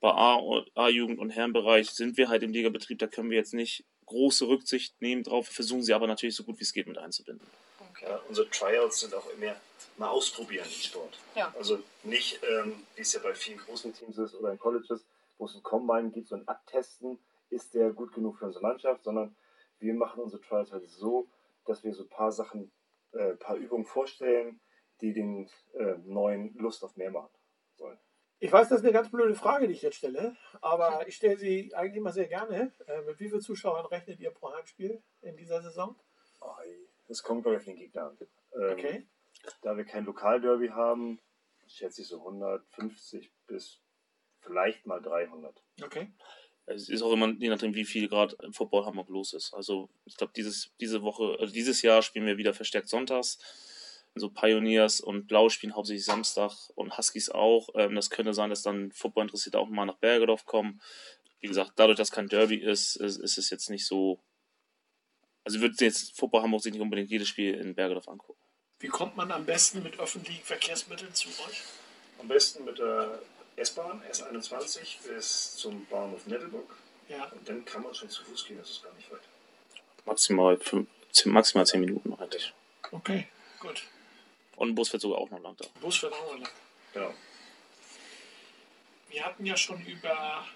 Bei 0.01 0.11
A- 0.13 0.65
A-Jugend 0.77 1.19
und 1.19 1.31
Herrenbereich 1.31 1.91
sind 1.91 2.17
wir 2.17 2.29
halt 2.29 2.45
im 2.45 2.53
Ligabetrieb, 2.53 3.01
da 3.01 3.09
können 3.09 3.31
wir 3.31 3.37
jetzt 3.39 3.53
nicht 3.55 3.85
große 4.07 4.47
Rücksicht 4.47 5.01
nehmen 5.03 5.25
drauf, 5.25 5.49
versuchen 5.49 5.83
sie 5.83 5.93
aber 5.93 6.07
natürlich 6.07 6.37
so 6.37 6.45
gut 6.45 6.59
wie 6.61 6.63
es 6.63 6.73
geht 6.73 6.87
mit 6.87 6.99
einzubinden. 6.99 7.45
Okay. 7.91 8.07
Ja, 8.09 8.21
unsere 8.29 8.49
Tryouts 8.49 9.01
sind 9.01 9.13
auch 9.15 9.29
immer 9.31 9.57
mal 9.99 10.09
ausprobieren 10.09 10.67
im 10.67 10.71
Sport. 10.71 11.19
Ja. 11.35 11.53
Also 11.57 11.79
nicht, 12.03 12.41
ähm, 12.43 12.87
wie 12.95 13.03
es 13.03 13.13
ja 13.13 13.21
bei 13.21 13.35
vielen 13.35 13.59
großen 13.59 13.93
Teams 13.95 14.19
ist 14.19 14.35
oder 14.35 14.53
in 14.53 14.59
Colleges, 14.59 15.05
wo 15.39 15.47
es 15.47 15.55
ein 15.55 15.63
Combine 15.63 16.11
gibt, 16.11 16.29
so 16.29 16.37
ein 16.37 16.47
Abtesten 16.47 17.19
ist 17.51 17.75
der 17.75 17.93
gut 17.93 18.13
genug 18.13 18.39
für 18.39 18.47
unsere 18.47 18.63
Mannschaft, 18.63 19.05
sondern 19.05 19.35
wir 19.79 19.95
machen 19.95 20.23
unsere 20.23 20.43
Trials 20.43 20.73
halt 20.73 20.89
so, 20.89 21.29
dass 21.65 21.85
wir 21.85 21.95
so 21.95 22.03
ein 22.03 22.09
paar 22.09 22.33
Sachen, 22.33 22.71
äh, 23.13 23.31
ein 23.31 23.39
paar 23.39 23.57
Übungen 23.57 23.87
vorstellen, 23.87 24.61
die 25.01 25.13
den 25.13 25.49
äh, 25.75 25.95
neuen 26.05 26.55
Lust 26.55 26.83
auf 26.85 26.97
mehr 26.97 27.11
machen 27.11 27.31
sollen. 27.77 27.99
Ich 28.41 28.53
weiß, 28.53 28.69
das 28.69 28.79
ist 28.81 28.85
eine 28.85 28.93
ganz 28.93 29.11
blöde 29.11 29.35
Frage, 29.35 29.67
die 29.67 29.73
ich 29.73 29.83
jetzt 29.83 29.97
stelle, 29.97 30.37
aber 30.61 31.07
ich 31.09 31.17
stelle 31.17 31.37
sie 31.37 31.75
eigentlich 31.75 31.97
immer 31.97 32.13
sehr 32.13 32.29
gerne. 32.29 32.73
Äh, 32.87 33.03
mit 33.03 33.19
wie 33.19 33.29
vielen 33.29 33.41
Zuschauern 33.41 33.87
rechnet 33.87 34.21
ihr 34.21 34.31
pro 34.31 34.53
Heimspiel 34.53 35.03
in 35.23 35.37
dieser 35.37 35.61
Saison? 35.63 35.97
Oh, 36.41 36.55
das 37.09 37.23
kommt, 37.23 37.43
glaube 37.43 37.57
ich, 37.57 37.61
auf 37.61 37.65
den 37.65 37.77
Gegner 37.77 38.05
an. 38.05 38.19
Ähm, 38.21 38.73
Okay. 38.73 39.07
Da 39.63 39.77
wir 39.77 39.85
kein 39.85 40.05
Lokalderby 40.05 40.69
haben, 40.69 41.21
schätze 41.67 42.03
ich 42.03 42.09
so 42.09 42.19
150 42.19 43.33
bis 43.47 43.81
vielleicht 44.41 44.87
mal 44.87 45.01
300. 45.01 45.63
Okay. 45.83 46.13
Es 46.67 46.89
ist 46.89 47.03
auch 47.03 47.13
immer, 47.13 47.29
je 47.39 47.49
nachdem, 47.49 47.75
wie 47.75 47.85
viel 47.85 48.09
gerade 48.09 48.37
im 48.43 48.53
Football 48.53 48.85
Hamburg 48.85 49.09
los 49.09 49.33
ist. 49.33 49.55
Also 49.55 49.89
ich 50.05 50.17
glaube, 50.17 50.35
dieses, 50.37 50.71
diese 50.81 51.03
Woche, 51.03 51.37
also 51.41 51.53
dieses 51.53 51.81
Jahr 51.81 52.03
spielen 52.03 52.27
wir 52.27 52.37
wieder 52.37 52.53
verstärkt 52.53 52.89
sonntags. 52.89 53.39
So 54.15 54.31
Pioneers 54.31 55.01
und 55.01 55.29
Blau 55.29 55.49
spielen 55.49 55.75
hauptsächlich 55.75 56.05
Samstag 56.05 56.53
und 56.75 56.99
Huskies 56.99 57.31
auch. 57.31 57.69
Ähm, 57.75 57.95
das 57.95 58.11
könnte 58.11 58.35
sein, 58.35 58.51
dass 58.51 58.63
dann 58.63 58.93
Football 58.93 59.25
interessiert 59.25 59.57
auch 59.57 59.69
mal 59.69 59.87
nach 59.87 59.97
Bergedorf 59.97 60.45
kommen. 60.45 60.81
Wie 61.41 61.47
gesagt, 61.47 61.73
dadurch, 61.77 61.97
dass 61.97 62.11
kein 62.11 62.29
Derby 62.29 62.57
ist, 62.57 62.97
ist, 62.97 63.19
ist 63.19 63.39
es 63.39 63.49
jetzt 63.51 63.71
nicht 63.71 63.87
so. 63.87 64.21
Also 65.45 65.61
wird 65.61 65.81
jetzt 65.81 66.19
Football 66.19 66.43
Hamburg 66.43 66.63
sich 66.63 66.73
nicht 66.73 66.83
unbedingt 66.83 67.11
jedes 67.11 67.29
Spiel 67.29 67.55
in 67.55 67.75
Bergedorf 67.75 68.09
angucken. 68.09 68.41
Wie 68.81 68.89
kommt 68.89 69.17
man 69.17 69.33
am 69.33 69.45
besten 69.45 69.83
mit 69.83 69.99
öffentlichen 69.99 70.45
Verkehrsmitteln 70.45 71.13
zu 71.15 71.29
euch? 71.29 71.63
Am 72.21 72.29
besten 72.29 72.65
mit 72.65 72.79
der 72.79 73.19
S-Bahn, 73.57 74.03
S21 74.11 75.03
bis 75.09 75.57
zum 75.57 75.85
Bahnhof 75.87 76.27
Nettelburg. 76.27 76.77
Ja. 77.09 77.25
Und 77.27 77.49
dann 77.49 77.65
kann 77.65 77.83
man 77.83 77.95
schon 77.95 78.09
zu 78.09 78.23
Fuß 78.25 78.47
gehen, 78.47 78.59
das 78.59 78.71
ist 78.71 78.83
gar 78.85 78.93
nicht 78.95 79.11
weit. 79.11 79.21
Maximal, 80.05 80.57
fünf, 80.59 80.89
zehn, 81.11 81.33
maximal 81.33 81.67
zehn 81.67 81.81
Minuten 81.81 82.15
eigentlich. 82.15 82.53
Okay, 82.93 83.27
gut. 83.59 83.85
Und 84.57 84.71
ein 84.71 84.75
Bus 84.75 84.91
fährt 84.91 85.03
sogar 85.03 85.19
auch 85.19 85.31
noch 85.31 85.41
lang 85.41 85.57
da. 85.57 85.65
Bus 85.81 85.97
für 85.97 86.09
lang. 86.09 86.49
Genau. 86.93 87.13
Wir 89.09 89.25
hatten 89.25 89.45
ja 89.45 89.57
schon 89.57 89.85
über 89.87 90.47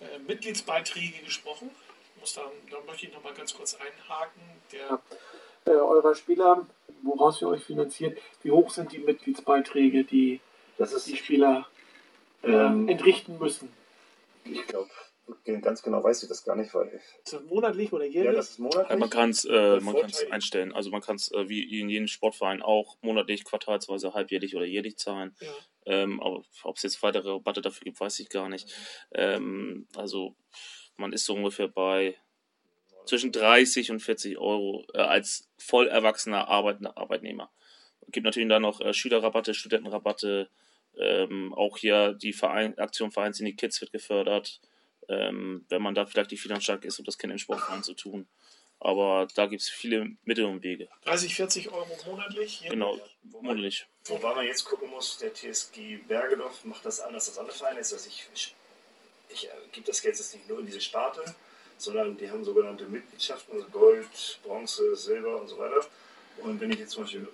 äh, 0.00 0.18
Mitgliedsbeiträge 0.20 1.24
gesprochen. 1.24 1.70
Ich 2.14 2.20
Muss 2.20 2.34
da, 2.34 2.50
da 2.70 2.80
möchte 2.86 3.06
ich 3.06 3.12
noch 3.12 3.22
mal 3.22 3.34
ganz 3.34 3.54
kurz 3.54 3.74
einhaken. 3.74 4.42
Der, 4.72 5.00
äh, 5.66 5.70
eurer 5.70 6.14
Spieler, 6.14 6.66
woraus 7.02 7.40
ihr 7.42 7.48
euch 7.48 7.62
finanziert, 7.64 8.18
wie 8.42 8.50
hoch 8.50 8.70
sind 8.70 8.92
die 8.92 8.98
Mitgliedsbeiträge, 8.98 10.04
die 10.04 10.40
Das 10.78 10.92
ist, 10.92 11.06
die 11.08 11.16
Spieler 11.16 11.66
äh, 12.42 12.50
Ähm, 12.52 12.88
entrichten 12.88 13.38
müssen? 13.38 13.68
ich 14.44 14.66
glaube, 14.66 14.88
ganz 15.60 15.82
genau 15.82 16.02
weiß 16.02 16.22
ich 16.22 16.28
das 16.28 16.44
gar 16.44 16.56
nicht, 16.56 16.72
weil 16.72 16.88
Ist 17.24 17.32
das 17.34 17.42
monatlich 17.44 17.92
oder 17.92 18.04
ja, 18.04 18.10
jährlich? 18.22 18.36
das 18.36 18.50
ist 18.50 18.58
monatlich. 18.60 18.88
Ja, 18.88 18.96
man 18.96 19.10
kann 19.10 19.30
es 19.30 19.44
äh, 19.44 19.80
man 19.80 19.94
kann's 19.96 20.24
einstellen. 20.30 20.72
Also 20.72 20.90
man 20.90 21.02
kann 21.02 21.16
es 21.16 21.30
äh, 21.32 21.48
wie 21.48 21.80
in 21.80 21.88
jedem 21.90 22.06
Sportverein 22.06 22.62
auch 22.62 22.96
monatlich, 23.02 23.44
quartalsweise, 23.44 24.14
halbjährlich 24.14 24.56
oder 24.56 24.64
jährlich 24.64 24.96
zahlen. 24.96 25.34
ja. 25.40 25.50
Ähm, 25.86 26.20
aber 26.20 26.42
ob 26.64 26.76
es 26.76 26.82
jetzt 26.82 27.02
weitere 27.02 27.30
Rabatte 27.30 27.62
dafür 27.62 27.84
gibt, 27.84 27.98
weiß 28.00 28.18
ich 28.20 28.28
gar 28.28 28.48
nicht. 28.50 28.74
Ähm, 29.12 29.86
also 29.96 30.34
man 30.96 31.12
ist 31.14 31.24
so 31.24 31.34
ungefähr 31.34 31.68
bei 31.68 32.16
zwischen 33.08 33.32
30 33.32 33.90
und 33.90 34.00
40 34.00 34.38
Euro 34.38 34.84
äh, 34.94 34.98
als 34.98 35.48
voll 35.58 35.88
erwachsener 35.88 36.48
Arbeitner, 36.48 36.96
Arbeitnehmer. 36.96 37.50
Es 38.02 38.12
gibt 38.12 38.24
natürlich 38.24 38.48
dann 38.48 38.62
noch 38.62 38.80
äh, 38.80 38.92
Schülerrabatte, 38.92 39.54
Studentenrabatte, 39.54 40.50
ähm, 40.98 41.54
auch 41.54 41.78
hier 41.78 42.14
die 42.14 42.32
Verein, 42.32 42.76
Aktion 42.78 43.10
Vereins 43.10 43.40
in 43.40 43.46
die 43.46 43.56
Kids 43.56 43.80
wird 43.80 43.92
gefördert, 43.92 44.60
ähm, 45.08 45.64
wenn 45.68 45.82
man 45.82 45.94
da 45.94 46.06
vielleicht 46.06 46.30
nicht 46.30 46.42
finanziell 46.42 46.78
ist, 46.82 46.98
um 46.98 47.04
das 47.04 47.18
Kind 47.18 47.32
im 47.32 47.38
Sportverein 47.38 47.82
zu 47.82 47.94
tun. 47.94 48.28
Aber 48.80 49.26
da 49.34 49.46
gibt 49.46 49.62
es 49.62 49.68
viele 49.68 50.16
Mittel 50.24 50.44
und 50.44 50.62
Wege. 50.62 50.88
30, 51.04 51.34
40 51.34 51.72
Euro 51.72 51.98
monatlich? 52.06 52.62
Genau, 52.68 52.92
Wobei, 53.22 53.42
monatlich. 53.42 53.86
wobei 54.04 54.34
man 54.34 54.46
jetzt 54.46 54.64
gucken 54.64 54.88
muss, 54.90 55.18
der 55.18 55.34
TSG 55.34 55.98
Bergedorf 56.06 56.64
macht 56.64 56.84
das 56.84 57.00
anders 57.00 57.28
als 57.28 57.38
andere 57.38 57.56
Vereine. 57.56 57.78
Also 57.78 57.96
ich, 57.96 58.28
ich, 58.34 58.54
ich 59.30 59.46
äh, 59.46 59.50
gebe 59.72 59.86
das 59.86 60.00
Geld 60.00 60.16
jetzt 60.16 60.32
nicht 60.34 60.48
nur 60.48 60.60
in 60.60 60.66
diese 60.66 60.80
Sparte, 60.80 61.24
sondern 61.78 62.16
die 62.16 62.30
haben 62.30 62.44
sogenannte 62.44 62.84
Mitgliedschaften, 62.86 63.54
also 63.54 63.66
Gold, 63.68 64.40
Bronze, 64.42 64.94
Silber 64.96 65.40
und 65.40 65.48
so 65.48 65.58
weiter. 65.58 65.80
Und 66.42 66.60
wenn 66.60 66.70
ich 66.70 66.78
jetzt 66.80 66.92
zum 66.92 67.04
Beispiel 67.04 67.28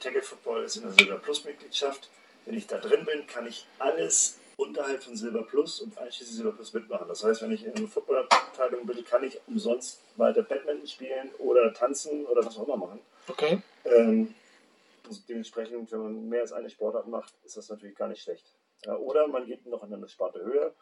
Tackle 0.00 0.22
Football 0.22 0.64
ist 0.64 0.76
in 0.76 0.82
der 0.82 0.92
Silber 0.92 1.18
Plus 1.18 1.44
Mitgliedschaft, 1.44 2.08
wenn 2.44 2.56
ich 2.56 2.66
da 2.66 2.78
drin 2.78 3.04
bin, 3.04 3.26
kann 3.26 3.46
ich 3.46 3.66
alles 3.78 4.38
unterhalb 4.56 5.02
von 5.02 5.16
Silber 5.16 5.42
Plus 5.42 5.80
und 5.80 5.96
einschließlich 5.96 6.36
Silber 6.36 6.52
Plus 6.52 6.72
mitmachen. 6.72 7.08
Das 7.08 7.22
heißt, 7.22 7.42
wenn 7.42 7.52
ich 7.52 7.64
in 7.64 7.74
einer 7.74 7.88
Footballabteilung 7.88 8.86
bin, 8.86 9.04
kann 9.04 9.24
ich 9.24 9.38
umsonst 9.46 10.00
weiter 10.16 10.42
Badminton 10.42 10.86
spielen 10.86 11.30
oder 11.38 11.72
tanzen 11.72 12.26
oder 12.26 12.44
was 12.44 12.56
auch 12.58 12.66
immer 12.66 12.76
machen. 12.76 13.00
Okay. 13.28 13.60
Ähm, 13.84 14.34
dementsprechend, 15.28 15.90
wenn 15.92 15.98
man 15.98 16.28
mehr 16.28 16.42
als 16.42 16.52
eine 16.52 16.70
Sportart 16.70 17.08
macht, 17.08 17.32
ist 17.44 17.56
das 17.56 17.68
natürlich 17.68 17.96
gar 17.96 18.08
nicht 18.08 18.22
schlecht. 18.22 18.44
Oder 18.86 19.28
man 19.28 19.46
geht 19.46 19.64
noch 19.66 19.84
in 19.84 19.94
eine 19.94 20.08
Sparte 20.08 20.44
höher, 20.44 20.74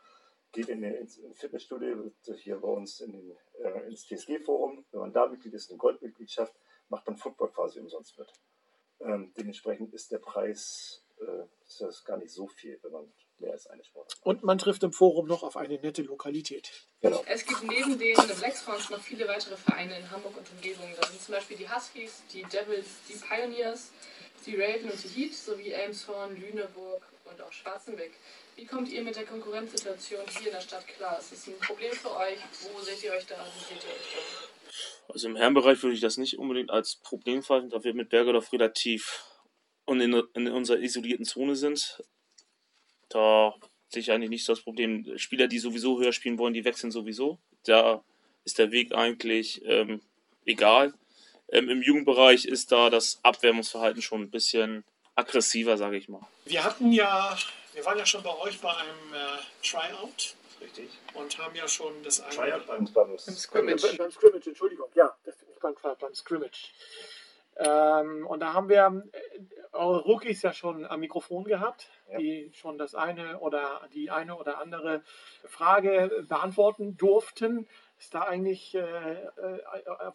geht 0.52 0.68
in 0.68 0.82
den, 0.82 0.94
ins 0.94 1.20
Fitnessstudio, 1.34 2.10
hier 2.38 2.56
bei 2.56 2.68
uns 2.68 3.00
in 3.00 3.12
den, 3.12 3.36
äh, 3.62 3.86
ins 3.86 4.06
TSG-Forum. 4.06 4.84
Wenn 4.90 5.00
man 5.00 5.12
da 5.12 5.26
Mitglied 5.26 5.54
ist, 5.54 5.70
eine 5.70 5.78
Goldmitgliedschaft, 5.78 6.54
macht 6.88 7.06
man 7.06 7.16
Football 7.16 7.50
quasi 7.50 7.80
umsonst 7.80 8.18
mit. 8.18 8.32
Ähm, 9.00 9.32
dementsprechend 9.36 9.94
ist 9.94 10.10
der 10.12 10.18
Preis 10.18 11.02
äh, 11.20 11.44
ist 11.66 11.80
das 11.80 12.04
gar 12.04 12.16
nicht 12.16 12.32
so 12.32 12.46
viel, 12.48 12.78
wenn 12.82 12.92
man 12.92 13.12
mehr 13.38 13.52
als 13.52 13.66
eine 13.66 13.84
Sportart 13.84 14.18
macht. 14.18 14.26
Und 14.26 14.42
man 14.42 14.58
trifft 14.58 14.82
im 14.82 14.92
Forum 14.92 15.26
noch 15.26 15.42
auf 15.42 15.56
eine 15.56 15.78
nette 15.78 16.02
Lokalität. 16.02 16.70
Genau. 17.00 17.22
Es 17.26 17.46
gibt 17.46 17.62
neben 17.62 17.98
den 17.98 18.14
Black 18.14 18.56
Swans 18.56 18.90
noch 18.90 19.00
viele 19.00 19.26
weitere 19.28 19.56
Vereine 19.56 19.98
in 19.98 20.10
Hamburg 20.10 20.36
und 20.36 20.50
Umgebung. 20.50 20.88
Da 21.00 21.06
sind 21.06 21.20
zum 21.20 21.34
Beispiel 21.34 21.56
die 21.56 21.68
Huskies, 21.68 22.22
die 22.32 22.42
Devils, 22.42 22.88
die 23.08 23.14
Pioneers, 23.14 23.90
die 24.46 24.56
Raven 24.56 24.90
und 24.90 25.02
die 25.02 25.08
Heat 25.08 25.34
sowie 25.34 25.70
Elmshorn, 25.70 26.36
Lüneburg 26.36 27.02
und 27.30 27.40
auch 27.40 27.52
Schwarzenbeck. 27.52 28.12
Wie 28.56 28.66
kommt 28.66 28.90
ihr 28.90 29.02
mit 29.02 29.16
der 29.16 29.24
Konkurrenzsituation 29.24 30.20
hier 30.38 30.48
in 30.48 30.52
der 30.52 30.60
Stadt 30.60 30.86
klar? 30.86 31.18
Ist 31.18 31.32
das 31.32 31.46
ein 31.46 31.58
Problem 31.60 31.92
für 31.92 32.14
euch? 32.16 32.38
Wo 32.62 32.80
seht 32.80 33.02
ihr 33.02 33.12
euch 33.12 33.26
da? 33.26 33.36
Wie 33.36 33.74
seht 33.74 33.82
ihr 33.84 33.90
euch 33.90 34.14
da? 34.14 35.12
Also 35.12 35.28
im 35.28 35.36
Herrenbereich 35.36 35.82
würde 35.82 35.94
ich 35.94 36.00
das 36.00 36.16
nicht 36.16 36.38
unbedingt 36.38 36.70
als 36.70 36.96
Problem 36.96 37.42
fassen, 37.42 37.70
da 37.70 37.82
wir 37.82 37.94
mit 37.94 38.10
Bergedorf 38.10 38.52
relativ 38.52 39.24
und 39.84 40.00
in, 40.00 40.22
in 40.34 40.48
unserer 40.48 40.78
isolierten 40.78 41.24
Zone 41.24 41.56
sind. 41.56 42.02
Da 43.08 43.54
sehe 43.88 44.00
ich 44.00 44.12
eigentlich 44.12 44.30
nicht 44.30 44.44
so 44.44 44.52
das 44.52 44.62
Problem. 44.62 45.18
Spieler, 45.18 45.48
die 45.48 45.58
sowieso 45.58 45.98
höher 45.98 46.12
spielen 46.12 46.38
wollen, 46.38 46.54
die 46.54 46.64
wechseln 46.64 46.92
sowieso. 46.92 47.40
Da 47.64 48.04
ist 48.44 48.58
der 48.58 48.70
Weg 48.70 48.94
eigentlich 48.94 49.62
ähm, 49.64 50.00
egal. 50.44 50.94
Ähm, 51.48 51.68
Im 51.68 51.82
Jugendbereich 51.82 52.44
ist 52.44 52.70
da 52.70 52.90
das 52.90 53.18
Abwärmungsverhalten 53.24 54.02
schon 54.02 54.22
ein 54.22 54.30
bisschen 54.30 54.84
aggressiver, 55.20 55.76
sage 55.76 55.96
ich 55.96 56.08
mal. 56.08 56.20
Wir 56.44 56.64
hatten 56.64 56.92
ja, 56.92 57.36
wir 57.74 57.84
waren 57.84 57.98
ja 57.98 58.06
schon 58.06 58.22
bei 58.22 58.36
euch 58.38 58.60
bei 58.60 58.70
einem 58.70 59.14
äh, 59.14 59.66
Tryout 59.66 60.34
Richtig. 60.60 60.90
und 61.14 61.38
haben 61.38 61.54
ja 61.54 61.68
schon 61.68 62.02
das 62.02 62.20
eine. 62.20 62.34
Tryout 62.34 62.66
beim, 62.66 62.84
beim 62.92 63.10
Im 63.12 63.18
Scrimmage. 63.18 63.82
Beim, 63.82 63.96
beim 63.96 64.10
Scrimmage, 64.10 64.46
Entschuldigung, 64.48 64.88
ja, 64.94 65.14
das 65.24 65.36
nicht 65.46 65.60
beim 65.60 65.76
Tryout, 65.76 65.98
beim 65.98 66.14
Scrimmage. 66.14 66.72
Ähm, 67.56 68.26
und 68.26 68.40
da 68.40 68.54
haben 68.54 68.68
wir 68.68 69.04
äh, 69.12 69.18
eure 69.72 70.00
Rookies 70.04 70.40
ja 70.42 70.52
schon 70.52 70.86
am 70.86 71.00
Mikrofon 71.00 71.44
gehabt, 71.44 71.88
Ja. 72.10 72.18
die 72.18 72.50
schon 72.54 72.78
das 72.78 72.94
eine 72.94 73.38
oder 73.40 73.86
die 73.92 74.10
eine 74.10 74.36
oder 74.36 74.58
andere 74.58 75.02
Frage 75.44 76.24
beantworten 76.28 76.96
durften. 76.96 77.68
Ist 77.98 78.14
da 78.14 78.22
eigentlich 78.22 78.74
äh, 78.74 78.80
äh, 78.80 79.26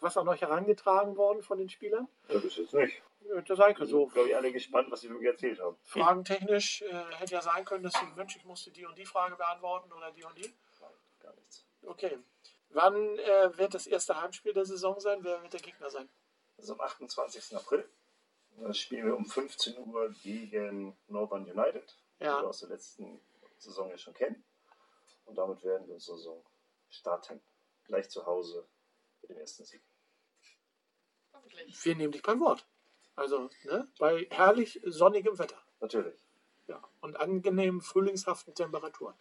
was 0.00 0.16
an 0.16 0.26
euch 0.28 0.40
herangetragen 0.40 1.16
worden 1.16 1.42
von 1.42 1.58
den 1.58 1.68
Spielern? 1.68 2.08
Das 2.26 2.42
ist 2.42 2.56
jetzt 2.56 2.74
nicht. 2.74 3.00
Das 3.46 3.58
sein 3.58 3.74
kann 3.74 3.86
so. 3.86 4.06
glaube 4.06 4.28
ich, 4.28 4.36
alle 4.36 4.52
gespannt, 4.52 4.90
was 4.90 5.00
sie 5.00 5.08
wirklich 5.10 5.28
erzählt 5.28 5.60
haben. 5.60 5.76
Fragentechnisch 5.84 6.82
äh, 6.82 7.04
hätte 7.16 7.34
ja 7.34 7.42
sein 7.42 7.64
können, 7.64 7.82
dass 7.82 7.94
sie, 7.94 8.06
Mensch, 8.16 8.36
ich 8.36 8.44
musste 8.44 8.70
die 8.70 8.84
und 8.86 8.96
die 8.96 9.06
Frage 9.06 9.36
beantworten 9.36 9.92
oder 9.92 10.10
die 10.12 10.24
und 10.24 10.36
die. 10.38 10.54
Nein, 10.80 10.90
gar 11.20 11.34
nichts. 11.34 11.64
Okay. 11.82 12.18
Wann 12.70 12.94
äh, 13.18 13.56
wird 13.58 13.74
das 13.74 13.86
erste 13.86 14.20
Heimspiel 14.20 14.52
der 14.52 14.64
Saison 14.64 14.98
sein? 15.00 15.22
Wer 15.22 15.42
wird 15.42 15.52
der 15.52 15.60
Gegner 15.60 15.88
sein? 15.90 16.08
Das 16.56 16.66
ist 16.66 16.70
am 16.70 16.80
28. 16.80 17.56
April. 17.56 17.88
Das 18.58 18.78
spielen 18.78 19.06
wir 19.06 19.16
um 19.16 19.24
15 19.26 19.76
Uhr 19.78 20.10
gegen 20.22 20.96
Northern 21.08 21.44
United, 21.44 21.94
die 22.20 22.24
Ja. 22.24 22.40
wir 22.40 22.48
aus 22.48 22.60
der 22.60 22.70
letzten 22.70 23.20
Saison 23.58 23.90
ja 23.90 23.98
schon 23.98 24.14
kennen. 24.14 24.44
Und 25.26 25.36
damit 25.36 25.62
werden 25.62 25.86
wir 25.86 25.94
unsere 25.94 26.16
Saison 26.16 26.42
starten. 26.88 27.40
Gleich 27.84 28.08
zu 28.08 28.24
Hause 28.26 28.66
mit 29.22 29.30
dem 29.30 29.38
ersten 29.38 29.64
Sieg. 29.64 29.82
Wir 31.82 31.94
nehmen 31.96 32.12
dich 32.12 32.22
beim 32.22 32.40
Wort. 32.40 32.66
Also, 33.16 33.50
ne, 33.64 33.88
bei 33.98 34.26
herrlich 34.30 34.80
sonnigem 34.84 35.38
Wetter. 35.38 35.60
Natürlich. 35.80 36.14
Ja, 36.68 36.82
und 37.00 37.18
angenehmen 37.18 37.80
frühlingshaften 37.80 38.54
Temperaturen. 38.54 39.14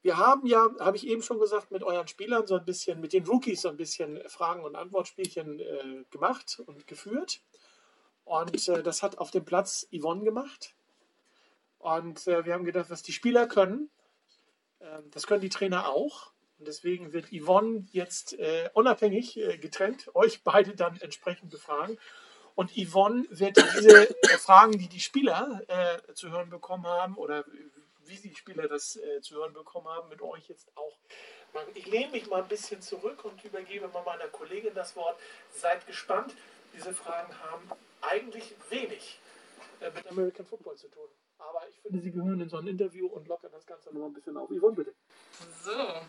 Wir 0.00 0.16
haben 0.16 0.46
ja, 0.46 0.70
habe 0.78 0.96
ich 0.96 1.06
eben 1.06 1.22
schon 1.22 1.40
gesagt, 1.40 1.72
mit 1.72 1.82
euren 1.82 2.06
Spielern 2.06 2.46
so 2.46 2.54
ein 2.54 2.64
bisschen, 2.64 3.00
mit 3.00 3.12
den 3.12 3.26
Rookies 3.26 3.62
so 3.62 3.68
ein 3.68 3.76
bisschen 3.76 4.22
Fragen- 4.28 4.62
und 4.62 4.76
Antwortspielchen 4.76 5.58
äh, 5.58 6.04
gemacht 6.10 6.62
und 6.64 6.86
geführt. 6.86 7.42
Und 8.24 8.68
äh, 8.68 8.82
das 8.84 9.02
hat 9.02 9.18
auf 9.18 9.32
dem 9.32 9.44
Platz 9.44 9.88
Yvonne 9.92 10.22
gemacht. 10.22 10.76
Und 11.78 12.28
äh, 12.28 12.44
wir 12.44 12.54
haben 12.54 12.64
gedacht, 12.64 12.90
was 12.90 13.02
die 13.02 13.12
Spieler 13.12 13.48
können, 13.48 13.90
Ähm, 14.80 15.10
das 15.10 15.26
können 15.26 15.40
die 15.40 15.48
Trainer 15.48 15.88
auch. 15.88 16.32
Und 16.58 16.66
deswegen 16.66 17.12
wird 17.12 17.26
Yvonne 17.32 17.86
jetzt 17.92 18.38
äh, 18.38 18.68
unabhängig 18.74 19.36
äh, 19.36 19.58
getrennt 19.58 20.14
euch 20.14 20.42
beide 20.42 20.74
dann 20.74 21.00
entsprechend 21.00 21.50
befragen. 21.50 21.98
Und 22.54 22.72
Yvonne 22.72 23.24
wird 23.30 23.56
diese 23.56 24.06
Fragen, 24.38 24.72
die 24.72 24.88
die 24.88 25.00
Spieler 25.00 25.62
äh, 25.68 26.12
zu 26.14 26.30
hören 26.30 26.50
bekommen 26.50 26.86
haben, 26.86 27.16
oder 27.16 27.44
wie 28.06 28.16
die 28.16 28.34
Spieler 28.34 28.66
das 28.66 28.96
äh, 28.96 29.20
zu 29.20 29.36
hören 29.36 29.52
bekommen 29.52 29.86
haben, 29.86 30.08
mit 30.08 30.20
euch 30.22 30.48
jetzt 30.48 30.68
auch 30.74 30.96
machen. 31.54 31.70
Ich 31.74 31.86
lehne 31.86 32.10
mich 32.10 32.28
mal 32.28 32.42
ein 32.42 32.48
bisschen 32.48 32.82
zurück 32.82 33.24
und 33.24 33.44
übergebe 33.44 33.86
mal 33.88 34.02
meiner 34.04 34.26
Kollegin 34.28 34.74
das 34.74 34.96
Wort. 34.96 35.18
Seid 35.52 35.86
gespannt. 35.86 36.34
Diese 36.74 36.92
Fragen 36.92 37.32
haben 37.44 37.70
eigentlich 38.00 38.54
wenig 38.70 39.20
äh, 39.80 39.90
mit 39.90 40.06
American 40.08 40.46
Football 40.46 40.76
zu 40.76 40.88
tun. 40.88 41.08
Aber 41.38 41.62
ich 41.68 41.78
finde, 41.80 42.00
sie 42.00 42.10
gehören 42.10 42.40
in 42.40 42.48
so 42.48 42.56
ein 42.56 42.66
Interview 42.66 43.06
und 43.06 43.28
lockern 43.28 43.52
das 43.52 43.64
Ganze 43.64 43.94
noch 43.94 44.06
ein 44.06 44.12
bisschen 44.12 44.36
auf. 44.36 44.50
Yvonne, 44.50 44.74
bitte. 44.74 44.94
So. 45.62 46.00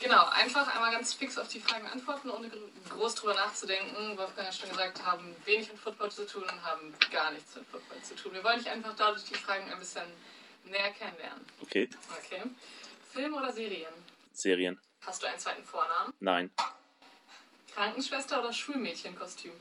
Genau, 0.00 0.24
einfach 0.28 0.66
einmal 0.74 0.92
ganz 0.92 1.12
fix 1.12 1.36
auf 1.36 1.48
die 1.48 1.60
Fragen 1.60 1.86
antworten, 1.86 2.30
ohne 2.30 2.50
groß 2.88 3.16
drüber 3.16 3.34
nachzudenken. 3.34 4.16
Wolfgang 4.16 4.48
hat 4.48 4.54
schon 4.54 4.70
gesagt, 4.70 5.04
haben 5.04 5.36
wenig 5.44 5.70
mit 5.70 5.78
Football 5.78 6.10
zu 6.10 6.26
tun 6.26 6.42
und 6.42 6.64
haben 6.64 6.94
gar 7.12 7.30
nichts 7.32 7.54
mit 7.54 7.66
Football 7.66 8.02
zu 8.02 8.16
tun. 8.16 8.32
Wir 8.32 8.42
wollen 8.42 8.58
dich 8.58 8.70
einfach 8.70 8.96
dadurch 8.96 9.24
die 9.24 9.34
Fragen 9.34 9.70
ein 9.70 9.78
bisschen 9.78 10.06
näher 10.64 10.90
kennenlernen. 10.92 11.44
Okay. 11.60 11.88
Okay. 12.18 12.42
Film 13.12 13.34
oder 13.34 13.52
Serien? 13.52 13.92
Serien. 14.32 14.80
Hast 15.02 15.22
du 15.22 15.26
einen 15.26 15.38
zweiten 15.38 15.64
Vornamen? 15.64 16.14
Nein. 16.20 16.50
Krankenschwester 17.74 18.40
oder 18.40 18.52
Schulmädchenkostüm? 18.52 19.52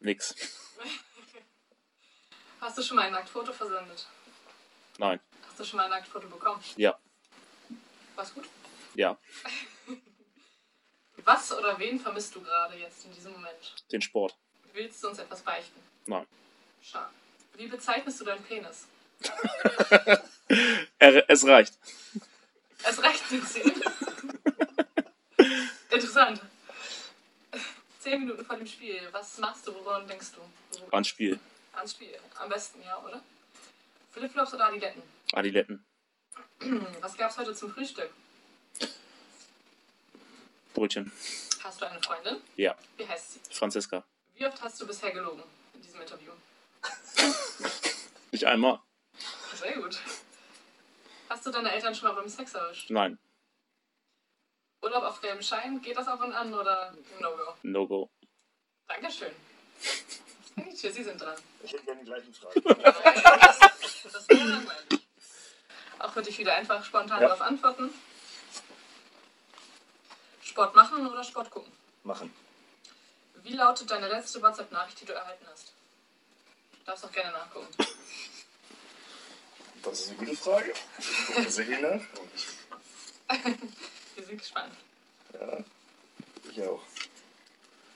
Nix. 0.00 0.34
Hast 2.60 2.76
du 2.76 2.82
schon 2.82 2.96
mal 2.96 3.06
ein 3.06 3.12
Nacktfoto 3.12 3.52
versendet? 3.52 4.06
Nein. 4.98 5.20
Hast 5.46 5.60
du 5.60 5.64
schon 5.64 5.76
mal 5.76 5.84
ein 5.84 5.90
Nacktfoto 5.90 6.28
bekommen? 6.28 6.62
Ja. 6.76 6.98
War's 8.16 8.34
gut? 8.34 8.46
Ja. 9.00 9.16
Was 11.24 11.52
oder 11.56 11.78
wen 11.78 11.98
vermisst 11.98 12.34
du 12.34 12.42
gerade 12.42 12.76
jetzt 12.76 13.06
in 13.06 13.14
diesem 13.14 13.32
Moment? 13.32 13.74
Den 13.90 14.02
Sport. 14.02 14.36
Willst 14.74 15.02
du 15.02 15.08
uns 15.08 15.18
etwas 15.18 15.40
beichten? 15.40 15.80
Nein. 16.04 16.26
Schade. 16.82 17.08
Wie 17.56 17.66
bezeichnest 17.66 18.20
du 18.20 18.26
deinen 18.26 18.44
Penis? 18.44 18.86
Es 21.28 21.46
reicht. 21.46 21.78
Es 22.82 23.00
reicht 23.00 23.30
mit 23.30 23.46
10. 23.48 23.72
Interessant. 25.90 26.40
Zehn 28.00 28.20
Minuten 28.20 28.44
vor 28.44 28.56
dem 28.56 28.66
Spiel. 28.66 29.00
Was 29.12 29.38
machst 29.38 29.68
du? 29.68 29.74
Woran 29.84 30.08
denkst 30.08 30.32
du? 30.32 30.40
Ans 30.90 31.06
Spiel. 31.06 31.38
Ans 31.74 31.92
Spiel. 31.92 32.18
Am 32.34 32.48
besten, 32.48 32.82
ja, 32.82 32.98
oder? 32.98 33.22
Flipflops 34.10 34.54
oder 34.54 34.66
Adiletten? 34.66 35.02
Adiletten. 35.32 35.84
Was 37.00 37.16
gab's 37.16 37.38
heute 37.38 37.54
zum 37.54 37.72
Frühstück? 37.72 38.10
Brötchen. 40.74 41.10
Hast 41.62 41.80
du 41.80 41.86
eine 41.86 42.00
Freundin? 42.02 42.36
Ja. 42.56 42.76
Wie 42.96 43.06
heißt 43.06 43.32
sie? 43.32 43.40
Franziska. 43.54 44.04
Wie 44.34 44.46
oft 44.46 44.60
hast 44.62 44.80
du 44.80 44.86
bisher 44.86 45.10
gelogen 45.10 45.42
in 45.74 45.82
diesem 45.82 46.00
Interview? 46.00 46.32
Nicht 48.32 48.44
einmal. 48.44 48.80
Sehr 49.54 49.74
gut. 49.74 49.98
Hast 51.28 51.46
du 51.46 51.50
deine 51.50 51.72
Eltern 51.72 51.94
schon 51.94 52.08
mal 52.08 52.14
beim 52.14 52.28
Sex 52.28 52.54
erwischt? 52.54 52.90
Nein. 52.90 53.18
Urlaub 54.82 55.02
auf 55.04 55.20
gelbem 55.20 55.42
Schein? 55.42 55.82
Geht 55.82 55.96
das 55.96 56.08
ab 56.08 56.22
und 56.22 56.32
an 56.32 56.54
oder 56.54 56.94
No-Go? 57.20 57.54
No 57.62 57.86
go. 57.86 58.10
Dankeschön. 58.88 59.30
Dankeschön, 60.56 60.92
Sie 60.92 61.04
sind 61.04 61.20
dran. 61.20 61.36
Ich 61.62 61.72
hätte 61.72 61.84
gerne 61.84 62.00
die 62.00 62.06
gleichen 62.06 62.32
Fragen. 62.34 62.62
Das 64.12 64.28
wäre 64.28 64.44
langweilig. 64.44 65.06
Auch 65.98 66.12
für 66.12 66.22
dich 66.22 66.38
wieder 66.38 66.54
einfach 66.54 66.82
spontan 66.84 67.20
Ja. 67.20 67.28
darauf 67.28 67.42
antworten. 67.42 67.90
Sport 70.50 70.74
machen 70.74 71.06
oder 71.06 71.22
Sport 71.22 71.48
gucken? 71.48 71.70
Machen. 72.02 72.34
Wie 73.44 73.54
lautet 73.54 73.88
deine 73.88 74.08
letzte 74.08 74.42
WhatsApp-Nachricht, 74.42 75.00
die 75.00 75.04
du 75.04 75.12
erhalten 75.12 75.46
hast? 75.48 75.72
Du 76.72 76.78
darfst 76.86 77.04
auch 77.04 77.12
gerne 77.12 77.30
nachgucken. 77.30 77.68
Das 79.82 80.00
ist 80.00 80.08
eine 80.08 80.18
gute 80.18 80.36
Frage. 80.36 80.74
Ich 80.98 81.26
gucke 81.26 81.44
tatsächlich 81.44 81.80
nach. 81.80 82.00
Wir 84.16 84.24
sind 84.24 84.38
gespannt. 84.38 84.74
ja, 85.32 85.64
ich 86.50 86.62
auch. 86.62 86.82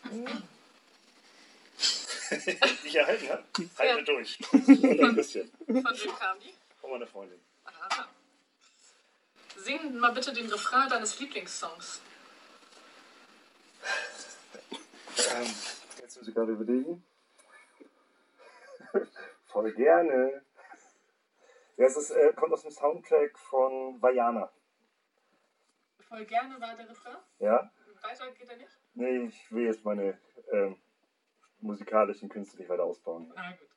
ich 2.84 2.94
erhalten 2.94 3.28
habe? 3.30 3.44
Halte 3.78 4.04
durch. 4.04 4.38
Und 4.52 5.00
ein 5.00 5.16
bisschen. 5.16 5.50
Von 5.66 5.76
wem 5.76 6.16
kam 6.16 6.38
die? 6.38 6.54
Von 6.80 6.92
meiner 6.92 7.08
Freundin. 7.08 7.40
Aha. 7.64 8.06
Sing 9.56 9.98
mal 9.98 10.12
bitte 10.12 10.32
den 10.32 10.48
Refrain 10.48 10.88
deines 10.88 11.18
Lieblingssongs. 11.18 12.00
Ähm, 15.34 15.54
jetzt 16.00 16.16
muss 16.16 16.28
ich 16.28 16.34
gerade 16.34 16.52
überlegen. 16.52 17.04
Voll 19.46 19.72
gerne. 19.72 20.42
Ja, 21.76 21.86
es 21.86 21.96
ist, 21.96 22.10
äh, 22.10 22.32
kommt 22.34 22.52
aus 22.52 22.62
dem 22.62 22.70
Soundtrack 22.70 23.38
von 23.38 24.00
Vajana. 24.00 24.50
Voll 26.08 26.24
gerne 26.24 26.60
war 26.60 26.76
der 26.76 26.88
Refrain. 26.88 27.16
Ja? 27.38 27.70
Weiter 28.02 28.30
geht 28.32 28.48
er 28.48 28.56
nicht? 28.56 28.70
Nee, 28.94 29.26
ich 29.28 29.52
will 29.52 29.66
jetzt 29.66 29.84
meine 29.84 30.18
ähm, 30.52 30.76
musikalischen 31.60 32.28
Künste 32.28 32.58
nicht 32.58 32.68
weiter 32.68 32.84
ausbauen. 32.84 33.32
Ah, 33.34 33.52
gut. 33.52 33.68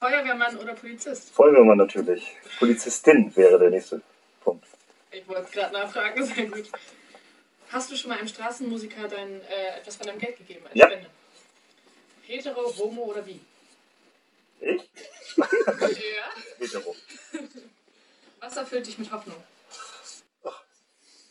Feuerwehrmann 0.00 0.56
oder 0.56 0.74
Polizist? 0.74 1.30
Feuerwehrmann 1.34 1.76
natürlich. 1.76 2.36
Polizistin 2.58 3.34
wäre 3.36 3.58
der 3.58 3.70
nächste 3.70 4.00
Punkt. 4.40 4.66
Ich 5.10 5.28
wollte 5.28 5.42
es 5.42 5.50
gerade 5.50 5.74
nachfragen, 5.74 6.24
sehr 6.24 6.46
gut. 6.46 6.70
Hast 7.70 7.90
du 7.90 7.96
schon 7.96 8.08
mal 8.10 8.18
einem 8.18 8.28
Straßenmusiker 8.28 9.06
dein, 9.08 9.40
äh, 9.42 9.78
etwas 9.78 9.96
von 9.96 10.06
deinem 10.06 10.18
Geld 10.18 10.36
gegeben 10.38 10.66
als 10.66 10.74
Ja. 10.74 10.86
Spende? 10.86 11.10
Hetero, 12.26 12.76
Homo 12.76 13.02
oder 13.04 13.24
wie? 13.26 13.40
Ich? 14.60 14.90
Ja. 15.36 16.32
Hetero. 16.58 16.96
Was 18.40 18.56
erfüllt 18.56 18.86
dich 18.86 18.98
mit 18.98 19.10
Hoffnung? 19.12 19.36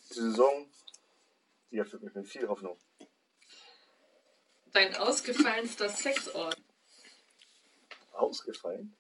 Die 0.10 0.14
Saison, 0.14 0.66
die 1.72 1.78
erfüllt 1.78 2.04
mich 2.04 2.14
mit 2.16 2.28
viel 2.28 2.48
Hoffnung. 2.48 2.78
Dein 4.74 4.96
ausgefallenster 4.96 5.90
Sexort? 5.90 6.58
Ausgefallen? 8.14 8.96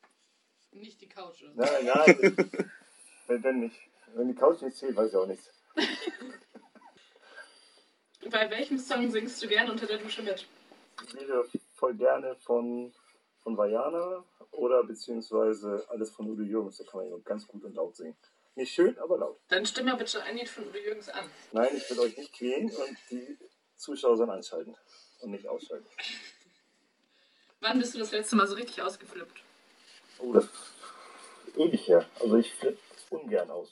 Nicht 0.71 1.01
die 1.01 1.09
Couch. 1.09 1.43
oder? 1.43 1.53
Nein, 1.55 1.85
nein. 1.85 2.63
wenn, 3.27 3.43
wenn 3.43 3.59
nicht. 3.61 3.75
Wenn 4.13 4.27
die 4.27 4.35
Couch 4.35 4.61
nicht 4.61 4.77
zählt, 4.77 4.95
weiß 4.95 5.09
ich 5.09 5.15
auch 5.15 5.25
nichts. 5.25 5.49
Bei 8.29 8.47
welchem 8.51 8.77
Song 8.77 9.09
singst 9.09 9.41
du 9.41 9.47
gerne 9.47 9.71
unter 9.71 9.87
der 9.87 9.97
Dusche 9.97 10.21
mit? 10.21 10.45
Ich 11.03 11.13
liebe 11.13 11.47
voll 11.75 11.95
gerne 11.95 12.35
von, 12.35 12.93
von 13.41 13.57
Vajana 13.57 14.23
oder 14.51 14.83
beziehungsweise 14.83 15.83
alles 15.89 16.11
von 16.11 16.29
Udo 16.29 16.43
Jürgens. 16.43 16.77
Da 16.77 16.83
kann 16.83 17.09
man 17.09 17.23
ganz 17.23 17.47
gut 17.47 17.63
und 17.63 17.73
laut 17.73 17.95
singen. 17.95 18.15
Nicht 18.55 18.71
schön, 18.71 18.97
aber 18.99 19.17
laut. 19.17 19.39
Dann 19.47 19.65
stimm 19.65 19.85
mal 19.85 19.95
bitte 19.95 20.21
ein 20.21 20.37
Lied 20.37 20.47
von 20.47 20.67
Udo 20.67 20.77
Jürgens 20.77 21.09
an. 21.09 21.25
Nein, 21.53 21.69
ich 21.75 21.89
will 21.89 21.99
euch 21.99 22.17
nicht 22.17 22.33
quälen 22.33 22.69
und 22.69 22.97
die 23.09 23.37
Zuschauer 23.77 24.17
sollen 24.17 24.29
einschalten 24.29 24.75
und 25.21 25.31
nicht 25.31 25.47
ausschalten. 25.47 25.87
Wann 27.61 27.79
bist 27.79 27.95
du 27.95 27.99
das 27.99 28.11
letzte 28.11 28.35
Mal 28.35 28.45
so 28.45 28.55
richtig 28.55 28.81
ausgeflippt? 28.81 29.41
Oh, 30.19 30.33
das 30.33 30.43
ist 30.43 31.57
ewig 31.57 31.87
her. 31.87 32.05
Also 32.19 32.37
ich 32.37 32.53
flippe 32.53 32.77
ungern 33.09 33.49
aus. 33.49 33.71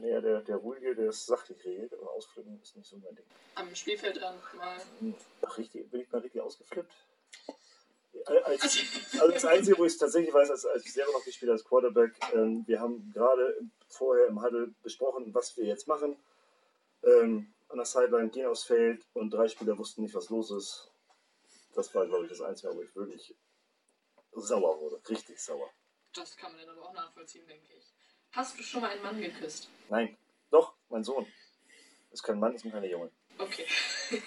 Bin 0.00 0.10
eher 0.10 0.20
der, 0.20 0.40
der 0.42 0.56
Ruhige, 0.56 0.94
der 0.94 1.08
es 1.08 1.26
sachlich 1.26 1.64
redet, 1.64 1.92
aber 1.94 2.12
ausflippen 2.12 2.60
ist 2.62 2.76
nicht 2.76 2.88
so 2.88 2.96
mein 2.98 3.16
Ding. 3.16 3.24
Am 3.56 3.74
Spielfeldrand 3.74 4.40
mal. 4.54 4.80
Hm, 5.00 5.14
richtig, 5.56 5.90
bin 5.90 6.02
ich 6.02 6.12
mal 6.12 6.20
richtig 6.20 6.40
ausgeflippt? 6.40 6.92
Als, 8.26 8.62
also 9.20 9.32
das 9.32 9.44
Einzige, 9.44 9.76
wo 9.76 9.84
ich 9.84 9.92
es 9.92 9.98
tatsächlich 9.98 10.32
weiß, 10.32 10.50
als, 10.50 10.66
als 10.66 10.84
ich 10.84 10.92
selber 10.92 11.12
noch 11.12 11.24
gespielt 11.24 11.48
habe 11.48 11.58
als 11.58 11.64
Quarterback, 11.64 12.12
ähm, 12.32 12.62
wir 12.68 12.78
haben 12.80 13.10
gerade 13.12 13.58
vorher 13.88 14.26
im 14.26 14.40
Huddle 14.40 14.72
besprochen, 14.84 15.34
was 15.34 15.56
wir 15.56 15.64
jetzt 15.64 15.88
machen. 15.88 16.16
Ähm, 17.02 17.52
an 17.68 17.78
der 17.78 17.86
Sideline 17.86 18.28
gehen 18.30 18.46
aufs 18.46 18.64
Feld 18.64 19.04
und 19.14 19.30
drei 19.30 19.48
Spieler 19.48 19.76
wussten 19.78 20.02
nicht, 20.02 20.14
was 20.14 20.30
los 20.30 20.52
ist. 20.52 20.92
Das 21.74 21.92
war, 21.92 22.06
glaube 22.06 22.24
ich, 22.24 22.30
das 22.30 22.40
Einzige, 22.40 22.72
wo 22.72 22.82
ich 22.82 22.94
wirklich 22.94 23.34
sauer 24.32 24.80
wurde. 24.80 25.00
Richtig 25.08 25.42
sauer. 25.42 25.70
Das 26.14 26.36
kann 26.36 26.52
man 26.52 26.64
dann 26.64 26.76
aber 26.76 26.88
auch 26.88 26.94
nachvollziehen, 26.94 27.46
denke 27.48 27.72
ich. 27.76 27.97
Hast 28.32 28.58
du 28.58 28.62
schon 28.62 28.82
mal 28.82 28.90
einen 28.90 29.02
Mann 29.02 29.20
geküsst? 29.20 29.68
Nein, 29.88 30.16
doch, 30.50 30.74
mein 30.90 31.04
Sohn. 31.04 31.26
Ist 32.10 32.22
kein 32.22 32.38
Mann, 32.38 32.54
ist 32.54 32.64
ein 32.64 32.70
kleiner 32.70 32.86
Junge. 32.86 33.10
Okay. 33.38 33.66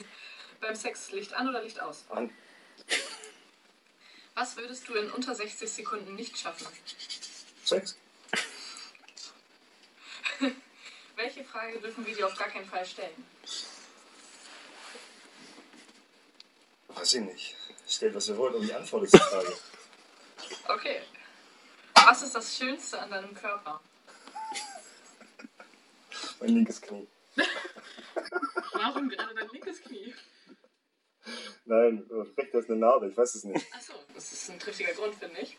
Beim 0.59 0.75
Sex 0.75 1.11
Licht 1.11 1.33
an 1.33 1.49
oder 1.49 1.61
Licht 1.63 1.79
aus? 1.79 2.05
An. 2.09 2.31
Was 4.35 4.55
würdest 4.57 4.87
du 4.87 4.93
in 4.95 5.11
unter 5.11 5.35
60 5.35 5.69
Sekunden 5.69 6.15
nicht 6.15 6.37
schaffen? 6.37 6.67
Sex? 7.63 7.97
Welche 11.15 11.43
Frage 11.43 11.79
dürfen 11.79 12.05
wir 12.05 12.15
dir 12.15 12.27
auf 12.27 12.35
gar 12.35 12.47
keinen 12.49 12.65
Fall 12.65 12.85
stellen? 12.85 13.25
Weiß 16.87 17.13
ich 17.13 17.21
nicht. 17.21 17.55
Stellt, 17.87 18.15
was 18.15 18.29
ihr 18.29 18.37
wollt, 18.37 18.55
und 18.55 18.63
die 18.63 18.73
Antwort 18.73 19.03
ist 19.03 19.13
die 19.13 19.19
Frage. 19.19 19.53
Okay. 20.69 21.01
Was 21.93 22.21
ist 22.21 22.35
das 22.35 22.57
Schönste 22.57 22.99
an 22.99 23.09
deinem 23.09 23.33
Körper? 23.33 23.81
Mein 26.41 26.55
linkes 26.55 26.81
Knie. 26.81 27.07
Warum 28.73 29.09
gerade 29.09 29.35
dein 29.35 29.47
linkes 29.49 29.81
Knie? 29.81 30.13
Nein, 31.65 32.09
vielleicht 32.35 32.53
ist 32.55 32.69
eine 32.69 32.79
Narbe, 32.79 33.09
ich 33.09 33.15
weiß 33.15 33.35
es 33.35 33.43
nicht. 33.43 33.65
Achso, 33.73 33.93
das 34.15 34.33
ist 34.33 34.49
ein 34.49 34.59
triftiger 34.59 34.93
Grund, 34.93 35.15
finde 35.15 35.39
ich. 35.39 35.55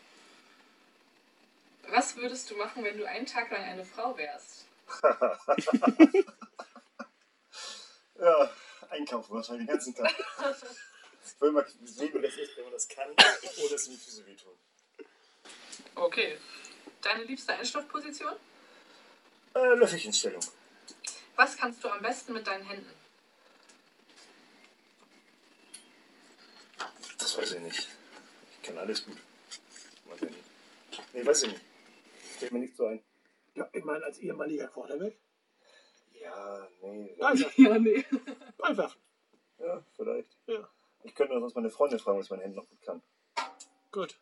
Was 1.87 2.17
würdest 2.17 2.51
du 2.51 2.57
machen, 2.57 2.83
wenn 2.83 2.97
du 2.97 3.07
einen 3.07 3.25
Tag 3.25 3.49
lang 3.49 3.63
eine 3.63 3.85
Frau 3.85 4.15
wärst? 4.17 4.65
Ja, 8.19 8.49
einkaufen 8.89 9.35
wahrscheinlich 9.35 9.67
den 9.67 9.73
ganzen 9.73 9.95
Tag. 9.95 10.09
Ich 11.25 11.41
will 11.41 11.51
mal 11.51 11.67
sehen, 11.83 12.13
wie 12.13 12.21
das 12.21 12.37
ist, 12.37 12.55
wenn 12.55 12.63
man 12.63 12.71
das 12.71 12.87
kann, 12.87 13.09
ohne 13.09 13.75
es 13.75 13.87
in 13.87 13.93
die 13.93 13.99
Füße 13.99 14.25
wehtun. 14.25 14.53
Okay. 15.95 16.37
Deine 17.01 17.23
liebste 17.23 17.53
Einschlafposition? 17.53 18.33
Äh, 19.55 19.73
Löffelchenstellung. 19.75 20.41
Was 21.35 21.57
kannst 21.57 21.83
du 21.83 21.89
am 21.89 22.01
besten 22.01 22.33
mit 22.33 22.45
deinen 22.47 22.63
Händen? 22.65 22.89
Das 27.17 27.37
weiß 27.37 27.53
ich 27.53 27.59
nicht. 27.61 27.87
Ich 28.51 28.61
kann 28.67 28.77
alles 28.77 29.05
gut. 29.05 29.17
Weiß 30.05 30.21
ich 30.21 30.29
nicht. 30.29 30.43
Nee, 31.13 31.25
weiß 31.25 31.43
ich 31.43 31.49
nicht. 31.49 31.61
Fällt 32.39 32.51
mir 32.51 32.59
nicht 32.59 32.75
so 32.75 32.85
ein. 32.87 33.03
Ja, 33.55 33.69
ich 33.71 33.83
meine, 33.83 34.03
als 34.05 34.19
ehemaliger 34.19 34.67
Quarterback. 34.67 35.17
Ja, 36.13 36.67
nee. 36.81 37.15
Einfach, 37.21 37.51
Ja, 37.57 37.79
nee. 37.79 38.05
einfach. 38.61 38.95
Ja, 39.59 39.83
vielleicht. 39.95 40.37
Ja, 40.47 40.67
Ich 41.03 41.15
könnte 41.15 41.39
sonst 41.39 41.55
meine 41.55 41.69
Freundin 41.69 41.99
fragen, 41.99 42.19
was 42.19 42.29
meine 42.29 42.43
Hände 42.43 42.57
noch 42.57 42.67
gut 42.69 42.81
kann. 42.81 43.01
gut. 43.91 44.17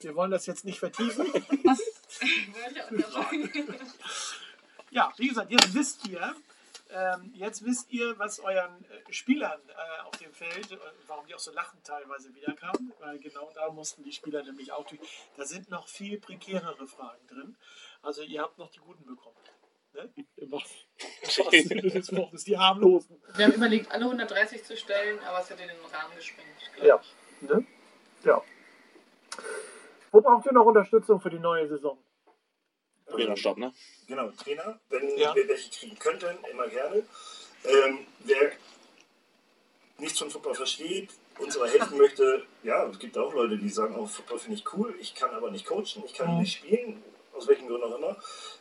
Wir 0.00 0.14
wollen 0.16 0.30
das 0.30 0.46
jetzt 0.46 0.64
nicht 0.64 0.78
vertiefen. 0.78 1.26
Wollte 1.34 2.74
ich 2.74 2.82
auch 2.82 2.90
nicht 2.90 3.08
sagen. 3.10 3.80
Ja, 4.90 5.12
wie 5.16 5.28
gesagt, 5.28 5.50
jetzt 5.50 5.72
wisst 5.74 6.08
ihr, 6.08 6.34
ähm, 6.92 7.32
jetzt 7.34 7.64
wisst 7.64 7.92
ihr, 7.92 8.18
was 8.18 8.40
euren 8.40 8.84
äh, 8.84 9.12
Spielern 9.12 9.60
äh, 9.68 10.02
auf 10.02 10.16
dem 10.16 10.32
Feld, 10.32 10.72
äh, 10.72 10.78
warum 11.06 11.26
die 11.26 11.34
auch 11.34 11.40
so 11.40 11.52
lachend 11.52 11.84
teilweise 11.84 12.34
wiederkamen, 12.34 12.92
weil 12.98 13.18
genau 13.20 13.50
da 13.54 13.70
mussten 13.70 14.02
die 14.02 14.12
Spieler 14.12 14.42
nämlich 14.42 14.72
auch 14.72 14.84
durch. 14.86 15.00
Da 15.36 15.44
sind 15.44 15.70
noch 15.70 15.86
viel 15.86 16.18
prekärere 16.18 16.86
Fragen 16.88 17.26
drin. 17.28 17.56
Also 18.02 18.22
ihr 18.22 18.42
habt 18.42 18.58
noch 18.58 18.70
die 18.70 18.80
guten 18.80 19.04
bekommen. 19.06 19.36
Ne? 19.92 20.10
Sinne 21.50 21.82
des 21.82 22.12
Wortes, 22.16 22.44
die 22.44 22.58
harmlosen. 22.58 23.20
Wir 23.34 23.46
haben 23.46 23.54
überlegt, 23.54 23.90
alle 23.90 24.04
130 24.04 24.64
zu 24.64 24.76
stellen, 24.76 25.18
aber 25.20 25.40
es 25.40 25.50
hätte 25.50 25.62
den 25.62 25.70
Rahmen 25.70 26.14
gesprengt. 26.16 26.48
Ja. 26.82 27.00
Ne? 27.40 27.64
Ja. 28.24 28.42
Wo 30.10 30.20
braucht 30.20 30.46
ihr 30.46 30.52
noch 30.52 30.64
Unterstützung 30.64 31.20
für 31.20 31.30
die 31.30 31.38
neue 31.38 31.68
Saison? 31.68 31.98
Trainerstab, 33.10 33.58
ne? 33.58 33.72
Genau, 34.06 34.30
Trainer, 34.30 34.78
wenn 34.88 35.16
Ja. 35.18 35.34
wir 35.34 35.48
welche 35.48 35.70
kriegen 35.70 35.98
könnten, 35.98 36.26
immer 36.50 36.68
gerne. 36.68 37.04
Ähm, 37.64 38.06
wer 38.20 38.52
nichts 39.98 40.18
von 40.18 40.30
Football 40.30 40.54
versteht, 40.54 41.10
uns 41.38 41.56
aber 41.56 41.68
helfen 41.68 41.98
möchte, 41.98 42.44
ja, 42.62 42.86
es 42.86 42.98
gibt 42.98 43.16
auch 43.18 43.32
Leute, 43.34 43.58
die 43.58 43.68
sagen, 43.68 43.96
oh, 43.98 44.06
Football 44.06 44.38
finde 44.38 44.56
ich 44.58 44.72
cool, 44.72 44.94
ich 44.98 45.14
kann 45.14 45.30
aber 45.30 45.50
nicht 45.50 45.66
coachen, 45.66 46.02
ich 46.04 46.14
kann 46.14 46.32
Mhm. 46.34 46.40
nicht 46.40 46.56
spielen, 46.58 47.02
aus 47.34 47.46
welchen 47.48 47.68
Gründen 47.68 47.84
auch 47.84 47.98
immer, 47.98 48.16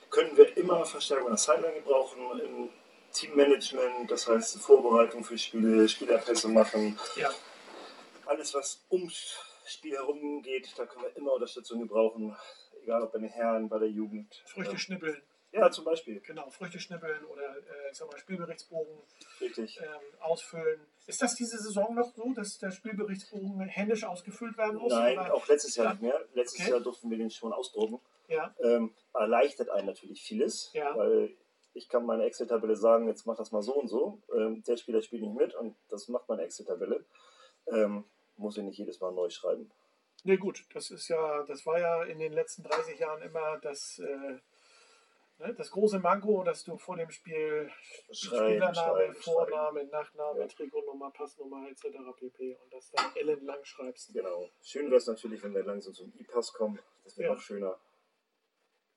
können 0.10 0.36
wir 0.38 0.56
immer 0.58 0.86
Verstärkung 0.86 1.28
an 1.28 1.34
der 1.34 1.38
Sideline 1.38 1.74
gebrauchen, 1.76 2.40
im 2.42 2.70
Teammanagement, 3.14 4.10
das 4.12 4.28
heißt 4.28 4.60
Vorbereitung 4.62 5.24
für 5.24 5.38
Spiele, 5.38 5.88
Spielerpässe 5.90 6.48
machen, 6.50 7.00
Ja. 7.16 7.32
alles, 8.26 8.54
was 8.54 8.82
ums 8.92 9.36
Spiel 9.66 9.94
herum 9.96 10.42
geht, 10.42 10.74
da 10.78 10.86
können 10.86 11.04
wir 11.06 11.16
immer 11.16 11.34
Unterstützung 11.34 11.80
gebrauchen, 11.82 12.36
egal 12.90 13.04
ob 13.04 13.12
bei 13.14 13.20
den 13.20 13.30
Herren, 13.30 13.70
bei 13.70 13.78
der 13.78 13.90
Jugend. 13.90 14.42
Früchte 14.48 14.72
Ähm, 14.72 14.78
schnippeln, 14.80 15.22
ja, 15.52 15.70
zum 15.70 15.86
Beispiel. 15.86 16.20
genau, 16.22 16.50
Früchte 16.50 16.80
schnippeln 16.80 17.24
oder 17.26 17.56
äh, 17.58 17.92
ich 17.92 17.98
sag 17.98 18.10
mal, 18.12 18.18
Spielberichtsbogen 18.18 18.98
Richtig. 19.40 19.80
ähm, 19.82 20.20
ausfüllen. 20.20 20.80
Ist 21.06 21.22
das 21.22 21.36
diese 21.36 21.58
Saison 21.60 21.94
noch 21.96 22.12
so, 22.16 22.34
dass 22.34 22.58
der 22.58 22.72
Spielberichtsbogen 22.72 23.60
händisch 23.62 24.04
ausgefüllt 24.04 24.58
werden 24.58 24.78
muss? 24.78 24.92
Nein, 24.92 25.20
oder? 25.20 25.34
auch 25.36 25.48
letztes 25.48 25.76
Jahr 25.76 25.86
Ja. 25.88 25.92
nicht 25.94 26.02
mehr. 26.02 26.26
Letztes 26.34 26.62
Okay. 26.62 26.72
Jahr 26.72 26.80
durften 26.82 27.10
wir 27.12 27.18
den 27.18 27.30
schon 27.30 27.54
ausdrucken. 27.54 28.00
Ja, 28.28 28.54
Ähm, 28.64 28.94
erleichtert 29.14 29.70
einen 29.70 29.88
natürlich 29.88 30.22
vieles, 30.24 30.72
Ja. 30.74 30.96
weil 30.96 31.36
ich 31.74 31.90
kann 31.90 32.06
meine 32.06 32.24
Excel-Tabelle 32.26 32.76
sagen, 32.76 33.08
jetzt 33.08 33.26
mach 33.26 33.38
das 33.38 33.52
mal 33.52 33.62
so 33.64 33.74
und 33.74 33.88
so. 33.88 34.20
Ähm, 34.36 34.64
der 34.64 34.78
Spieler 34.78 35.02
spielt 35.02 35.22
nicht 35.24 35.36
mit 35.36 35.54
und 35.56 35.76
das 35.90 36.08
macht 36.10 36.28
meine 36.28 36.44
Excel-Tabelle. 36.44 37.06
Ähm, 37.72 38.04
muss 38.38 38.58
ich 38.58 38.64
nicht 38.64 38.78
jedes 38.78 39.00
Mal 39.00 39.12
neu 39.12 39.30
schreiben. 39.30 39.70
Nee, 40.26 40.38
gut, 40.38 40.66
das 40.74 40.92
ist 40.92 41.08
ja, 41.08 41.44
das 41.44 41.66
war 41.66 41.80
ja 41.80 42.04
in 42.04 42.20
den 42.20 42.34
letzten 42.34 42.64
30 42.64 43.00
Jahren 43.00 43.22
immer 43.22 43.58
das, 43.60 44.00
äh, 44.00 44.40
ne, 45.40 45.54
das 45.56 45.72
große 45.72 46.00
Manko, 46.00 46.44
dass 46.44 46.64
du 46.64 46.78
vor 46.78 46.98
dem 46.98 47.10
Spiel 47.12 47.70
Schreiben, 48.12 48.46
Spielername, 48.62 48.76
schreiben, 48.76 49.16
Vorname, 49.16 49.84
Nachname, 49.86 50.40
Ja. 50.42 50.48
Trikotnummer, 50.48 51.12
Passnummer 51.12 51.70
etc. 51.70 51.98
pp. 52.18 52.56
und 52.64 52.74
das 52.74 52.92
dann 52.92 53.16
ellenlang 53.16 53.64
schreibst. 53.64 54.14
Genau. 54.14 54.50
Schön 54.64 54.86
wäre 54.88 54.98
es 54.98 55.08
natürlich, 55.08 55.42
wenn 55.44 55.54
wir 55.54 55.64
langsam 55.64 55.94
zum 55.94 56.12
E-Pass 56.18 56.54
kommen. 56.54 56.80
Das 57.04 57.18
wäre 57.18 57.30
Ja. 57.30 57.36
noch 57.36 57.42
schöner. 57.42 57.80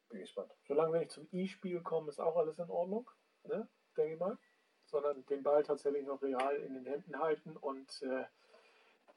Bin 0.09 0.21
gespannt. 0.21 0.53
Solange 0.67 0.93
wir 0.93 1.01
nicht 1.01 1.13
zum 1.13 1.27
E-Spiel 1.33 1.81
kommen, 1.81 2.09
ist 2.09 2.21
auch 2.21 2.37
alles 2.37 2.59
in 2.59 2.69
Ordnung, 2.69 3.09
ne? 3.45 3.69
denke 3.97 4.15
ich 4.15 4.21
mal. 4.21 4.37
Sondern 4.85 5.25
den 5.27 5.43
Ball 5.43 5.63
tatsächlich 5.63 6.05
noch 6.05 6.21
real 6.23 6.57
in 6.57 6.75
den 6.75 6.85
Händen 6.85 7.19
halten 7.19 7.57
und 7.57 8.03
äh, 8.03 8.25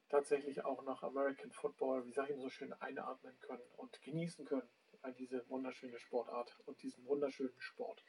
tatsächlich 0.10 0.64
auch 0.64 0.84
noch 0.84 1.04
American 1.04 1.52
Football, 1.52 2.06
wie 2.06 2.12
sage 2.12 2.34
ich 2.34 2.40
so 2.40 2.50
schön, 2.50 2.74
einatmen 2.74 3.38
können 3.40 3.64
und 3.78 4.02
genießen 4.02 4.46
können. 4.46 4.70
äh, 5.04 5.14
Diese 5.14 5.48
wunderschöne 5.50 6.00
Sportart 6.00 6.58
und 6.66 6.82
diesen 6.82 7.06
wunderschönen 7.06 7.60
Sport. 7.60 8.04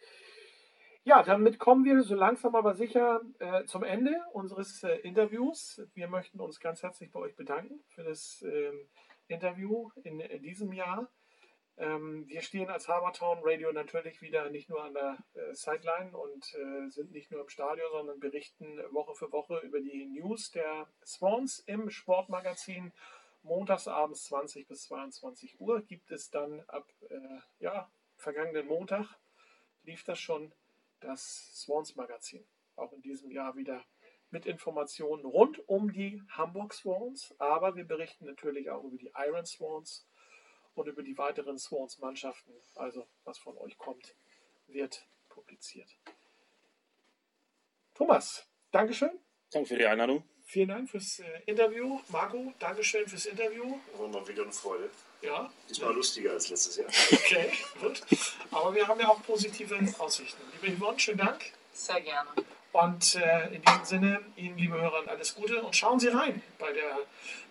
Ja, 1.05 1.23
damit 1.23 1.61
kommen 1.61 1.85
wir 1.85 2.03
so 2.03 2.17
langsam 2.17 2.57
aber 2.57 2.75
sicher 2.75 3.21
äh, 3.39 3.65
zum 3.65 3.85
Ende 3.85 4.21
unseres 4.33 4.83
äh, 4.83 4.97
Interviews. 4.97 5.81
Wir 5.95 6.09
möchten 6.09 6.41
uns 6.41 6.59
ganz 6.59 6.83
herzlich 6.83 7.13
bei 7.13 7.21
euch 7.21 7.37
bedanken 7.37 7.85
für 7.91 8.03
das 8.03 8.43
ähm, 8.43 8.89
Interview 9.29 9.91
in, 10.03 10.19
in 10.19 10.43
diesem 10.43 10.73
Jahr. 10.73 11.09
Ähm, 11.79 12.27
wir 12.27 12.41
stehen 12.41 12.71
als 12.71 12.89
Habertown 12.89 13.41
Radio 13.43 13.71
natürlich 13.71 14.23
wieder 14.23 14.49
nicht 14.49 14.71
nur 14.71 14.83
an 14.83 14.95
der 14.95 15.19
äh, 15.35 15.55
Sideline 15.55 16.17
und 16.17 16.55
äh, 16.55 16.89
sind 16.89 17.13
nicht 17.13 17.31
nur 17.31 17.43
im 17.43 17.49
Stadion, 17.51 17.91
sondern 17.93 18.19
berichten 18.19 18.79
Woche 18.93 19.15
für 19.15 19.31
Woche 19.31 19.59
über 19.59 19.81
die 19.81 20.07
News 20.07 20.51
der 20.51 20.89
Swans 21.05 21.59
im 21.61 21.91
Sportmagazin. 21.91 22.93
Montagsabends 23.43 24.25
20 24.25 24.67
bis 24.67 24.85
22 24.85 25.61
Uhr 25.61 25.83
gibt 25.83 26.11
es 26.11 26.31
dann 26.31 26.61
ab 26.67 26.91
äh, 27.11 27.39
ja, 27.59 27.91
vergangenen 28.17 28.67
Montag 28.67 29.07
lief 29.83 30.03
das 30.05 30.19
schon 30.19 30.53
das 31.01 31.53
Swans 31.55 31.95
Magazin. 31.95 32.45
Auch 32.75 32.93
in 32.93 33.03
diesem 33.03 33.31
Jahr 33.31 33.57
wieder 33.57 33.85
mit 34.31 34.47
Informationen 34.47 35.25
rund 35.25 35.67
um 35.69 35.93
die 35.93 36.23
Hamburg 36.29 36.75
Swans, 36.75 37.35
aber 37.39 37.77
wir 37.77 37.85
berichten 37.85 38.27
natürlich 38.27 38.71
auch 38.71 38.83
über 38.83 38.97
die 38.97 39.13
Iron 39.15 39.47
Swans 39.47 40.09
und 40.77 40.87
über 40.87 41.03
die 41.03 41.19
weiteren 41.19 41.59
Swans-Mannschaften. 41.59 42.53
Also, 42.75 43.07
was 43.25 43.39
von 43.39 43.57
euch 43.59 43.77
kommt, 43.79 44.15
wird 44.69 45.07
publiziert. 45.29 45.89
Thomas, 47.95 48.47
Dankeschön. 48.71 49.19
Danke 49.51 49.69
für 49.69 49.79
die 49.79 49.87
Einladung. 49.87 50.23
Vielen 50.45 50.69
Dank 50.69 50.91
fürs 50.91 51.19
äh, 51.19 51.25
Interview. 51.47 51.99
Marco, 52.09 52.53
Dankeschön 52.59 53.09
fürs 53.09 53.27
Interview. 53.27 53.79
War 53.97 54.09
mal 54.09 54.29
wieder 54.29 54.43
eine 54.43 54.53
Freude. 54.53 54.91
Ja, 55.23 55.51
Diesmal 55.69 55.95
lustiger 55.95 56.33
als 56.33 56.51
letztes 56.51 56.77
Jahr. 56.77 56.89
okay, 57.13 57.51
gut. 57.81 58.03
Aber 58.51 58.75
wir 58.75 58.87
haben 58.87 59.01
ja 59.01 59.09
auch 59.09 59.23
positive 59.25 59.77
Aussichten. 59.99 60.41
Liebe 60.61 60.77
Yvonne, 60.77 61.01
schönen 61.01 61.19
Dank. 61.19 61.53
Sehr 61.73 62.01
gerne. 62.01 62.31
Und 62.73 63.15
äh, 63.15 63.55
in 63.55 63.63
diesem 63.63 63.85
Sinne, 63.85 64.21
Ihnen, 64.37 64.59
liebe 64.59 64.81
Hörer, 64.81 65.09
alles 65.09 65.35
Gute 65.35 65.63
und 65.63 65.75
schauen 65.75 65.99
Sie 65.99 66.09
rein 66.09 66.43
bei, 66.59 66.73
der, 66.73 66.99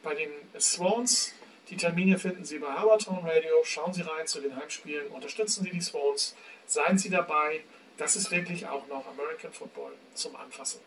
bei 0.03 0.13
den 0.13 0.31
Swans. 0.59 1.33
Die 1.69 1.77
Termine 1.77 2.19
finden 2.19 2.45
Sie 2.45 2.59
bei 2.59 2.71
Habertown 2.71 3.27
Radio. 3.27 3.63
Schauen 3.63 3.93
Sie 3.93 4.01
rein 4.01 4.27
zu 4.27 4.39
den 4.39 4.55
Heimspielen, 4.55 5.07
unterstützen 5.07 5.63
Sie 5.63 5.71
die 5.71 5.81
Swans, 5.81 6.35
seien 6.67 6.97
Sie 6.97 7.09
dabei. 7.09 7.63
Das 7.97 8.15
ist 8.15 8.29
wirklich 8.29 8.67
auch 8.67 8.87
noch 8.87 9.07
American 9.07 9.51
Football 9.51 9.93
zum 10.13 10.35
Anfassen. 10.35 10.79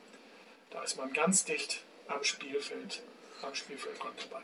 Da 0.71 0.83
ist 0.83 0.97
man 0.97 1.13
ganz 1.13 1.45
dicht 1.45 1.83
am 2.07 2.23
Spielfeld, 2.23 3.03
am 3.43 3.55
Spielfeldrand 3.55 4.29
dabei. 4.31 4.43